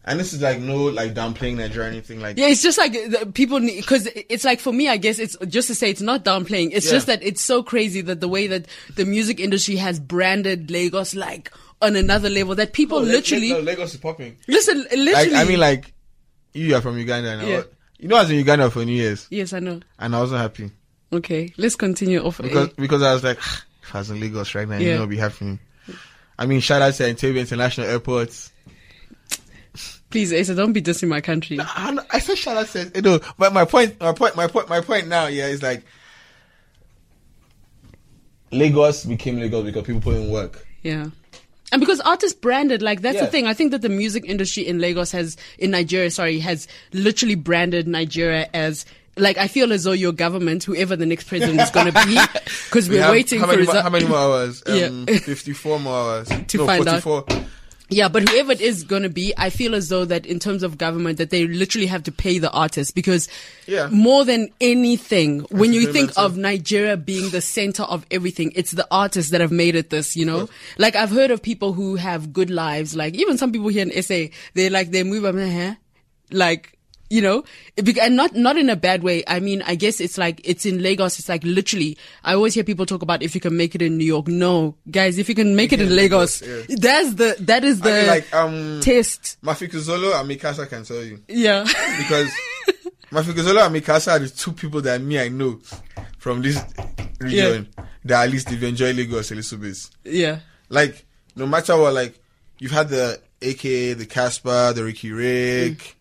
and 0.05 0.19
this 0.19 0.33
is 0.33 0.41
like 0.41 0.59
no 0.61 0.85
like 0.87 1.15
downplaying 1.15 1.57
Nigeria 1.57 1.89
or 1.89 1.91
anything 1.91 2.21
like. 2.21 2.39
Yeah, 2.39 2.49
it's 2.49 2.63
just 2.63 2.79
like 2.79 2.93
the 2.93 3.31
people 3.33 3.61
because 3.61 4.07
it's 4.29 4.45
like 4.45 4.61
for 4.61 4.73
me, 4.73 4.89
I 4.89 4.97
guess 4.97 5.19
it's 5.19 5.37
just 5.47 5.69
to 5.69 5.75
say 5.75 5.91
it's 5.91 6.01
not 6.01 6.25
downplaying. 6.25 6.71
It's 6.73 6.87
Yeah. 6.87 6.93
just 6.93 7.07
that 7.09 7.23
it's 7.23 7.43
so 7.43 7.63
crazy 7.63 8.01
that 8.03 8.21
the 8.21 8.29
way 8.29 8.47
that 8.47 8.67
the 8.97 9.05
music 9.05 9.41
industry 9.41 9.77
has 9.77 10.01
branded 10.01 10.71
Lagos 10.71 11.15
like 11.15 11.53
on 11.83 11.97
another 11.97 12.29
level 12.31 12.55
that 12.57 12.73
people 12.73 12.99
La- 12.99 13.05
literally 13.05 13.51
no, 13.51 13.61
Lagos 13.61 13.95
is 13.95 14.01
popping. 14.01 14.37
listen. 14.49 14.79
Literally, 14.93 15.31
Like 15.31 15.33
I 15.33 15.45
mean, 15.45 15.61
like 15.61 15.93
you 16.55 16.75
are 16.75 16.81
from 16.81 16.99
Uganda 16.99 17.37
now. 17.37 17.47
Yeah. 17.47 17.63
You 17.99 18.09
know, 18.09 18.17
I 18.17 18.21
was 18.23 18.31
in 18.31 18.37
Uganda 18.37 18.71
for 18.71 18.85
New 18.85 18.93
Year's, 18.95 19.27
yes, 19.31 19.53
I 19.53 19.59
know. 19.61 19.81
and 19.99 20.17
I 20.17 20.21
wasn't 20.21 20.41
happy 20.41 20.71
Okay, 21.13 21.53
let's 21.59 21.77
continue 21.77 22.21
off. 22.25 22.39
because 22.41 22.69
air. 22.69 22.75
because 22.79 23.03
I 23.03 23.13
was 23.13 23.23
like, 23.23 23.39
ah, 23.43 23.65
if 23.83 23.95
I 23.95 23.99
was 23.99 24.11
in 24.11 24.21
Lagos 24.21 24.55
right 24.55 24.67
now, 24.69 24.79
Yeah. 24.79 24.93
you 24.93 24.99
know, 24.99 25.07
be 25.07 25.17
happy. 25.19 25.59
I 26.39 26.47
mean, 26.47 26.61
shout 26.61 26.81
out 26.81 26.95
to 26.95 27.03
Entebbe 27.03 27.39
International 27.39 27.87
Airport. 27.87 28.31
Please, 30.11 30.33
Asa, 30.33 30.55
don't 30.55 30.73
be 30.73 30.83
dissing 30.83 31.09
my 31.09 31.21
country. 31.21 31.59
I, 31.61 31.91
know- 31.93 32.05
I 32.11 32.19
said 32.19 32.57
out 32.57 32.67
to 32.69 32.91
you 32.95 33.03
know, 33.03 33.21
but 33.39 33.53
my 33.53 33.65
point, 33.65 33.99
my 34.01 34.13
point, 34.13 34.37
my 34.37 34.47
point, 34.47 34.69
my 34.69 34.81
point 34.81 35.09
now, 35.09 35.27
yeah, 35.27 35.47
is 35.47 35.63
like 35.63 35.83
Lagos 38.53 39.05
became 39.05 39.39
Lagos 39.39 39.65
because 39.65 39.85
people 39.85 40.01
put 40.01 40.17
in 40.17 40.31
work. 40.31 40.67
Yeah. 40.83 41.07
And 41.73 41.79
because 41.81 42.01
artists 42.01 42.37
branded, 42.37 42.83
like 42.83 43.01
that's 43.01 43.21
the 43.21 43.29
thing. 43.29 43.47
I 43.47 43.55
think 43.55 43.71
that 43.71 43.81
the 43.81 43.89
music 43.89 44.25
industry 44.27 44.67
in 44.67 44.81
Lagos 44.81 45.13
has, 45.13 45.37
in 45.59 45.71
Nigeria, 45.71 46.11
sorry, 46.11 46.41
has 46.41 46.67
literally 46.93 47.37
branded 47.37 47.87
Nigeria 47.87 48.49
as, 48.53 48.85
like, 49.17 49.39
I 49.39 49.47
feel 49.47 49.73
as 49.73 49.85
though 49.85 49.93
your 49.93 50.11
government, 50.11 50.65
whoever 50.65 50.97
the 50.97 51.07
next 51.07 51.29
president 51.29 51.61
is 51.61 51.71
going 51.71 51.93
to 51.93 52.07
be, 52.07 52.19
because 52.67 52.89
We 52.89 52.97
we're 52.97 53.03
have- 53.03 53.13
waiting 53.13 53.39
how 53.39 53.47
for 53.47 53.57
many, 53.57 53.67
how 53.67 53.89
many 53.91 54.07
more 54.07 54.19
hours? 54.19 54.65
Um, 54.67 55.07
Yeah. 55.09 55.19
fifty-four 55.19 55.79
more 55.79 55.95
hours 55.97 56.29
To 56.49 56.59
no, 56.59 56.67
find 56.67 56.89
out. 56.89 57.05
44. 57.91 57.97
Yeah, 57.99 58.09
but 58.09 58.29
whoever 58.29 58.53
it 58.53 58.61
is 58.61 58.85
going 58.85 59.03
to 59.03 59.09
be, 59.09 59.33
I 59.37 59.51
feel 59.51 59.75
as 59.75 59.89
though 59.89 60.05
that 60.05 60.25
in 60.27 60.39
terms 60.39 60.63
of 60.63 60.79
government, 60.79 61.19
that 61.19 61.31
they 61.31 61.47
literally 61.47 61.87
have 61.87 62.03
to 62.05 62.13
pay 62.13 62.39
the 62.39 62.51
artists 62.51 62.93
because 62.93 63.29
Yeah. 63.67 63.89
more 63.91 64.25
than 64.25 64.49
anything, 64.61 65.41
when 65.51 65.73
you 65.73 65.93
think 65.93 66.13
of 66.17 66.37
Nigeria 66.37 66.97
being 66.97 67.31
the 67.31 67.41
center 67.41 67.83
of 67.85 68.07
everything, 68.11 68.53
it's 68.55 68.71
the 68.73 68.87
artists 68.91 69.31
that 69.33 69.41
have 69.41 69.53
made 69.53 69.75
it 69.75 69.91
this, 69.91 70.17
you 70.17 70.25
know? 70.25 70.49
Like 70.79 70.97
I've 70.97 71.11
heard 71.11 71.31
of 71.31 71.43
people 71.43 71.73
who 71.73 71.97
have 71.97 72.33
good 72.33 72.51
lives, 72.51 72.97
like 72.97 73.15
even 73.15 73.37
some 73.39 73.53
people 73.53 73.69
here 73.69 73.83
in 73.87 74.03
SA, 74.03 74.27
they 74.55 74.71
like, 74.71 74.91
they 74.91 75.03
move 75.03 75.25
up, 75.25 75.35
huh? 75.37 75.75
like, 76.33 76.79
you 77.11 77.21
know, 77.21 77.43
and 77.77 78.17
not, 78.17 78.35
not 78.35 78.57
in 78.57 78.71
a 78.71 78.77
bad 78.77 79.03
way. 79.03 79.25
I 79.27 79.41
mean, 79.41 79.63
I 79.63 79.75
guess 79.75 80.01
it's 80.01 80.17
like, 80.17 80.41
it's 80.45 80.65
in 80.65 80.81
Lagos. 80.83 81.19
It's 81.19 81.29
like 81.29 81.43
literally, 81.45 81.99
I 82.25 82.35
always 82.35 82.55
hear 82.55 82.63
people 82.65 82.87
talk 82.87 83.03
about 83.03 83.23
if 83.23 83.35
you 83.35 83.41
can 83.41 83.57
make 83.57 83.75
it 83.75 83.83
in 83.83 83.99
New 83.99 84.05
York. 84.05 84.29
No, 84.29 84.77
guys, 84.91 85.19
if 85.19 85.29
you 85.29 85.35
can 85.35 85.55
make 85.57 85.73
it 85.73 85.81
in 85.81 85.95
Lagos, 85.97 86.41
yeah. 86.41 86.63
that's 86.69 87.15
the, 87.15 87.37
that 87.41 87.65
is 87.65 87.81
the 87.81 87.91
I 87.93 87.99
mean, 87.99 88.07
like 88.07 88.35
um, 88.35 88.81
test. 88.81 89.39
Mafikizolo 89.43 90.19
and 90.19 90.29
Mi 90.29 90.37
Casa 90.37 90.67
can 90.67 90.85
tell 90.85 91.03
you 91.03 91.21
Yeah. 91.29 91.65
because 91.99 92.31
Mafikizolo 93.11 93.65
and 93.65 93.73
Mi 93.73 93.81
Casa 93.81 94.13
are 94.13 94.19
the 94.21 94.29
two 94.29 94.53
people 94.53 94.81
that 94.83 95.01
me 95.03 95.19
I 95.19 95.29
know 95.29 95.59
from 96.19 96.43
this 96.43 96.63
region 97.19 97.69
that 98.05 98.25
at 98.25 98.31
least 98.31 98.49
they've 98.49 98.63
enjoyed 98.63 98.97
Lagos 98.97 99.33
a 99.33 99.35
little 99.35 99.59
bit. 99.59 99.77
yeah. 100.05 100.39
Like 100.69 101.05
no 101.35 101.47
matter 101.47 101.77
what, 101.77 101.93
like 101.95 102.19
you've 102.61 102.71
had 102.71 102.89
the 102.89 103.21
AKA, 103.43 103.95
the 103.95 104.07
Cassper, 104.07 104.73
the 104.75 104.85
Riky 104.85 105.11
Rick, 105.11 105.97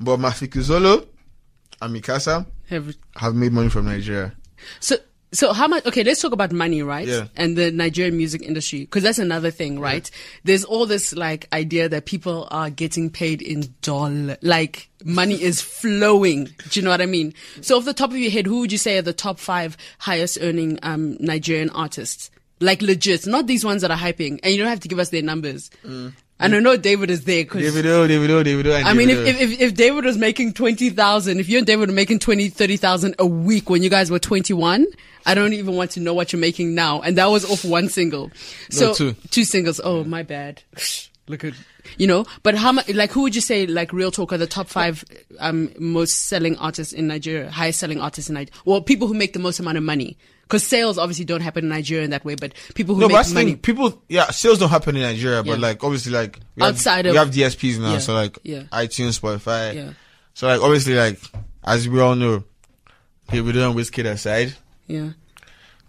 but 0.00 0.18
Mafikizolo 0.18 1.06
and 1.80 1.92
Mi 1.92 2.00
Casa 2.00 2.46
Have, 2.68 2.94
have 3.16 3.34
made 3.34 3.52
money 3.52 3.68
from 3.68 3.86
Nigeria. 3.86 4.32
so, 4.80 4.96
so 5.32 5.52
how 5.52 5.66
much? 5.66 5.84
Okay, 5.86 6.04
let's 6.04 6.22
talk 6.22 6.32
about 6.32 6.52
money, 6.52 6.82
right? 6.82 7.08
Yeah. 7.08 7.26
And 7.36 7.56
the 7.56 7.72
Nigerian 7.72 8.16
music 8.16 8.42
industry, 8.42 8.80
because 8.80 9.02
that's 9.02 9.18
another 9.18 9.50
thing, 9.50 9.80
right? 9.80 10.08
There's 10.44 10.64
all 10.64 10.86
this 10.86 11.12
like 11.12 11.48
idea 11.52 11.88
that 11.88 12.04
people 12.06 12.46
are 12.52 12.70
getting 12.70 13.10
paid 13.10 13.42
in 13.42 13.74
dollar, 13.82 14.36
like 14.42 14.88
money 15.04 15.42
is 15.42 15.60
flowing. 15.60 16.44
Do 16.70 16.78
you 16.80 16.84
know 16.84 16.90
what 16.90 17.00
I 17.00 17.06
mean? 17.06 17.34
So, 17.62 17.76
off 17.76 17.84
the 17.84 17.92
top 17.92 18.10
of 18.10 18.16
your 18.16 18.30
head, 18.30 18.46
who 18.46 18.60
would 18.60 18.70
you 18.72 18.78
say 18.78 18.96
are 18.98 19.02
the 19.02 19.12
top 19.12 19.40
five 19.40 19.76
highest 19.98 20.38
earning 20.40 20.78
um, 20.82 21.16
Nigerian 21.18 21.70
artists? 21.70 22.30
Like 22.60 22.80
legit, 22.80 23.26
not 23.26 23.48
these 23.48 23.64
ones 23.64 23.82
that 23.82 23.90
are 23.90 23.98
hyping, 23.98 24.38
and 24.44 24.52
you 24.52 24.58
don't 24.58 24.68
have 24.68 24.80
to 24.80 24.88
give 24.88 25.00
us 25.00 25.10
their 25.10 25.22
numbers. 25.22 25.68
And 26.40 26.54
I 26.54 26.58
know 26.58 26.76
David 26.76 27.10
is 27.10 27.24
there 27.24 27.44
because 27.44 27.62
Davido, 27.62 28.08
Davido, 28.08 28.44
Davido, 28.44 28.76
and 28.76 28.88
I 28.88 28.92
mean, 28.92 29.08
if, 29.08 29.18
if, 29.18 29.60
if, 29.60 29.74
David 29.74 30.04
was 30.04 30.18
making 30.18 30.52
20,000, 30.52 31.38
if 31.38 31.48
you 31.48 31.58
and 31.58 31.66
David 31.66 31.88
were 31.88 31.94
making 31.94 32.18
20, 32.18 32.48
30,000 32.48 33.14
a 33.20 33.26
week 33.26 33.70
when 33.70 33.84
you 33.84 33.88
guys 33.88 34.10
were 34.10 34.18
21, 34.18 34.86
I 35.26 35.34
don't 35.34 35.52
even 35.52 35.76
want 35.76 35.92
to 35.92 36.00
know 36.00 36.12
what 36.12 36.32
you're 36.32 36.40
making 36.40 36.74
now. 36.74 37.00
And 37.00 37.16
that 37.18 37.26
was 37.26 37.44
off 37.48 37.64
one 37.64 37.88
single. 37.88 38.32
So, 38.68 38.94
two. 38.94 39.12
Two 39.30 39.44
singles. 39.44 39.80
Oh, 39.82 40.02
my 40.02 40.22
bad. 40.22 40.62
Look 41.28 41.44
at, 41.44 41.54
you 41.96 42.06
know, 42.06 42.26
but 42.42 42.54
how 42.54 42.72
much, 42.72 42.86
like, 42.92 43.10
who 43.10 43.22
would 43.22 43.34
you 43.34 43.40
say, 43.40 43.66
like, 43.66 43.94
real 43.94 44.10
talk 44.10 44.30
are 44.32 44.36
the 44.36 44.46
top 44.46 44.68
five, 44.68 45.02
um, 45.38 45.70
most 45.78 46.26
selling 46.26 46.58
artists 46.58 46.92
in 46.92 47.06
Nigeria, 47.06 47.50
highest 47.50 47.80
selling 47.80 47.98
artists 48.00 48.28
in 48.28 48.34
Nigeria? 48.34 48.60
Well, 48.66 48.82
people 48.82 49.08
who 49.08 49.14
make 49.14 49.32
the 49.32 49.38
most 49.38 49.58
amount 49.58 49.78
of 49.78 49.84
money. 49.84 50.18
Cause 50.48 50.62
sales 50.62 50.98
obviously 50.98 51.24
don't 51.24 51.40
happen 51.40 51.64
in 51.64 51.70
Nigeria 51.70 52.04
in 52.04 52.10
that 52.10 52.24
way, 52.24 52.34
but 52.34 52.52
people 52.74 52.94
who 52.94 53.00
no, 53.02 53.08
make 53.08 53.16
money. 53.32 53.52
thing. 53.52 53.58
People, 53.58 54.02
yeah, 54.08 54.30
sales 54.30 54.58
don't 54.58 54.68
happen 54.70 54.94
in 54.96 55.02
Nigeria, 55.02 55.42
but 55.42 55.58
like 55.58 55.82
obviously, 55.82 56.12
like 56.12 56.38
we 56.56 56.62
have- 56.62 56.74
Outside 56.74 57.06
we 57.06 57.10
of- 57.12 57.16
have 57.16 57.30
DSPs 57.30 57.78
now, 57.78 57.92
Yeah, 57.92 57.98
so 57.98 58.12
like 58.14 58.38
yeah. 58.42 58.64
iTunes, 58.72 59.18
Spotify. 59.20 59.74
Yeah. 59.74 59.90
So 60.34 60.46
like 60.46 60.60
obviously, 60.60 60.94
like 60.94 61.18
as 61.64 61.88
we 61.88 61.98
all 62.00 62.14
know, 62.14 62.44
Davido 63.28 63.66
and 63.70 63.74
Wizkid 63.74 64.04
aside, 64.04 64.54
Yeah. 64.86 65.10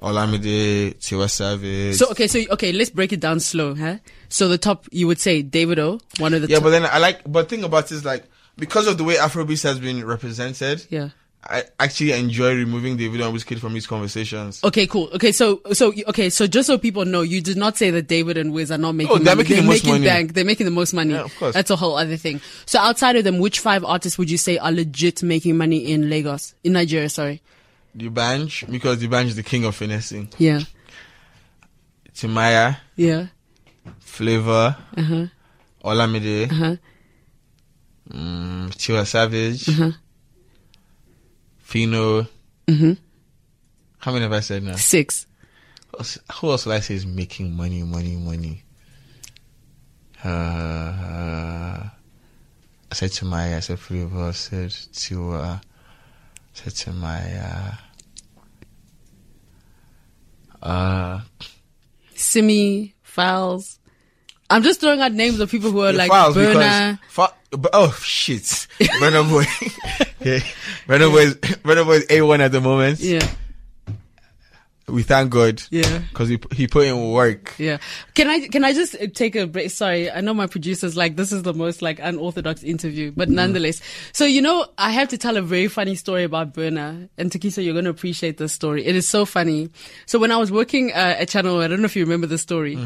Olamide, 0.02 0.96
Tiwa 1.00 1.30
Savage. 1.30 1.96
So 1.96 2.10
okay, 2.12 2.28
so 2.28 2.40
okay, 2.52 2.72
let's 2.72 2.90
break 2.90 3.14
it 3.14 3.20
down 3.20 3.40
slow, 3.40 3.76
huh? 3.76 3.98
So 4.30 4.48
the 4.48 4.58
top, 4.58 4.88
you 4.92 5.08
would 5.08 5.20
say 5.20 5.42
Davido, 5.44 6.02
one 6.20 6.34
of 6.34 6.42
the 6.42 6.48
yeah, 6.48 6.56
top. 6.58 6.64
but 6.66 6.70
then 6.72 6.86
I 6.86 6.98
like, 7.00 7.22
but 7.26 7.50
thing 7.50 7.64
about 7.64 7.86
it 7.86 7.96
is 7.96 8.06
like 8.06 8.26
because 8.58 8.88
of 8.88 8.98
the 8.98 9.04
way 9.04 9.16
Afrobeats 9.16 9.64
has 9.64 9.80
been 9.80 10.06
represented, 10.06 10.86
yeah. 10.90 11.10
I 11.48 11.64
actually 11.80 12.12
enjoy 12.14 12.56
removing 12.56 12.98
David 12.98 13.22
and 13.22 13.32
Wizkid 13.32 13.60
from 13.60 13.74
these 13.74 13.86
conversations. 13.86 14.64
Okay, 14.64 14.88
cool. 14.88 15.10
Okay, 15.14 15.32
so 15.32 15.62
so 15.74 15.94
okay, 16.08 16.30
so 16.32 16.48
just 16.48 16.66
so 16.66 16.78
people 16.80 17.06
know, 17.06 17.22
you 17.22 17.40
did 17.40 17.56
not 17.56 17.78
say 17.78 17.92
that 17.92 18.08
David 18.08 18.36
and 18.38 18.52
Wiz 18.52 18.72
are 18.72 18.80
not 18.80 18.94
making. 18.94 19.14
Oh, 19.14 19.18
they're 19.20 19.36
money. 19.36 19.48
making 19.50 19.64
the 19.64 19.70
most 19.72 19.86
money. 19.86 20.06
bank. 20.06 20.34
They're 20.34 20.44
making 20.46 20.66
the 20.66 20.72
most 20.72 20.94
money. 20.94 21.14
Yeah, 21.14 21.26
of 21.26 21.36
course. 21.38 21.54
That's 21.54 21.70
a 21.70 21.76
whole 21.76 21.98
other 21.98 22.18
thing. 22.18 22.42
So 22.66 22.80
outside 22.80 23.16
of 23.16 23.24
them, 23.26 23.38
which 23.38 23.60
five 23.60 23.86
artists 23.86 24.18
would 24.18 24.32
you 24.32 24.38
say 24.40 24.58
are 24.58 24.72
legit 24.72 25.22
making 25.22 25.56
money 25.56 25.92
in 25.92 26.10
Lagos, 26.10 26.56
in 26.64 26.74
Nigeria? 26.74 27.10
Sorry. 27.10 27.42
D'banj 27.96 28.70
because 28.72 28.98
D'banj 29.00 29.28
is 29.28 29.36
the 29.36 29.44
king 29.44 29.66
of 29.66 29.76
finessing. 29.76 30.30
Yeah. 30.40 30.62
Timaya, 32.14 32.78
Yeah. 32.96 33.28
Flavor, 34.00 34.76
Uh 34.98 35.02
huh. 35.04 35.26
Olamide, 35.84 36.52
Uh 36.52 36.56
huh. 36.56 36.76
mm, 38.12 38.70
Tiwa 38.76 39.06
Savage, 39.06 39.70
Uh-huh. 39.70 39.92
Phyno. 41.68 42.28
Mm-hmm. 42.68 42.94
How 44.00 44.12
many 44.12 44.24
have 44.24 44.34
I 44.34 44.40
said 44.42 44.64
now? 44.64 44.76
Six. 44.76 45.26
Who 46.40 46.50
else- 46.52 46.66
will 46.66 46.74
I 46.74 46.80
say 46.80 46.96
is 46.96 47.06
making 47.06 47.56
money, 47.56 47.84
money, 47.84 48.16
money? 48.18 48.64
Uh, 50.24 50.28
I 51.88 52.94
said 52.94 53.12
Timaya, 53.12 53.58
I 53.58 53.60
said 53.60 53.80
Flavor, 53.80 54.26
I 54.28 54.32
said 54.32 54.70
Tiwa, 54.70 55.44
I 55.58 55.62
said 56.54 56.74
Timaya. 56.74 57.78
Uh, 60.62 61.22
Simi, 62.16 62.96
Falz. 63.06 63.78
I'm 64.50 64.64
just 64.64 64.80
throwing 64.80 65.02
out 65.02 65.12
names 65.12 65.40
of 65.40 65.50
people 65.52 65.72
who 65.72 65.82
are 65.82 65.94
like 65.94 66.10
files 66.10 66.36
Burna. 66.36 66.98
because 66.98 66.98
fa- 67.10 67.34
oh 67.74 67.92
shit, 68.04 68.44
Burna 68.80 69.28
Boy, 69.30 69.44
yeah, 70.26 70.40
Burna 70.88 71.16
is, 71.22 71.36
Burna 71.64 71.90
is 71.96 72.06
a 72.10 72.22
one 72.22 72.42
at 72.42 72.52
the 72.52 72.60
moment. 72.62 73.00
Yeah. 73.00 73.26
We 74.88 75.02
thank 75.02 75.32
God 75.32 75.64
Yeah. 75.72 75.98
because 76.10 76.30
he 76.30 76.38
he 76.52 76.68
put 76.68 76.86
in 76.86 77.10
work. 77.12 77.56
Yeah. 77.58 77.78
Can 78.14 78.28
I 78.30 78.48
can 78.48 78.64
I 78.64 78.72
just 78.72 78.96
take 79.16 79.36
a 79.36 79.48
break? 79.48 79.72
Sorry, 79.72 80.12
I 80.12 80.22
know 80.22 80.32
my 80.36 80.46
producer's 80.46 80.96
like 80.96 81.16
this 81.16 81.32
is 81.32 81.42
the 81.42 81.56
most 81.56 81.82
like 81.82 81.98
unorthodox 82.00 82.62
interview, 82.62 83.12
but 83.16 83.28
nonetheless. 83.28 83.82
So 84.14 84.26
you 84.26 84.44
know, 84.44 84.68
I 84.78 84.92
have 84.92 85.08
to 85.08 85.18
tell 85.18 85.38
a 85.38 85.42
very 85.42 85.70
funny 85.70 85.96
story 85.96 86.24
about 86.24 86.54
Burna 86.54 87.10
and 87.18 87.32
Takisa. 87.32 87.64
You're 87.66 87.74
going 87.74 87.86
to 87.86 87.90
appreciate 87.90 88.38
this 88.38 88.54
story. 88.54 88.86
It 88.86 88.96
is 88.96 89.10
so 89.10 89.26
funny. 89.26 89.72
So 90.06 90.20
when 90.20 90.32
I 90.32 90.38
was 90.38 90.52
working 90.52 90.92
uh, 90.92 91.16
at 91.18 91.30
Channel, 91.30 91.56
O, 91.56 91.62
I 91.62 91.68
don't 91.68 91.80
know 91.82 91.86
if 91.86 91.96
you 91.96 92.04
remember 92.04 92.28
the 92.28 92.38
story. 92.38 92.78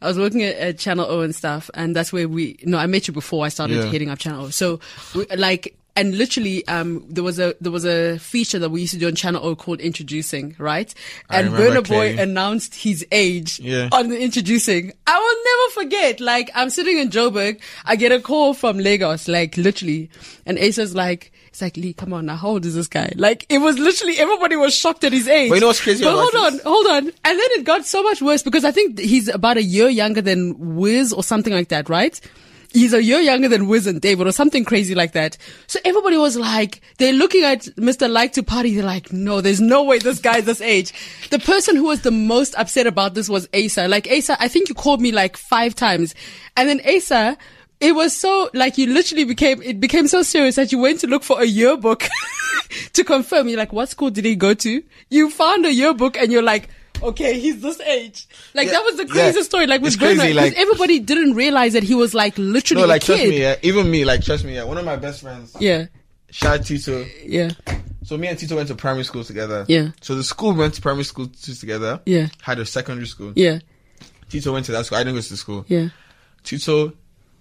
I 0.00 0.06
was 0.08 0.16
working 0.18 0.42
at, 0.44 0.56
at 0.56 0.78
Channel 0.78 1.04
O 1.06 1.20
and 1.20 1.34
stuff, 1.34 1.68
and 1.74 1.94
that's 1.94 2.14
where 2.14 2.26
we. 2.30 2.60
No, 2.64 2.78
I 2.78 2.86
met 2.86 3.06
you 3.08 3.12
before 3.12 3.44
I 3.44 3.50
started 3.50 3.76
Yeah. 3.76 3.90
heading 3.92 4.08
up 4.08 4.18
Channel 4.18 4.46
O. 4.46 4.48
So 4.48 4.80
we, 5.14 5.26
like. 5.36 5.76
And 5.94 6.16
literally, 6.16 6.66
um, 6.68 7.04
there 7.06 7.22
was 7.22 7.38
a 7.38 7.54
there 7.60 7.70
was 7.70 7.84
a 7.84 8.18
feature 8.18 8.58
that 8.58 8.70
we 8.70 8.80
used 8.80 8.94
to 8.94 8.98
do 8.98 9.08
on 9.08 9.14
Channel 9.14 9.44
O 9.44 9.54
called 9.54 9.78
Introducing, 9.80 10.56
right? 10.58 10.92
I 11.28 11.40
And 11.40 11.50
Burna 11.50 11.86
Boy 11.86 12.16
announced 12.18 12.74
his 12.74 13.04
age 13.12 13.60
Yeah. 13.60 13.90
on 13.92 14.08
the 14.08 14.18
introducing. 14.18 14.92
I 15.06 15.18
will 15.18 15.44
never 15.44 15.86
forget. 15.88 16.18
Like 16.18 16.50
I'm 16.54 16.70
sitting 16.70 16.96
in 16.98 17.10
Joburg, 17.10 17.60
I 17.84 17.96
get 17.96 18.10
a 18.10 18.20
call 18.20 18.54
from 18.54 18.78
Lagos, 18.78 19.28
like 19.28 19.58
literally, 19.58 20.08
and 20.46 20.58
Asa's 20.58 20.94
like, 20.94 21.30
"It's 21.48 21.60
like 21.60 21.76
Lee, 21.76 21.92
come 21.92 22.14
on 22.14 22.24
now, 22.24 22.36
how 22.36 22.48
old 22.48 22.64
is 22.64 22.74
this 22.74 22.88
guy?" 22.88 23.12
Like 23.16 23.44
it 23.50 23.58
was 23.58 23.78
literally 23.78 24.16
everybody 24.18 24.56
was 24.56 24.74
shocked 24.74 25.04
at 25.04 25.12
his 25.12 25.28
age. 25.28 25.50
But 25.50 25.56
you 25.56 25.60
know 25.60 25.66
what's 25.66 25.82
crazy 25.82 26.04
But 26.04 26.14
hold 26.14 26.34
on, 26.46 26.52
this? 26.54 26.62
hold 26.62 26.86
on, 26.86 26.98
and 27.08 27.12
then 27.38 27.48
it 27.50 27.64
got 27.64 27.84
so 27.84 28.02
much 28.02 28.22
worse 28.22 28.42
because 28.42 28.64
I 28.64 28.70
think 28.70 28.98
he's 28.98 29.28
about 29.28 29.58
a 29.58 29.62
year 29.62 29.88
younger 29.88 30.22
than 30.22 30.54
Wiz 30.76 31.12
or 31.12 31.22
something 31.22 31.52
like 31.52 31.68
that, 31.68 31.90
right? 31.90 32.18
He's 32.72 32.92
a 32.92 33.02
year 33.02 33.20
younger 33.20 33.48
than 33.48 33.68
Wiz 33.68 33.86
and 33.86 34.00
David 34.00 34.26
or 34.26 34.32
something 34.32 34.64
crazy 34.64 34.94
like 34.94 35.12
that. 35.12 35.36
So 35.66 35.78
everybody 35.84 36.16
was 36.16 36.36
like, 36.36 36.80
they're 36.98 37.12
looking 37.12 37.44
at 37.44 37.62
Mr. 37.76 38.10
Like 38.10 38.32
to 38.34 38.42
Party. 38.42 38.74
They're 38.74 38.84
like, 38.84 39.12
no, 39.12 39.40
there's 39.40 39.60
no 39.60 39.84
way 39.84 39.98
this 39.98 40.18
guy's 40.18 40.44
this 40.44 40.60
age. 40.60 40.92
The 41.30 41.38
person 41.38 41.76
who 41.76 41.84
was 41.84 42.02
the 42.02 42.10
most 42.10 42.54
upset 42.56 42.86
about 42.86 43.14
this 43.14 43.28
was 43.28 43.48
Asa. 43.54 43.88
Like 43.88 44.08
Asa, 44.10 44.36
I 44.40 44.48
think 44.48 44.68
you 44.68 44.74
called 44.74 45.00
me 45.00 45.12
like 45.12 45.36
five 45.36 45.74
times. 45.74 46.14
And 46.56 46.68
then 46.68 46.80
Asa, 46.86 47.36
it 47.80 47.94
was 47.94 48.16
so, 48.16 48.48
like 48.54 48.78
you 48.78 48.86
literally 48.86 49.24
became, 49.24 49.60
it 49.62 49.80
became 49.80 50.08
so 50.08 50.22
serious 50.22 50.56
that 50.56 50.72
you 50.72 50.78
went 50.78 51.00
to 51.00 51.06
look 51.06 51.24
for 51.24 51.40
a 51.40 51.44
yearbook 51.44 52.08
to 52.94 53.04
confirm. 53.04 53.48
You're 53.48 53.58
like, 53.58 53.72
what 53.72 53.88
school 53.90 54.10
did 54.10 54.24
he 54.24 54.36
go 54.36 54.54
to? 54.54 54.82
You 55.10 55.30
found 55.30 55.66
a 55.66 55.72
yearbook 55.72 56.16
and 56.16 56.32
you're 56.32 56.42
like, 56.42 56.68
okay, 57.10 57.38
he's 57.38 57.60
this 57.60 57.80
age. 57.80 58.26
Like 58.54 58.66
Yeah, 58.66 58.72
that 58.74 58.84
was 58.84 58.96
the 58.96 59.06
yeah. 59.06 59.12
craziest 59.12 59.50
story. 59.50 59.66
Like 59.66 59.80
with 59.82 59.94
It's 59.94 59.96
crazy, 60.02 60.32
like- 60.34 60.54
everybody 60.56 60.98
didn't 61.00 61.34
realize 61.34 61.72
that 61.74 61.82
he 61.82 61.94
was 61.94 62.14
like 62.14 62.36
literally 62.38 62.82
No, 62.82 62.88
like 62.88 63.02
a 63.02 63.06
trust 63.06 63.22
me, 63.24 63.40
yeah. 63.40 63.56
Even 63.62 63.90
me, 63.90 64.04
like 64.04 64.22
trust 64.22 64.44
me, 64.44 64.54
yeah. 64.54 64.64
One 64.64 64.78
of 64.78 64.84
my 64.84 64.96
best 64.96 65.22
friends, 65.22 65.56
Yeah, 65.60 65.86
Shad 66.30 66.64
Tito. 66.64 67.04
yeah, 67.24 67.50
So 68.04 68.16
me 68.16 68.28
and 68.28 68.38
Tito 68.38 68.56
went 68.56 68.68
to 68.68 68.74
primary 68.74 69.04
school 69.04 69.24
together. 69.24 69.64
Yeah. 69.68 69.90
So 70.00 70.14
the 70.14 70.24
school 70.24 70.54
went 70.54 70.74
to 70.74 70.80
primary 70.80 71.04
school 71.04 71.26
together. 71.28 72.00
Yeah. 72.06 72.28
Had 72.42 72.58
a 72.58 72.66
secondary 72.66 73.06
school. 73.06 73.32
yeah, 73.36 73.58
Tito 74.28 74.52
went 74.52 74.66
to 74.66 74.72
that 74.72 74.86
school. 74.86 74.98
I 74.98 75.02
didn't 75.04 75.16
go 75.16 75.22
to 75.22 75.28
the 75.30 75.36
school. 75.36 75.64
yeah, 75.68 75.88
Tito 76.44 76.92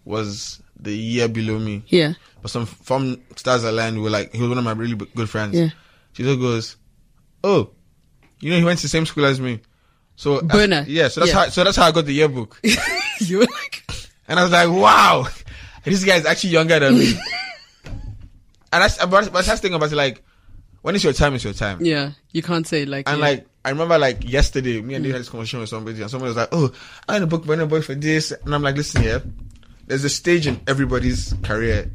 was 0.05 0.61
the 0.79 0.91
year 0.97 1.27
below 1.27 1.59
me. 1.59 1.83
yeah, 1.87 2.13
But 2.41 2.49
some 2.51 2.65
from 2.65 3.21
Stars 3.35 3.63
Align, 3.63 3.95
we 3.95 4.01
were 4.01 4.09
like, 4.09 4.33
he 4.33 4.41
was 4.41 4.49
one 4.49 4.57
of 4.57 4.63
my 4.63 4.71
really 4.73 4.95
good 4.95 5.29
friends. 5.29 5.55
Yeah. 5.57 5.69
Tito 6.15 6.35
goes, 6.35 6.75
oh, 7.43 7.69
you 8.41 8.49
know, 8.51 8.57
he 8.57 8.63
went 8.65 8.79
to 8.79 8.85
the 8.85 8.89
same 8.89 9.05
school 9.05 9.25
as 9.25 9.39
me. 9.39 9.61
So 10.15 10.37
uh, 10.37 10.41
Burna. 10.41 10.85
yeah. 10.87 11.07
So 11.07 11.21
that's 11.21 11.31
Yeah. 11.31 11.39
how. 11.39 11.49
So 11.49 11.63
that's 11.63 11.77
how 11.77 11.85
I 11.87 11.91
got 11.91 12.05
the 12.05 12.13
yearbook. 12.13 12.59
you 13.19 13.37
were 13.39 13.45
like, 13.45 13.83
and 14.27 14.39
I 14.39 14.43
was 14.43 14.51
like, 14.51 14.69
wow, 14.69 15.27
this 15.83 16.03
guy 16.03 16.17
is 16.17 16.25
actually 16.25 16.51
younger 16.51 16.79
than 16.79 16.97
me. 16.97 17.13
and 17.85 18.83
that's 18.83 19.03
but, 19.05 19.31
that's 19.31 19.47
the 19.47 19.57
thing 19.57 19.73
about 19.73 19.91
it. 19.91 19.95
Like, 19.95 20.23
when 20.81 20.95
it's 20.95 21.03
your 21.03 21.13
time, 21.13 21.35
it's 21.35 21.43
your 21.43 21.53
time. 21.53 21.83
yeah. 21.83 22.11
You 22.31 22.41
can't 22.41 22.67
say 22.67 22.85
like, 22.85 23.07
And 23.09 23.19
yeah. 23.19 23.25
like, 23.25 23.47
I 23.63 23.69
remember 23.69 23.97
like 23.97 24.27
yesterday, 24.29 24.81
me 24.81 24.95
and 24.95 25.03
Dave 25.03 25.13
had 25.13 25.21
this 25.21 25.29
conversation 25.29 25.59
with 25.59 25.69
somebody, 25.69 26.01
and 26.01 26.09
somebody 26.09 26.29
was 26.29 26.37
like, 26.37 26.49
"Oh, 26.51 26.71
I 27.07 27.13
had 27.13 27.21
a 27.21 27.27
book 27.27 27.43
Burna 27.45 27.69
Boy 27.69 27.81
for 27.81 27.93
this," 27.93 28.31
and 28.31 28.55
I'm 28.55 28.63
like, 28.63 28.75
"Listen 28.75 29.03
here, 29.03 29.21
there's 29.85 30.03
a 30.03 30.09
stage 30.09 30.47
in 30.47 30.59
everybody's 30.67 31.33
career, 31.43 31.91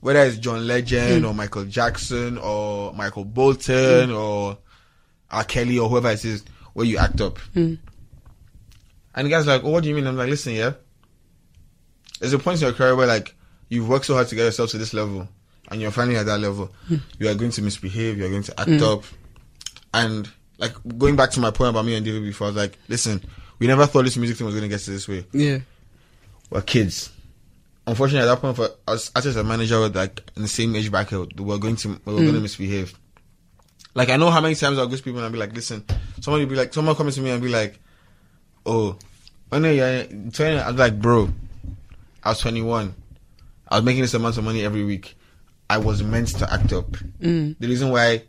whether 0.00 0.20
it's 0.20 0.36
John 0.38 0.66
Legend 0.66 1.24
mm. 1.24 1.28
or 1.28 1.34
Michael 1.34 1.64
Jackson 1.64 2.38
or 2.38 2.92
Michael 2.92 3.24
Bolton 3.24 4.10
mm. 4.10 4.16
or 4.16 4.58
R. 5.30 5.44
Kelly 5.44 5.78
or 5.78 5.88
whoever 5.88 6.10
it 6.10 6.24
is, 6.24 6.44
where 6.74 6.86
you 6.86 6.98
act 6.98 7.20
up." 7.20 7.38
Hmm. 7.54 7.74
And 9.14 9.26
the 9.26 9.30
guy's 9.30 9.46
like, 9.46 9.64
oh, 9.64 9.70
"What 9.70 9.82
do 9.82 9.88
you 9.88 9.94
mean?" 9.94 10.06
I'm 10.06 10.16
like, 10.16 10.28
"Listen 10.28 10.54
yeah. 10.54 10.72
there's 12.20 12.32
a 12.32 12.38
point 12.38 12.60
in 12.60 12.66
your 12.66 12.74
career 12.74 12.94
where 12.96 13.06
like 13.06 13.34
you've 13.68 13.88
worked 13.88 14.06
so 14.06 14.14
hard 14.14 14.28
to 14.28 14.34
get 14.34 14.44
yourself 14.44 14.70
to 14.70 14.78
this 14.78 14.94
level, 14.94 15.28
and 15.70 15.80
you're 15.80 15.90
finally 15.90 16.16
at 16.16 16.26
that 16.26 16.40
level. 16.40 16.70
Hmm. 16.86 16.96
You 17.18 17.28
are 17.28 17.34
going 17.34 17.50
to 17.52 17.62
misbehave. 17.62 18.18
You 18.18 18.26
are 18.26 18.30
going 18.30 18.44
to 18.44 18.60
act 18.60 18.70
hmm. 18.70 18.82
up." 18.82 19.04
And 19.94 20.30
like 20.58 20.74
going 20.96 21.16
back 21.16 21.30
to 21.30 21.40
my 21.40 21.50
point 21.50 21.70
about 21.70 21.84
me 21.84 21.94
and 21.94 22.04
David 22.04 22.22
before, 22.22 22.48
I 22.48 22.50
was 22.50 22.56
like, 22.56 22.78
listen, 22.88 23.24
we 23.58 23.66
never 23.66 23.86
thought 23.86 24.04
this 24.04 24.16
music 24.16 24.36
thing 24.36 24.46
was 24.46 24.54
gonna 24.54 24.68
get 24.68 24.80
to 24.80 24.90
this 24.90 25.08
way. 25.08 25.24
yeah, 25.32 25.58
We're 26.50 26.62
kids. 26.62 27.10
Unfortunately, 27.86 28.28
at 28.28 28.34
that 28.34 28.40
point, 28.42 28.56
for 28.56 28.68
us, 28.86 29.10
as 29.16 29.36
a 29.36 29.42
manager, 29.42 29.80
were 29.80 29.88
like 29.88 30.20
in 30.36 30.42
the 30.42 30.48
same 30.48 30.76
age 30.76 30.90
bracket, 30.90 31.40
we 31.40 31.44
were 31.44 31.56
going 31.56 31.76
to 31.76 32.00
we 32.04 32.12
were 32.12 32.20
going 32.20 32.34
to 32.34 32.40
misbehave. 32.40 32.98
Like 33.94 34.10
I 34.10 34.16
know 34.16 34.30
how 34.30 34.40
many 34.40 34.54
times 34.54 34.78
I'll 34.78 34.86
go 34.86 34.96
to 34.96 35.02
people 35.02 35.18
and 35.18 35.26
I'll 35.26 35.32
be 35.32 35.38
like, 35.38 35.54
listen, 35.54 35.84
someone 36.20 36.40
will 36.40 36.48
be 36.48 36.56
like, 36.56 36.72
someone 36.72 36.94
comes 36.94 37.16
to 37.16 37.20
me 37.20 37.30
and 37.30 37.42
be 37.42 37.48
like, 37.48 37.78
oh, 38.64 38.96
when 39.48 39.64
you're 39.64 40.04
20, 40.04 40.42
I 40.58 40.70
was 40.70 40.78
like, 40.78 41.00
bro, 41.00 41.28
I 42.22 42.30
was 42.30 42.40
21. 42.40 42.94
I 43.68 43.76
was 43.76 43.84
making 43.84 44.02
this 44.02 44.14
amount 44.14 44.38
of 44.38 44.44
money 44.44 44.64
every 44.64 44.84
week. 44.84 45.16
I 45.70 45.78
was 45.78 46.02
meant 46.02 46.28
to 46.38 46.52
act 46.52 46.72
up. 46.72 46.90
Mm. 47.20 47.56
The 47.58 47.66
reason 47.66 47.90
why 47.90 48.22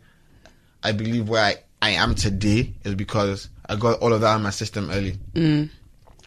I 0.82 0.92
believe 0.92 1.28
where 1.28 1.42
I, 1.42 1.56
I 1.80 1.90
am 1.90 2.14
today 2.14 2.74
is 2.84 2.94
because 2.94 3.48
I 3.66 3.76
got 3.76 4.00
all 4.00 4.12
of 4.12 4.20
that 4.20 4.28
out 4.28 4.36
of 4.36 4.42
my 4.42 4.50
system 4.50 4.90
early. 4.90 5.18
Mm. 5.34 5.70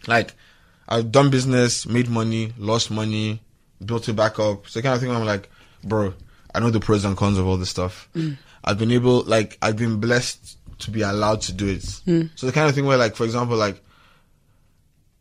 Like, 0.08 0.34
I've 0.88 1.12
done 1.12 1.30
business, 1.30 1.86
made 1.86 2.10
money, 2.10 2.54
lost 2.58 2.90
money, 2.92 3.42
built 3.86 4.10
it 4.10 4.14
back 4.14 4.40
up. 4.40 4.68
So 4.68 4.82
kind 4.82 4.96
of 4.96 5.02
thing 5.02 5.12
I'm 5.12 5.26
like, 5.26 5.50
bro, 5.84 6.14
I 6.54 6.60
know 6.60 6.70
the 6.70 6.80
pros 6.80 7.06
and 7.06 7.16
cons 7.18 7.38
of 7.38 7.48
all 7.48 7.58
this 7.58 7.70
stuff. 7.70 8.10
Mm. 8.16 8.38
I've 8.64 8.78
been 8.80 8.92
able, 8.92 9.24
like, 9.24 9.58
I've 9.62 9.76
been 9.78 10.00
blessed 10.00 10.58
to 10.80 10.92
be 10.92 11.02
allowed 11.02 11.42
to 11.42 11.54
do 11.54 11.68
it. 11.68 11.84
Hmm. 12.06 12.24
So 12.36 12.46
the 12.46 12.52
kind 12.54 12.68
of 12.70 12.76
thing 12.76 12.86
where, 12.86 12.98
like, 12.98 13.16
for 13.16 13.24
example, 13.26 13.58
like, 13.58 13.82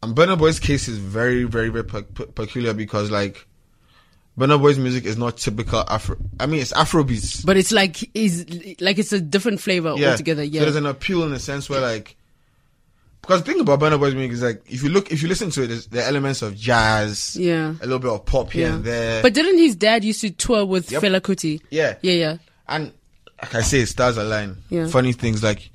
and 0.02 0.16
Burna 0.16 0.38
Boy's 0.38 0.58
case 0.60 0.88
is 0.88 0.98
very, 0.98 1.44
very, 1.44 1.68
very 1.68 1.84
pe- 1.84 2.02
pe- 2.02 2.26
peculiar 2.26 2.74
because, 2.74 3.10
like, 3.10 3.46
Burna 4.38 4.60
Boy's 4.60 4.78
music 4.78 5.04
is 5.04 5.16
not 5.16 5.36
typical 5.36 5.84
Afro. 5.88 6.16
I 6.40 6.46
mean, 6.46 6.60
it's 6.60 6.72
Afrobeats. 6.72 7.44
but 7.44 7.56
it's 7.58 7.70
like 7.70 8.08
is 8.16 8.46
like 8.80 8.98
it's 8.98 9.12
a 9.12 9.20
different 9.20 9.60
flavor 9.60 9.90
altogether. 9.90 10.42
So 10.42 10.50
Yeah, 10.50 10.62
there's 10.62 10.76
an 10.76 10.86
appeal 10.86 11.22
in 11.24 11.32
the 11.32 11.38
sense 11.38 11.68
where 11.68 11.82
like 11.82 12.16
because 13.20 13.42
the 13.42 13.52
thing 13.52 13.60
about 13.60 13.78
Burna 13.80 13.98
Boy's 14.00 14.14
music 14.14 14.32
is 14.32 14.42
like 14.42 14.62
if 14.72 14.82
you 14.82 14.88
look 14.88 15.12
if 15.12 15.20
you 15.22 15.28
listen 15.28 15.50
to 15.50 15.64
it, 15.64 15.66
there's 15.66 15.86
there 15.88 16.02
are 16.04 16.08
elements 16.08 16.40
of 16.40 16.56
jazz, 16.56 17.36
Yeah. 17.36 17.72
a 17.72 17.84
little 17.84 17.98
bit 17.98 18.10
of 18.10 18.24
pop 18.24 18.52
here 18.52 18.68
yeah. 18.68 18.74
and 18.74 18.84
there. 18.84 19.20
But 19.22 19.34
didn't 19.34 19.58
his 19.58 19.76
dad 19.76 20.02
used 20.02 20.22
to 20.22 20.30
tour 20.30 20.64
with 20.64 20.90
Yep. 20.90 21.02
Fela 21.02 21.20
Kuti? 21.20 21.60
yeah, 21.68 21.96
Yeah, 22.00 22.12
yeah, 22.14 22.36
and 22.66 22.90
like 23.42 23.54
I 23.56 23.60
say, 23.62 23.84
stars 23.84 24.16
align. 24.16 24.56
Yeah. 24.70 24.86
Funny 24.86 25.12
things 25.12 25.42
like 25.42 25.70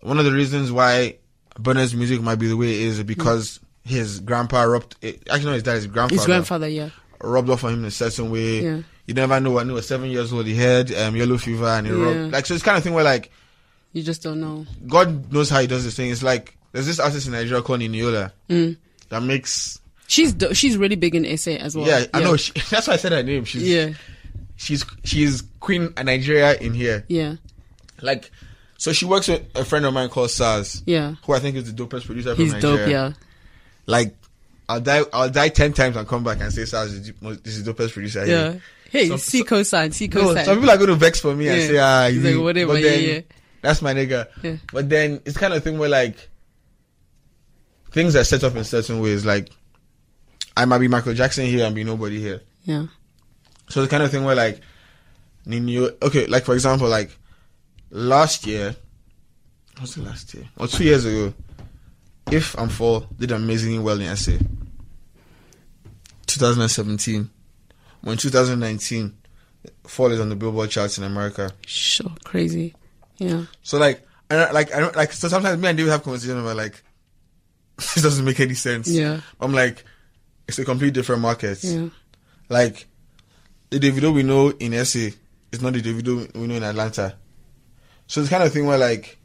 one 0.00 0.18
of 0.18 0.24
the 0.24 0.32
reasons 0.32 0.72
why 0.72 1.16
Burna's 1.58 1.94
music 1.94 2.20
might 2.22 2.36
be 2.36 2.48
the 2.48 2.56
way 2.56 2.70
it 2.74 2.80
is 2.82 3.02
because 3.02 3.60
his 3.84 4.20
grandpa 4.20 4.62
rubbed. 4.62 4.96
It, 5.02 5.22
actually, 5.30 5.46
no, 5.46 5.52
his 5.54 5.62
dad, 5.62 5.74
his 5.74 5.86
grandfather, 5.86 6.16
his 6.20 6.26
grandfather. 6.26 6.68
Yeah, 6.68 6.90
rubbed 7.20 7.50
off 7.50 7.64
on 7.64 7.74
him 7.74 7.80
in 7.80 7.84
a 7.86 7.90
certain 7.90 8.30
way. 8.30 8.62
Yeah. 8.62 8.80
You 9.06 9.14
never 9.14 9.38
know. 9.40 9.52
When 9.52 9.68
he 9.68 9.74
was 9.74 9.86
seven 9.86 10.10
years 10.10 10.32
old, 10.32 10.46
he 10.46 10.54
had 10.56 10.92
um, 10.94 11.14
yellow 11.16 11.38
fever, 11.38 11.66
and 11.66 11.86
he 11.86 11.92
Yeah. 11.92 11.98
rubbed 12.02 12.32
like 12.32 12.46
so. 12.46 12.54
It's 12.54 12.62
kind 12.64 12.76
of 12.76 12.82
thing 12.82 12.92
where 12.94 13.04
like 13.04 13.30
you 13.92 14.02
just 14.02 14.22
don't 14.22 14.40
know. 14.40 14.66
God 14.86 15.32
knows 15.32 15.48
how 15.48 15.60
he 15.60 15.66
does 15.66 15.84
this 15.84 15.96
thing. 15.96 16.10
It's 16.10 16.22
like 16.22 16.56
there's 16.72 16.86
this 16.86 16.98
artist 17.00 17.26
in 17.26 17.32
Nigeria 17.32 17.62
called 17.62 17.80
Niniola 17.80 18.32
Mm. 18.50 18.76
that 19.10 19.22
makes. 19.22 19.80
She's 20.08 20.34
she's 20.52 20.76
really 20.76 20.94
big 20.96 21.14
in 21.16 21.24
SA 21.38 21.52
as 21.52 21.74
well. 21.76 21.86
yeah, 21.86 22.04
I 22.14 22.20
know. 22.22 22.36
She, 22.36 22.52
that's 22.70 22.86
why 22.86 22.94
I 22.94 22.96
said 22.96 23.12
her 23.12 23.22
name. 23.22 23.44
She's 23.44 23.62
Yeah, 23.68 23.90
she's 24.56 24.84
she's 25.04 25.42
Queen 25.60 25.92
of 25.96 26.04
Nigeria 26.04 26.56
in 26.56 26.74
here. 26.74 27.04
yeah, 27.08 27.36
like, 28.02 28.30
so 28.78 28.92
she 28.92 29.04
works 29.04 29.28
with 29.28 29.42
a 29.54 29.64
friend 29.64 29.84
of 29.86 29.94
mine 29.94 30.08
called 30.08 30.28
Sarz. 30.30 30.82
Yeah. 30.86 31.14
Who 31.24 31.32
I 31.32 31.38
think 31.38 31.56
is 31.56 31.72
the 31.72 31.84
dopest 31.84 32.06
producer 32.06 32.34
from 32.34 32.44
He's 32.44 32.52
Nigeria. 32.52 32.76
dope, 32.78 32.88
yeah. 32.90 33.12
Like, 33.86 34.14
I'll 34.68 34.80
die, 34.80 35.02
I'll 35.12 35.30
die 35.30 35.48
ten 35.48 35.72
times 35.72 35.96
and 35.96 36.06
come 36.08 36.24
back 36.24 36.40
and 36.40 36.52
say 36.52 36.62
Sarz 36.62 36.86
is 36.86 37.06
the 37.06 37.14
most- 37.20 37.44
this 37.44 37.56
is 37.56 37.64
the 37.64 37.72
dopest 37.72 37.92
producer. 37.92 38.26
Yeah. 38.26 38.52
here. 38.52 38.62
Hey, 38.90 39.08
Some- 39.08 39.18
see 39.18 39.42
cosign, 39.44 39.92
see 39.92 40.08
No, 40.08 40.22
cosign. 40.22 40.44
some 40.44 40.56
people 40.58 40.70
are 40.70 40.76
going 40.76 40.88
to 40.90 40.94
vex 40.96 41.20
for 41.20 41.34
me 41.34 41.48
and 41.48 41.60
say, 41.62 41.78
ah, 41.78 42.08
He's 42.08 42.22
you- 42.22 42.36
like, 42.36 42.44
whatever, 42.44 42.72
but 42.74 42.82
yeah, 42.82 42.90
then, 42.90 43.04
yeah. 43.08 43.20
That's 43.62 43.82
my 43.82 43.94
nigga. 43.94 44.28
Yeah. 44.42 44.56
But 44.72 44.88
then 44.88 45.20
it's 45.24 45.36
kind 45.36 45.52
of 45.54 45.64
thing 45.64 45.78
where 45.78 45.88
like 45.88 46.28
things 47.90 48.14
are 48.14 48.24
set 48.24 48.44
up 48.44 48.54
in 48.56 48.64
certain 48.64 49.00
ways. 49.00 49.24
Like 49.24 49.50
I 50.56 50.64
might 50.66 50.78
be 50.78 50.88
Michael 50.88 51.14
Jackson 51.14 51.46
here 51.46 51.64
and 51.66 51.74
be 51.74 51.82
nobody 51.84 52.20
here. 52.20 52.42
yeah. 52.64 52.86
So 53.68 53.82
the 53.82 53.88
kind 53.88 54.02
of 54.02 54.10
thing 54.10 54.24
where 54.24 54.36
like 54.36 54.60
Nino, 55.44 55.90
okay, 56.02 56.26
like 56.26 56.44
for 56.44 56.54
example, 56.54 56.88
like 56.88 57.10
last 57.90 58.46
year, 58.46 58.74
what's 59.78 59.94
the 59.94 60.02
last 60.02 60.32
year 60.34 60.44
or 60.56 60.66
two 60.66 60.84
years 60.84 61.04
ago, 61.04 61.32
if 62.30 62.58
I'm 62.58 62.68
Fall 62.68 63.06
did 63.18 63.30
amazingly 63.32 63.78
well 63.78 64.00
in 64.00 64.14
SA. 64.16 64.32
2017, 66.26 67.30
when 68.02 68.16
2019, 68.16 69.16
Fall 69.84 70.10
is 70.12 70.20
on 70.20 70.28
the 70.28 70.36
Billboard 70.36 70.70
charts 70.70 70.98
in 70.98 71.04
America. 71.04 71.52
Sure, 71.66 72.12
crazy. 72.24 72.74
Yeah. 73.18 73.44
So 73.62 73.78
like, 73.78 74.06
I 74.30 74.50
like 74.50 74.74
I 74.74 74.80
don't 74.80 74.94
like. 74.96 75.12
So 75.12 75.28
sometimes 75.28 75.60
me 75.60 75.68
and 75.68 75.78
David 75.78 75.90
have 75.90 76.02
conversations 76.02 76.40
about 76.40 76.56
like, 76.56 76.82
this 77.76 78.02
doesn't 78.02 78.24
make 78.24 78.40
any 78.40 78.54
sense. 78.54 78.88
Yeah. 78.88 79.20
I'm 79.40 79.52
like, 79.52 79.84
it's 80.48 80.58
a 80.58 80.64
complete 80.64 80.94
different 80.94 81.22
market. 81.22 81.62
Yeah. 81.62 81.88
Like, 82.48 82.86
the 83.70 83.78
Davido 83.80 84.12
we 84.14 84.22
know 84.22 84.50
in 84.50 84.72
SA 84.84 85.08
is 85.52 85.62
not 85.62 85.72
the 85.72 85.82
Davido 85.82 86.32
we 86.34 86.46
know 86.46 86.54
in 86.54 86.62
Atlanta. 86.62 87.16
So 88.06 88.20
it's 88.20 88.30
kind 88.30 88.42
of 88.42 88.52
thing 88.52 88.66
where 88.66 88.78
like, 88.78 89.18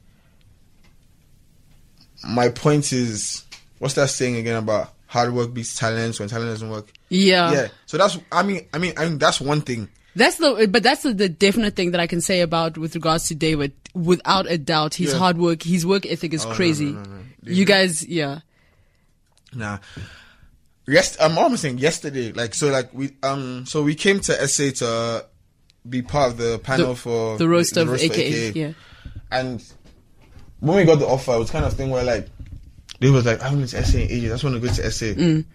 my 2.23 2.49
point 2.49 2.91
is, 2.93 3.43
what's 3.79 3.95
that 3.95 4.09
saying 4.09 4.35
again 4.35 4.55
about 4.57 4.93
hard 5.07 5.33
work 5.33 5.53
beats 5.53 5.75
talent 5.77 6.19
when 6.19 6.29
talent 6.29 6.49
doesn't 6.51 6.69
work? 6.69 6.91
Yeah. 7.09 7.51
yeah. 7.51 7.67
So 7.85 7.97
that's 7.97 8.17
I 8.31 8.43
mean 8.43 8.67
I 8.73 8.77
mean 8.77 8.93
I 8.97 9.05
mean 9.05 9.17
that's 9.17 9.41
one 9.41 9.61
thing. 9.61 9.89
That's 10.13 10.35
the, 10.35 10.67
but 10.69 10.83
that's 10.83 11.03
the, 11.03 11.13
the 11.13 11.29
definite 11.29 11.77
thing 11.77 11.91
that 11.91 12.01
I 12.01 12.07
can 12.07 12.19
say 12.19 12.41
about 12.41 12.77
with 12.77 12.95
regards 12.95 13.29
to 13.29 13.35
David. 13.35 13.71
Without 13.93 14.45
a 14.49 14.57
doubt, 14.57 14.95
his 14.95 15.13
Yeah. 15.13 15.19
hard 15.19 15.37
work, 15.37 15.63
his 15.63 15.85
work 15.85 16.05
ethic 16.05 16.33
is 16.33 16.45
Oh, 16.45 16.53
crazy. 16.53 16.91
no, 16.91 17.01
no, 17.01 17.09
no. 17.09 17.21
You 17.43 17.63
guys, 17.65 18.05
yeah, 18.05 18.39
Nah. 19.53 19.79
Yes, 20.87 21.17
I'm 21.19 21.37
almost 21.37 21.61
saying 21.61 21.77
yesterday. 21.77 22.31
Like 22.31 22.53
so, 22.53 22.69
like 22.69 22.93
we 22.93 23.11
um, 23.23 23.65
so 23.65 23.83
we 23.83 23.95
came 23.95 24.19
to 24.21 24.47
SA 24.47 24.71
to 24.85 25.25
be 25.87 26.01
part 26.01 26.31
of 26.31 26.37
the 26.37 26.59
panel 26.59 26.89
The- 26.89 26.95
for 26.95 27.37
the 27.37 27.47
roast 27.47 27.77
of 27.77 27.87
for 27.89 27.95
AKA, 27.95 28.51
yeah. 28.51 28.73
And 29.31 29.63
when 30.59 30.77
we 30.77 30.83
got 30.83 30.99
the 30.99 31.07
offer, 31.07 31.33
it 31.33 31.39
was 31.39 31.51
kind 31.51 31.65
of 31.65 31.73
thing 31.73 31.89
where 31.89 32.03
like 32.03 32.27
they 32.99 33.09
was 33.09 33.25
like, 33.25 33.41
I 33.41 33.45
haven't 33.45 33.59
been 33.59 33.67
to 33.69 33.83
SA 33.83 33.97
in 33.97 34.03
ages. 34.11 34.31
I 34.31 34.33
just 34.35 34.43
want 34.43 34.55
to 34.55 34.67
go 34.67 34.73
to 34.73 34.91
SA. 34.91 35.05
Mm. 35.05 35.45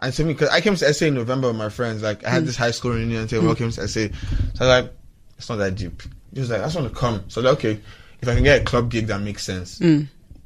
And 0.00 0.12
to 0.12 0.24
me, 0.24 0.32
because 0.32 0.48
I 0.48 0.60
came 0.60 0.74
to 0.74 0.94
SA 0.94 1.06
in 1.06 1.14
November 1.14 1.48
with 1.48 1.56
my 1.56 1.68
friends, 1.68 2.02
like 2.02 2.24
I 2.24 2.30
had 2.30 2.46
this 2.46 2.56
high 2.56 2.70
school 2.70 2.92
reunion 2.92 3.20
and 3.22 3.30
say, 3.30 3.38
welcome 3.38 3.70
to 3.70 3.88
SA. 3.88 4.00
So 4.00 4.08
I 4.08 4.48
was 4.58 4.60
like, 4.60 4.92
it's 5.38 5.48
not 5.48 5.56
that 5.56 5.74
deep. 5.76 6.02
He 6.32 6.40
was 6.40 6.50
like, 6.50 6.60
I 6.60 6.64
just 6.64 6.76
want 6.76 6.92
to 6.92 6.98
come. 6.98 7.24
So 7.28 7.40
like, 7.40 7.54
okay, 7.58 7.80
if 8.20 8.28
I 8.28 8.34
can 8.34 8.42
get 8.42 8.62
a 8.62 8.64
club 8.64 8.90
gig 8.90 9.06
that 9.08 9.20
makes 9.20 9.44
sense, 9.44 9.80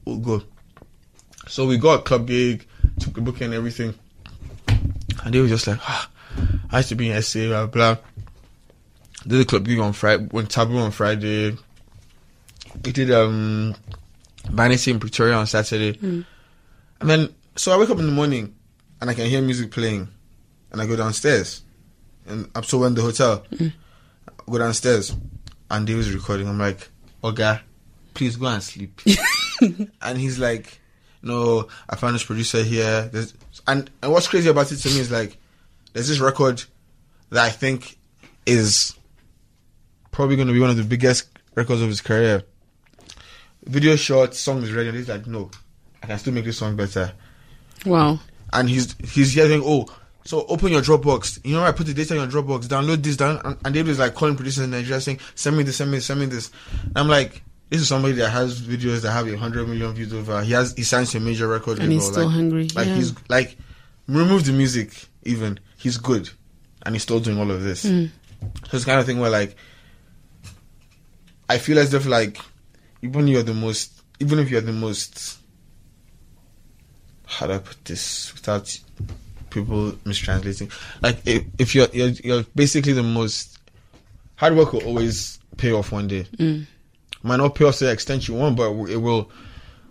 we'll 0.05 0.18
go. 0.18 0.43
So 1.47 1.66
we 1.66 1.78
got 1.78 2.01
a 2.01 2.03
club 2.03 2.26
gig, 2.26 2.66
took 3.01 3.14
the 3.14 3.20
booking 3.20 3.47
and 3.47 3.55
everything. 3.55 3.95
And 5.29 5.35
they 5.35 5.43
were 5.43 5.49
just 5.49 5.66
like, 5.66 5.79
ah, 5.83 6.09
I 6.70 6.79
used 6.79 6.89
to 6.89 6.95
be 6.95 7.11
in 7.11 7.20
SA, 7.20 7.49
blah, 7.49 7.66
blah. 7.66 7.97
Did 9.26 9.43
a 9.43 9.45
club 9.45 9.66
gig 9.66 9.79
on 9.79 9.93
Friday, 9.93 10.26
went 10.33 10.51
Taboo 10.51 10.79
on 10.79 10.91
Friday. 10.91 11.55
We 12.83 12.93
did 12.93 13.11
um 13.11 13.74
Vanity 14.51 14.91
in 14.91 14.99
Pretoria 14.99 15.35
on 15.35 15.47
Saturday. 15.47 15.99
And 16.01 17.11
then, 17.11 17.35
so 17.57 17.72
I 17.72 17.76
wake 17.76 17.91
up 17.91 17.99
in 17.99 18.07
the 18.07 18.12
morning 18.12 18.55
and 19.03 19.11
I 19.11 19.12
can 19.12 19.26
hear 19.26 19.43
music 19.43 19.70
playing. 19.70 20.09
And 20.72 20.81
I 20.81 20.87
go 20.87 20.97
downstairs. 20.97 21.62
And 22.26 22.49
I'm 22.55 22.62
still 22.62 22.87
in 22.87 22.95
the 22.95 23.03
hotel. 23.03 23.45
I 23.61 23.70
go 24.51 24.57
downstairs 24.57 25.14
and 25.70 25.87
Dave 25.87 25.99
is 25.99 26.14
recording. 26.14 26.49
I'm 26.49 26.59
like, 26.59 26.89
Oga, 27.22 27.61
please 28.14 28.37
go 28.37 28.47
and 28.47 28.62
sleep. 28.62 28.99
and 30.01 30.16
he's 30.16 30.39
like, 30.39 30.81
no, 31.20 31.68
I 31.87 31.97
found 31.97 32.14
this 32.14 32.24
producer 32.24 32.62
here. 32.62 33.11
There's, 33.12 33.35
and, 33.66 33.90
and 34.02 34.12
what's 34.12 34.28
crazy 34.28 34.48
about 34.48 34.70
it 34.72 34.76
to 34.76 34.88
me 34.88 35.00
is 35.00 35.11
like, 35.11 35.36
there's 35.92 36.09
this 36.09 36.20
record 36.20 36.62
that 37.30 37.44
I 37.44 37.50
think 37.50 37.98
is 38.46 38.94
probably 40.11 40.36
going 40.36 40.48
to 40.48 40.54
be 40.54 40.61
one 40.61 40.70
of 40.70 40.76
the 40.76 40.84
biggest 40.84 41.28
records 41.54 41.80
of 41.82 41.88
his 41.88 42.00
career. 42.00 42.42
Video 43.64 43.96
short, 43.96 44.34
song 44.34 44.62
is 44.62 44.72
ready, 44.72 44.88
and 44.88 44.96
he's 44.96 45.09
like, 45.09 45.26
no, 45.26 45.50
I 46.02 46.06
can 46.06 46.18
still 46.18 46.32
make 46.32 46.44
this 46.44 46.59
song 46.59 46.76
better. 46.76 47.12
Wow. 47.84 48.20
And 48.52 48.68
he's 48.68 48.96
he's 48.98 49.36
yelling, 49.36 49.62
oh, 49.64 49.86
so 50.24 50.46
open 50.46 50.72
your 50.72 50.80
Dropbox. 50.80 51.44
You 51.44 51.54
know, 51.54 51.64
I 51.64 51.72
put 51.72 51.86
the 51.86 51.94
data 51.94 52.14
in 52.14 52.20
your 52.20 52.42
Dropbox, 52.42 52.66
download 52.66 53.02
this, 53.02 53.16
down, 53.16 53.40
and, 53.44 53.59
and 53.64 53.74
David 53.74 53.90
is 53.90 53.98
like 53.98 54.14
calling 54.14 54.36
producers 54.36 54.64
in 54.64 54.70
Nigeria 54.70 55.00
saying, 55.00 55.20
send 55.34 55.56
me 55.56 55.62
this, 55.62 55.76
send 55.76 55.90
me 55.90 55.98
this, 55.98 56.06
send 56.06 56.20
me 56.20 56.26
this. 56.26 56.50
And 56.84 56.98
I'm 56.98 57.09
like, 57.09 57.42
this 57.70 57.80
is 57.82 57.88
somebody 57.88 58.14
that 58.14 58.30
has 58.30 58.60
videos 58.60 59.02
that 59.02 59.12
have 59.12 59.28
a 59.28 59.36
hundred 59.36 59.68
million 59.68 59.92
views 59.92 60.12
over. 60.14 60.42
He 60.42 60.52
has 60.52 60.74
he 60.74 60.82
signs 60.82 61.10
to 61.12 61.18
a 61.18 61.20
major 61.20 61.46
record 61.48 61.78
And 61.78 61.92
he's 61.92 62.06
still 62.06 62.24
like, 62.24 62.34
hungry, 62.34 62.68
Like 62.74 62.86
yeah. 62.86 62.94
he's 62.94 63.14
like, 63.28 63.56
remove 64.06 64.44
the 64.46 64.52
music. 64.52 65.06
Even 65.24 65.60
he's 65.76 65.98
good, 65.98 66.30
and 66.86 66.94
he's 66.94 67.02
still 67.02 67.20
doing 67.20 67.38
all 67.38 67.50
of 67.50 67.62
this. 67.62 67.84
Mm. 67.84 68.10
So 68.70 68.76
it's 68.76 68.84
kind 68.84 68.98
of 68.98 69.04
thing 69.06 69.18
where 69.18 69.30
like, 69.30 69.56
I 71.48 71.58
feel 71.58 71.78
as 71.78 71.92
if 71.92 72.06
like, 72.06 72.38
even 73.02 73.28
you're 73.28 73.42
the 73.42 73.52
most, 73.54 74.02
even 74.20 74.38
if 74.38 74.50
you're 74.50 74.60
the 74.62 74.72
most, 74.72 75.38
how 77.26 77.46
do 77.46 77.54
I 77.54 77.58
put 77.58 77.84
this 77.84 78.32
without 78.32 78.78
people 79.50 79.92
mistranslating? 80.04 80.72
Like 81.02 81.18
if, 81.26 81.44
if 81.58 81.74
you're, 81.74 81.88
you're 81.92 82.08
you're 82.24 82.44
basically 82.54 82.92
the 82.94 83.02
most 83.02 83.58
hard 84.36 84.56
work 84.56 84.72
will 84.72 84.84
always 84.84 85.38
pay 85.58 85.72
off 85.72 85.92
one 85.92 86.06
day. 86.08 86.26
Might 87.22 87.36
not 87.38 87.54
pay 87.54 87.64
off 87.64 87.78
the 87.78 87.90
extent 87.90 88.28
you 88.28 88.34
want, 88.34 88.56
but 88.56 88.70
it 88.88 88.96
will 88.96 89.30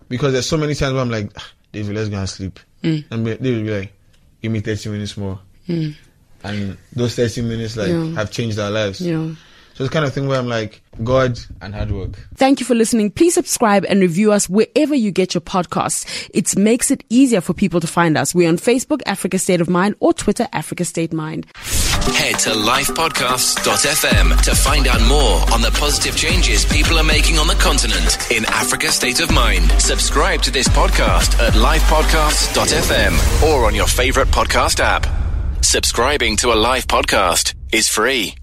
because 0.08 0.32
there's 0.32 0.48
so 0.48 0.56
many 0.56 0.74
times 0.74 0.94
where 0.94 1.02
I'm 1.02 1.10
like, 1.10 1.30
"Ah, 1.36 1.50
David, 1.72 1.94
let's 1.96 2.08
go 2.08 2.16
and 2.18 2.28
sleep, 2.28 2.58
and 2.82 3.24
be- 3.24 3.36
David 3.36 3.56
will 3.56 3.62
be 3.64 3.78
like, 3.80 3.92
give 4.42 4.52
me 4.52 4.60
30 4.60 4.88
minutes 4.90 5.16
more, 5.16 5.38
and 5.68 6.76
those 6.94 7.14
30 7.14 7.42
minutes 7.42 7.76
like 7.76 7.88
Yeah. 7.88 8.14
have 8.14 8.30
changed 8.30 8.58
our 8.58 8.70
lives. 8.70 9.00
Yeah. 9.00 9.30
So 9.78 9.84
it's 9.84 9.92
kind 9.92 10.04
of 10.04 10.12
thing 10.12 10.26
where 10.26 10.40
I'm 10.40 10.48
like, 10.48 10.82
God 11.04 11.38
and 11.62 11.72
hard 11.72 11.92
work. 11.92 12.18
Thank 12.34 12.58
you 12.58 12.66
for 12.66 12.74
listening. 12.74 13.12
Please 13.12 13.34
subscribe 13.34 13.84
and 13.88 14.00
review 14.00 14.32
us 14.32 14.48
wherever 14.48 14.92
you 14.92 15.12
get 15.12 15.34
your 15.34 15.40
podcasts. 15.40 16.28
It 16.34 16.58
makes 16.58 16.90
it 16.90 17.04
easier 17.10 17.40
for 17.40 17.54
people 17.54 17.78
to 17.78 17.86
find 17.86 18.18
us. 18.18 18.34
We're 18.34 18.48
on 18.48 18.56
Facebook, 18.56 19.02
Africa 19.06 19.38
State 19.38 19.60
of 19.60 19.70
Mind, 19.70 19.94
or 20.00 20.12
Twitter, 20.12 20.48
Africa 20.52 20.84
State 20.84 21.12
Mind. 21.12 21.46
Head 21.54 22.40
to 22.40 22.50
lifepodcasts.fm 22.50 24.42
to 24.42 24.54
find 24.56 24.88
out 24.88 25.00
more 25.02 25.42
on 25.54 25.62
the 25.62 25.70
positive 25.78 26.16
changes 26.16 26.64
people 26.64 26.98
are 26.98 27.04
making 27.04 27.38
on 27.38 27.46
the 27.46 27.54
continent 27.54 28.32
in 28.32 28.46
Africa 28.46 28.90
State 28.90 29.20
of 29.20 29.32
Mind. 29.32 29.70
Subscribe 29.80 30.42
to 30.42 30.50
this 30.50 30.66
podcast 30.66 31.38
at 31.38 31.52
lifepodcasts.fm 31.52 33.48
or 33.48 33.66
on 33.66 33.76
your 33.76 33.86
favorite 33.86 34.26
podcast 34.26 34.80
app. 34.80 35.06
Subscribing 35.62 36.36
to 36.38 36.52
a 36.52 36.56
live 36.56 36.88
podcast 36.88 37.54
is 37.72 37.88
free. 37.88 38.34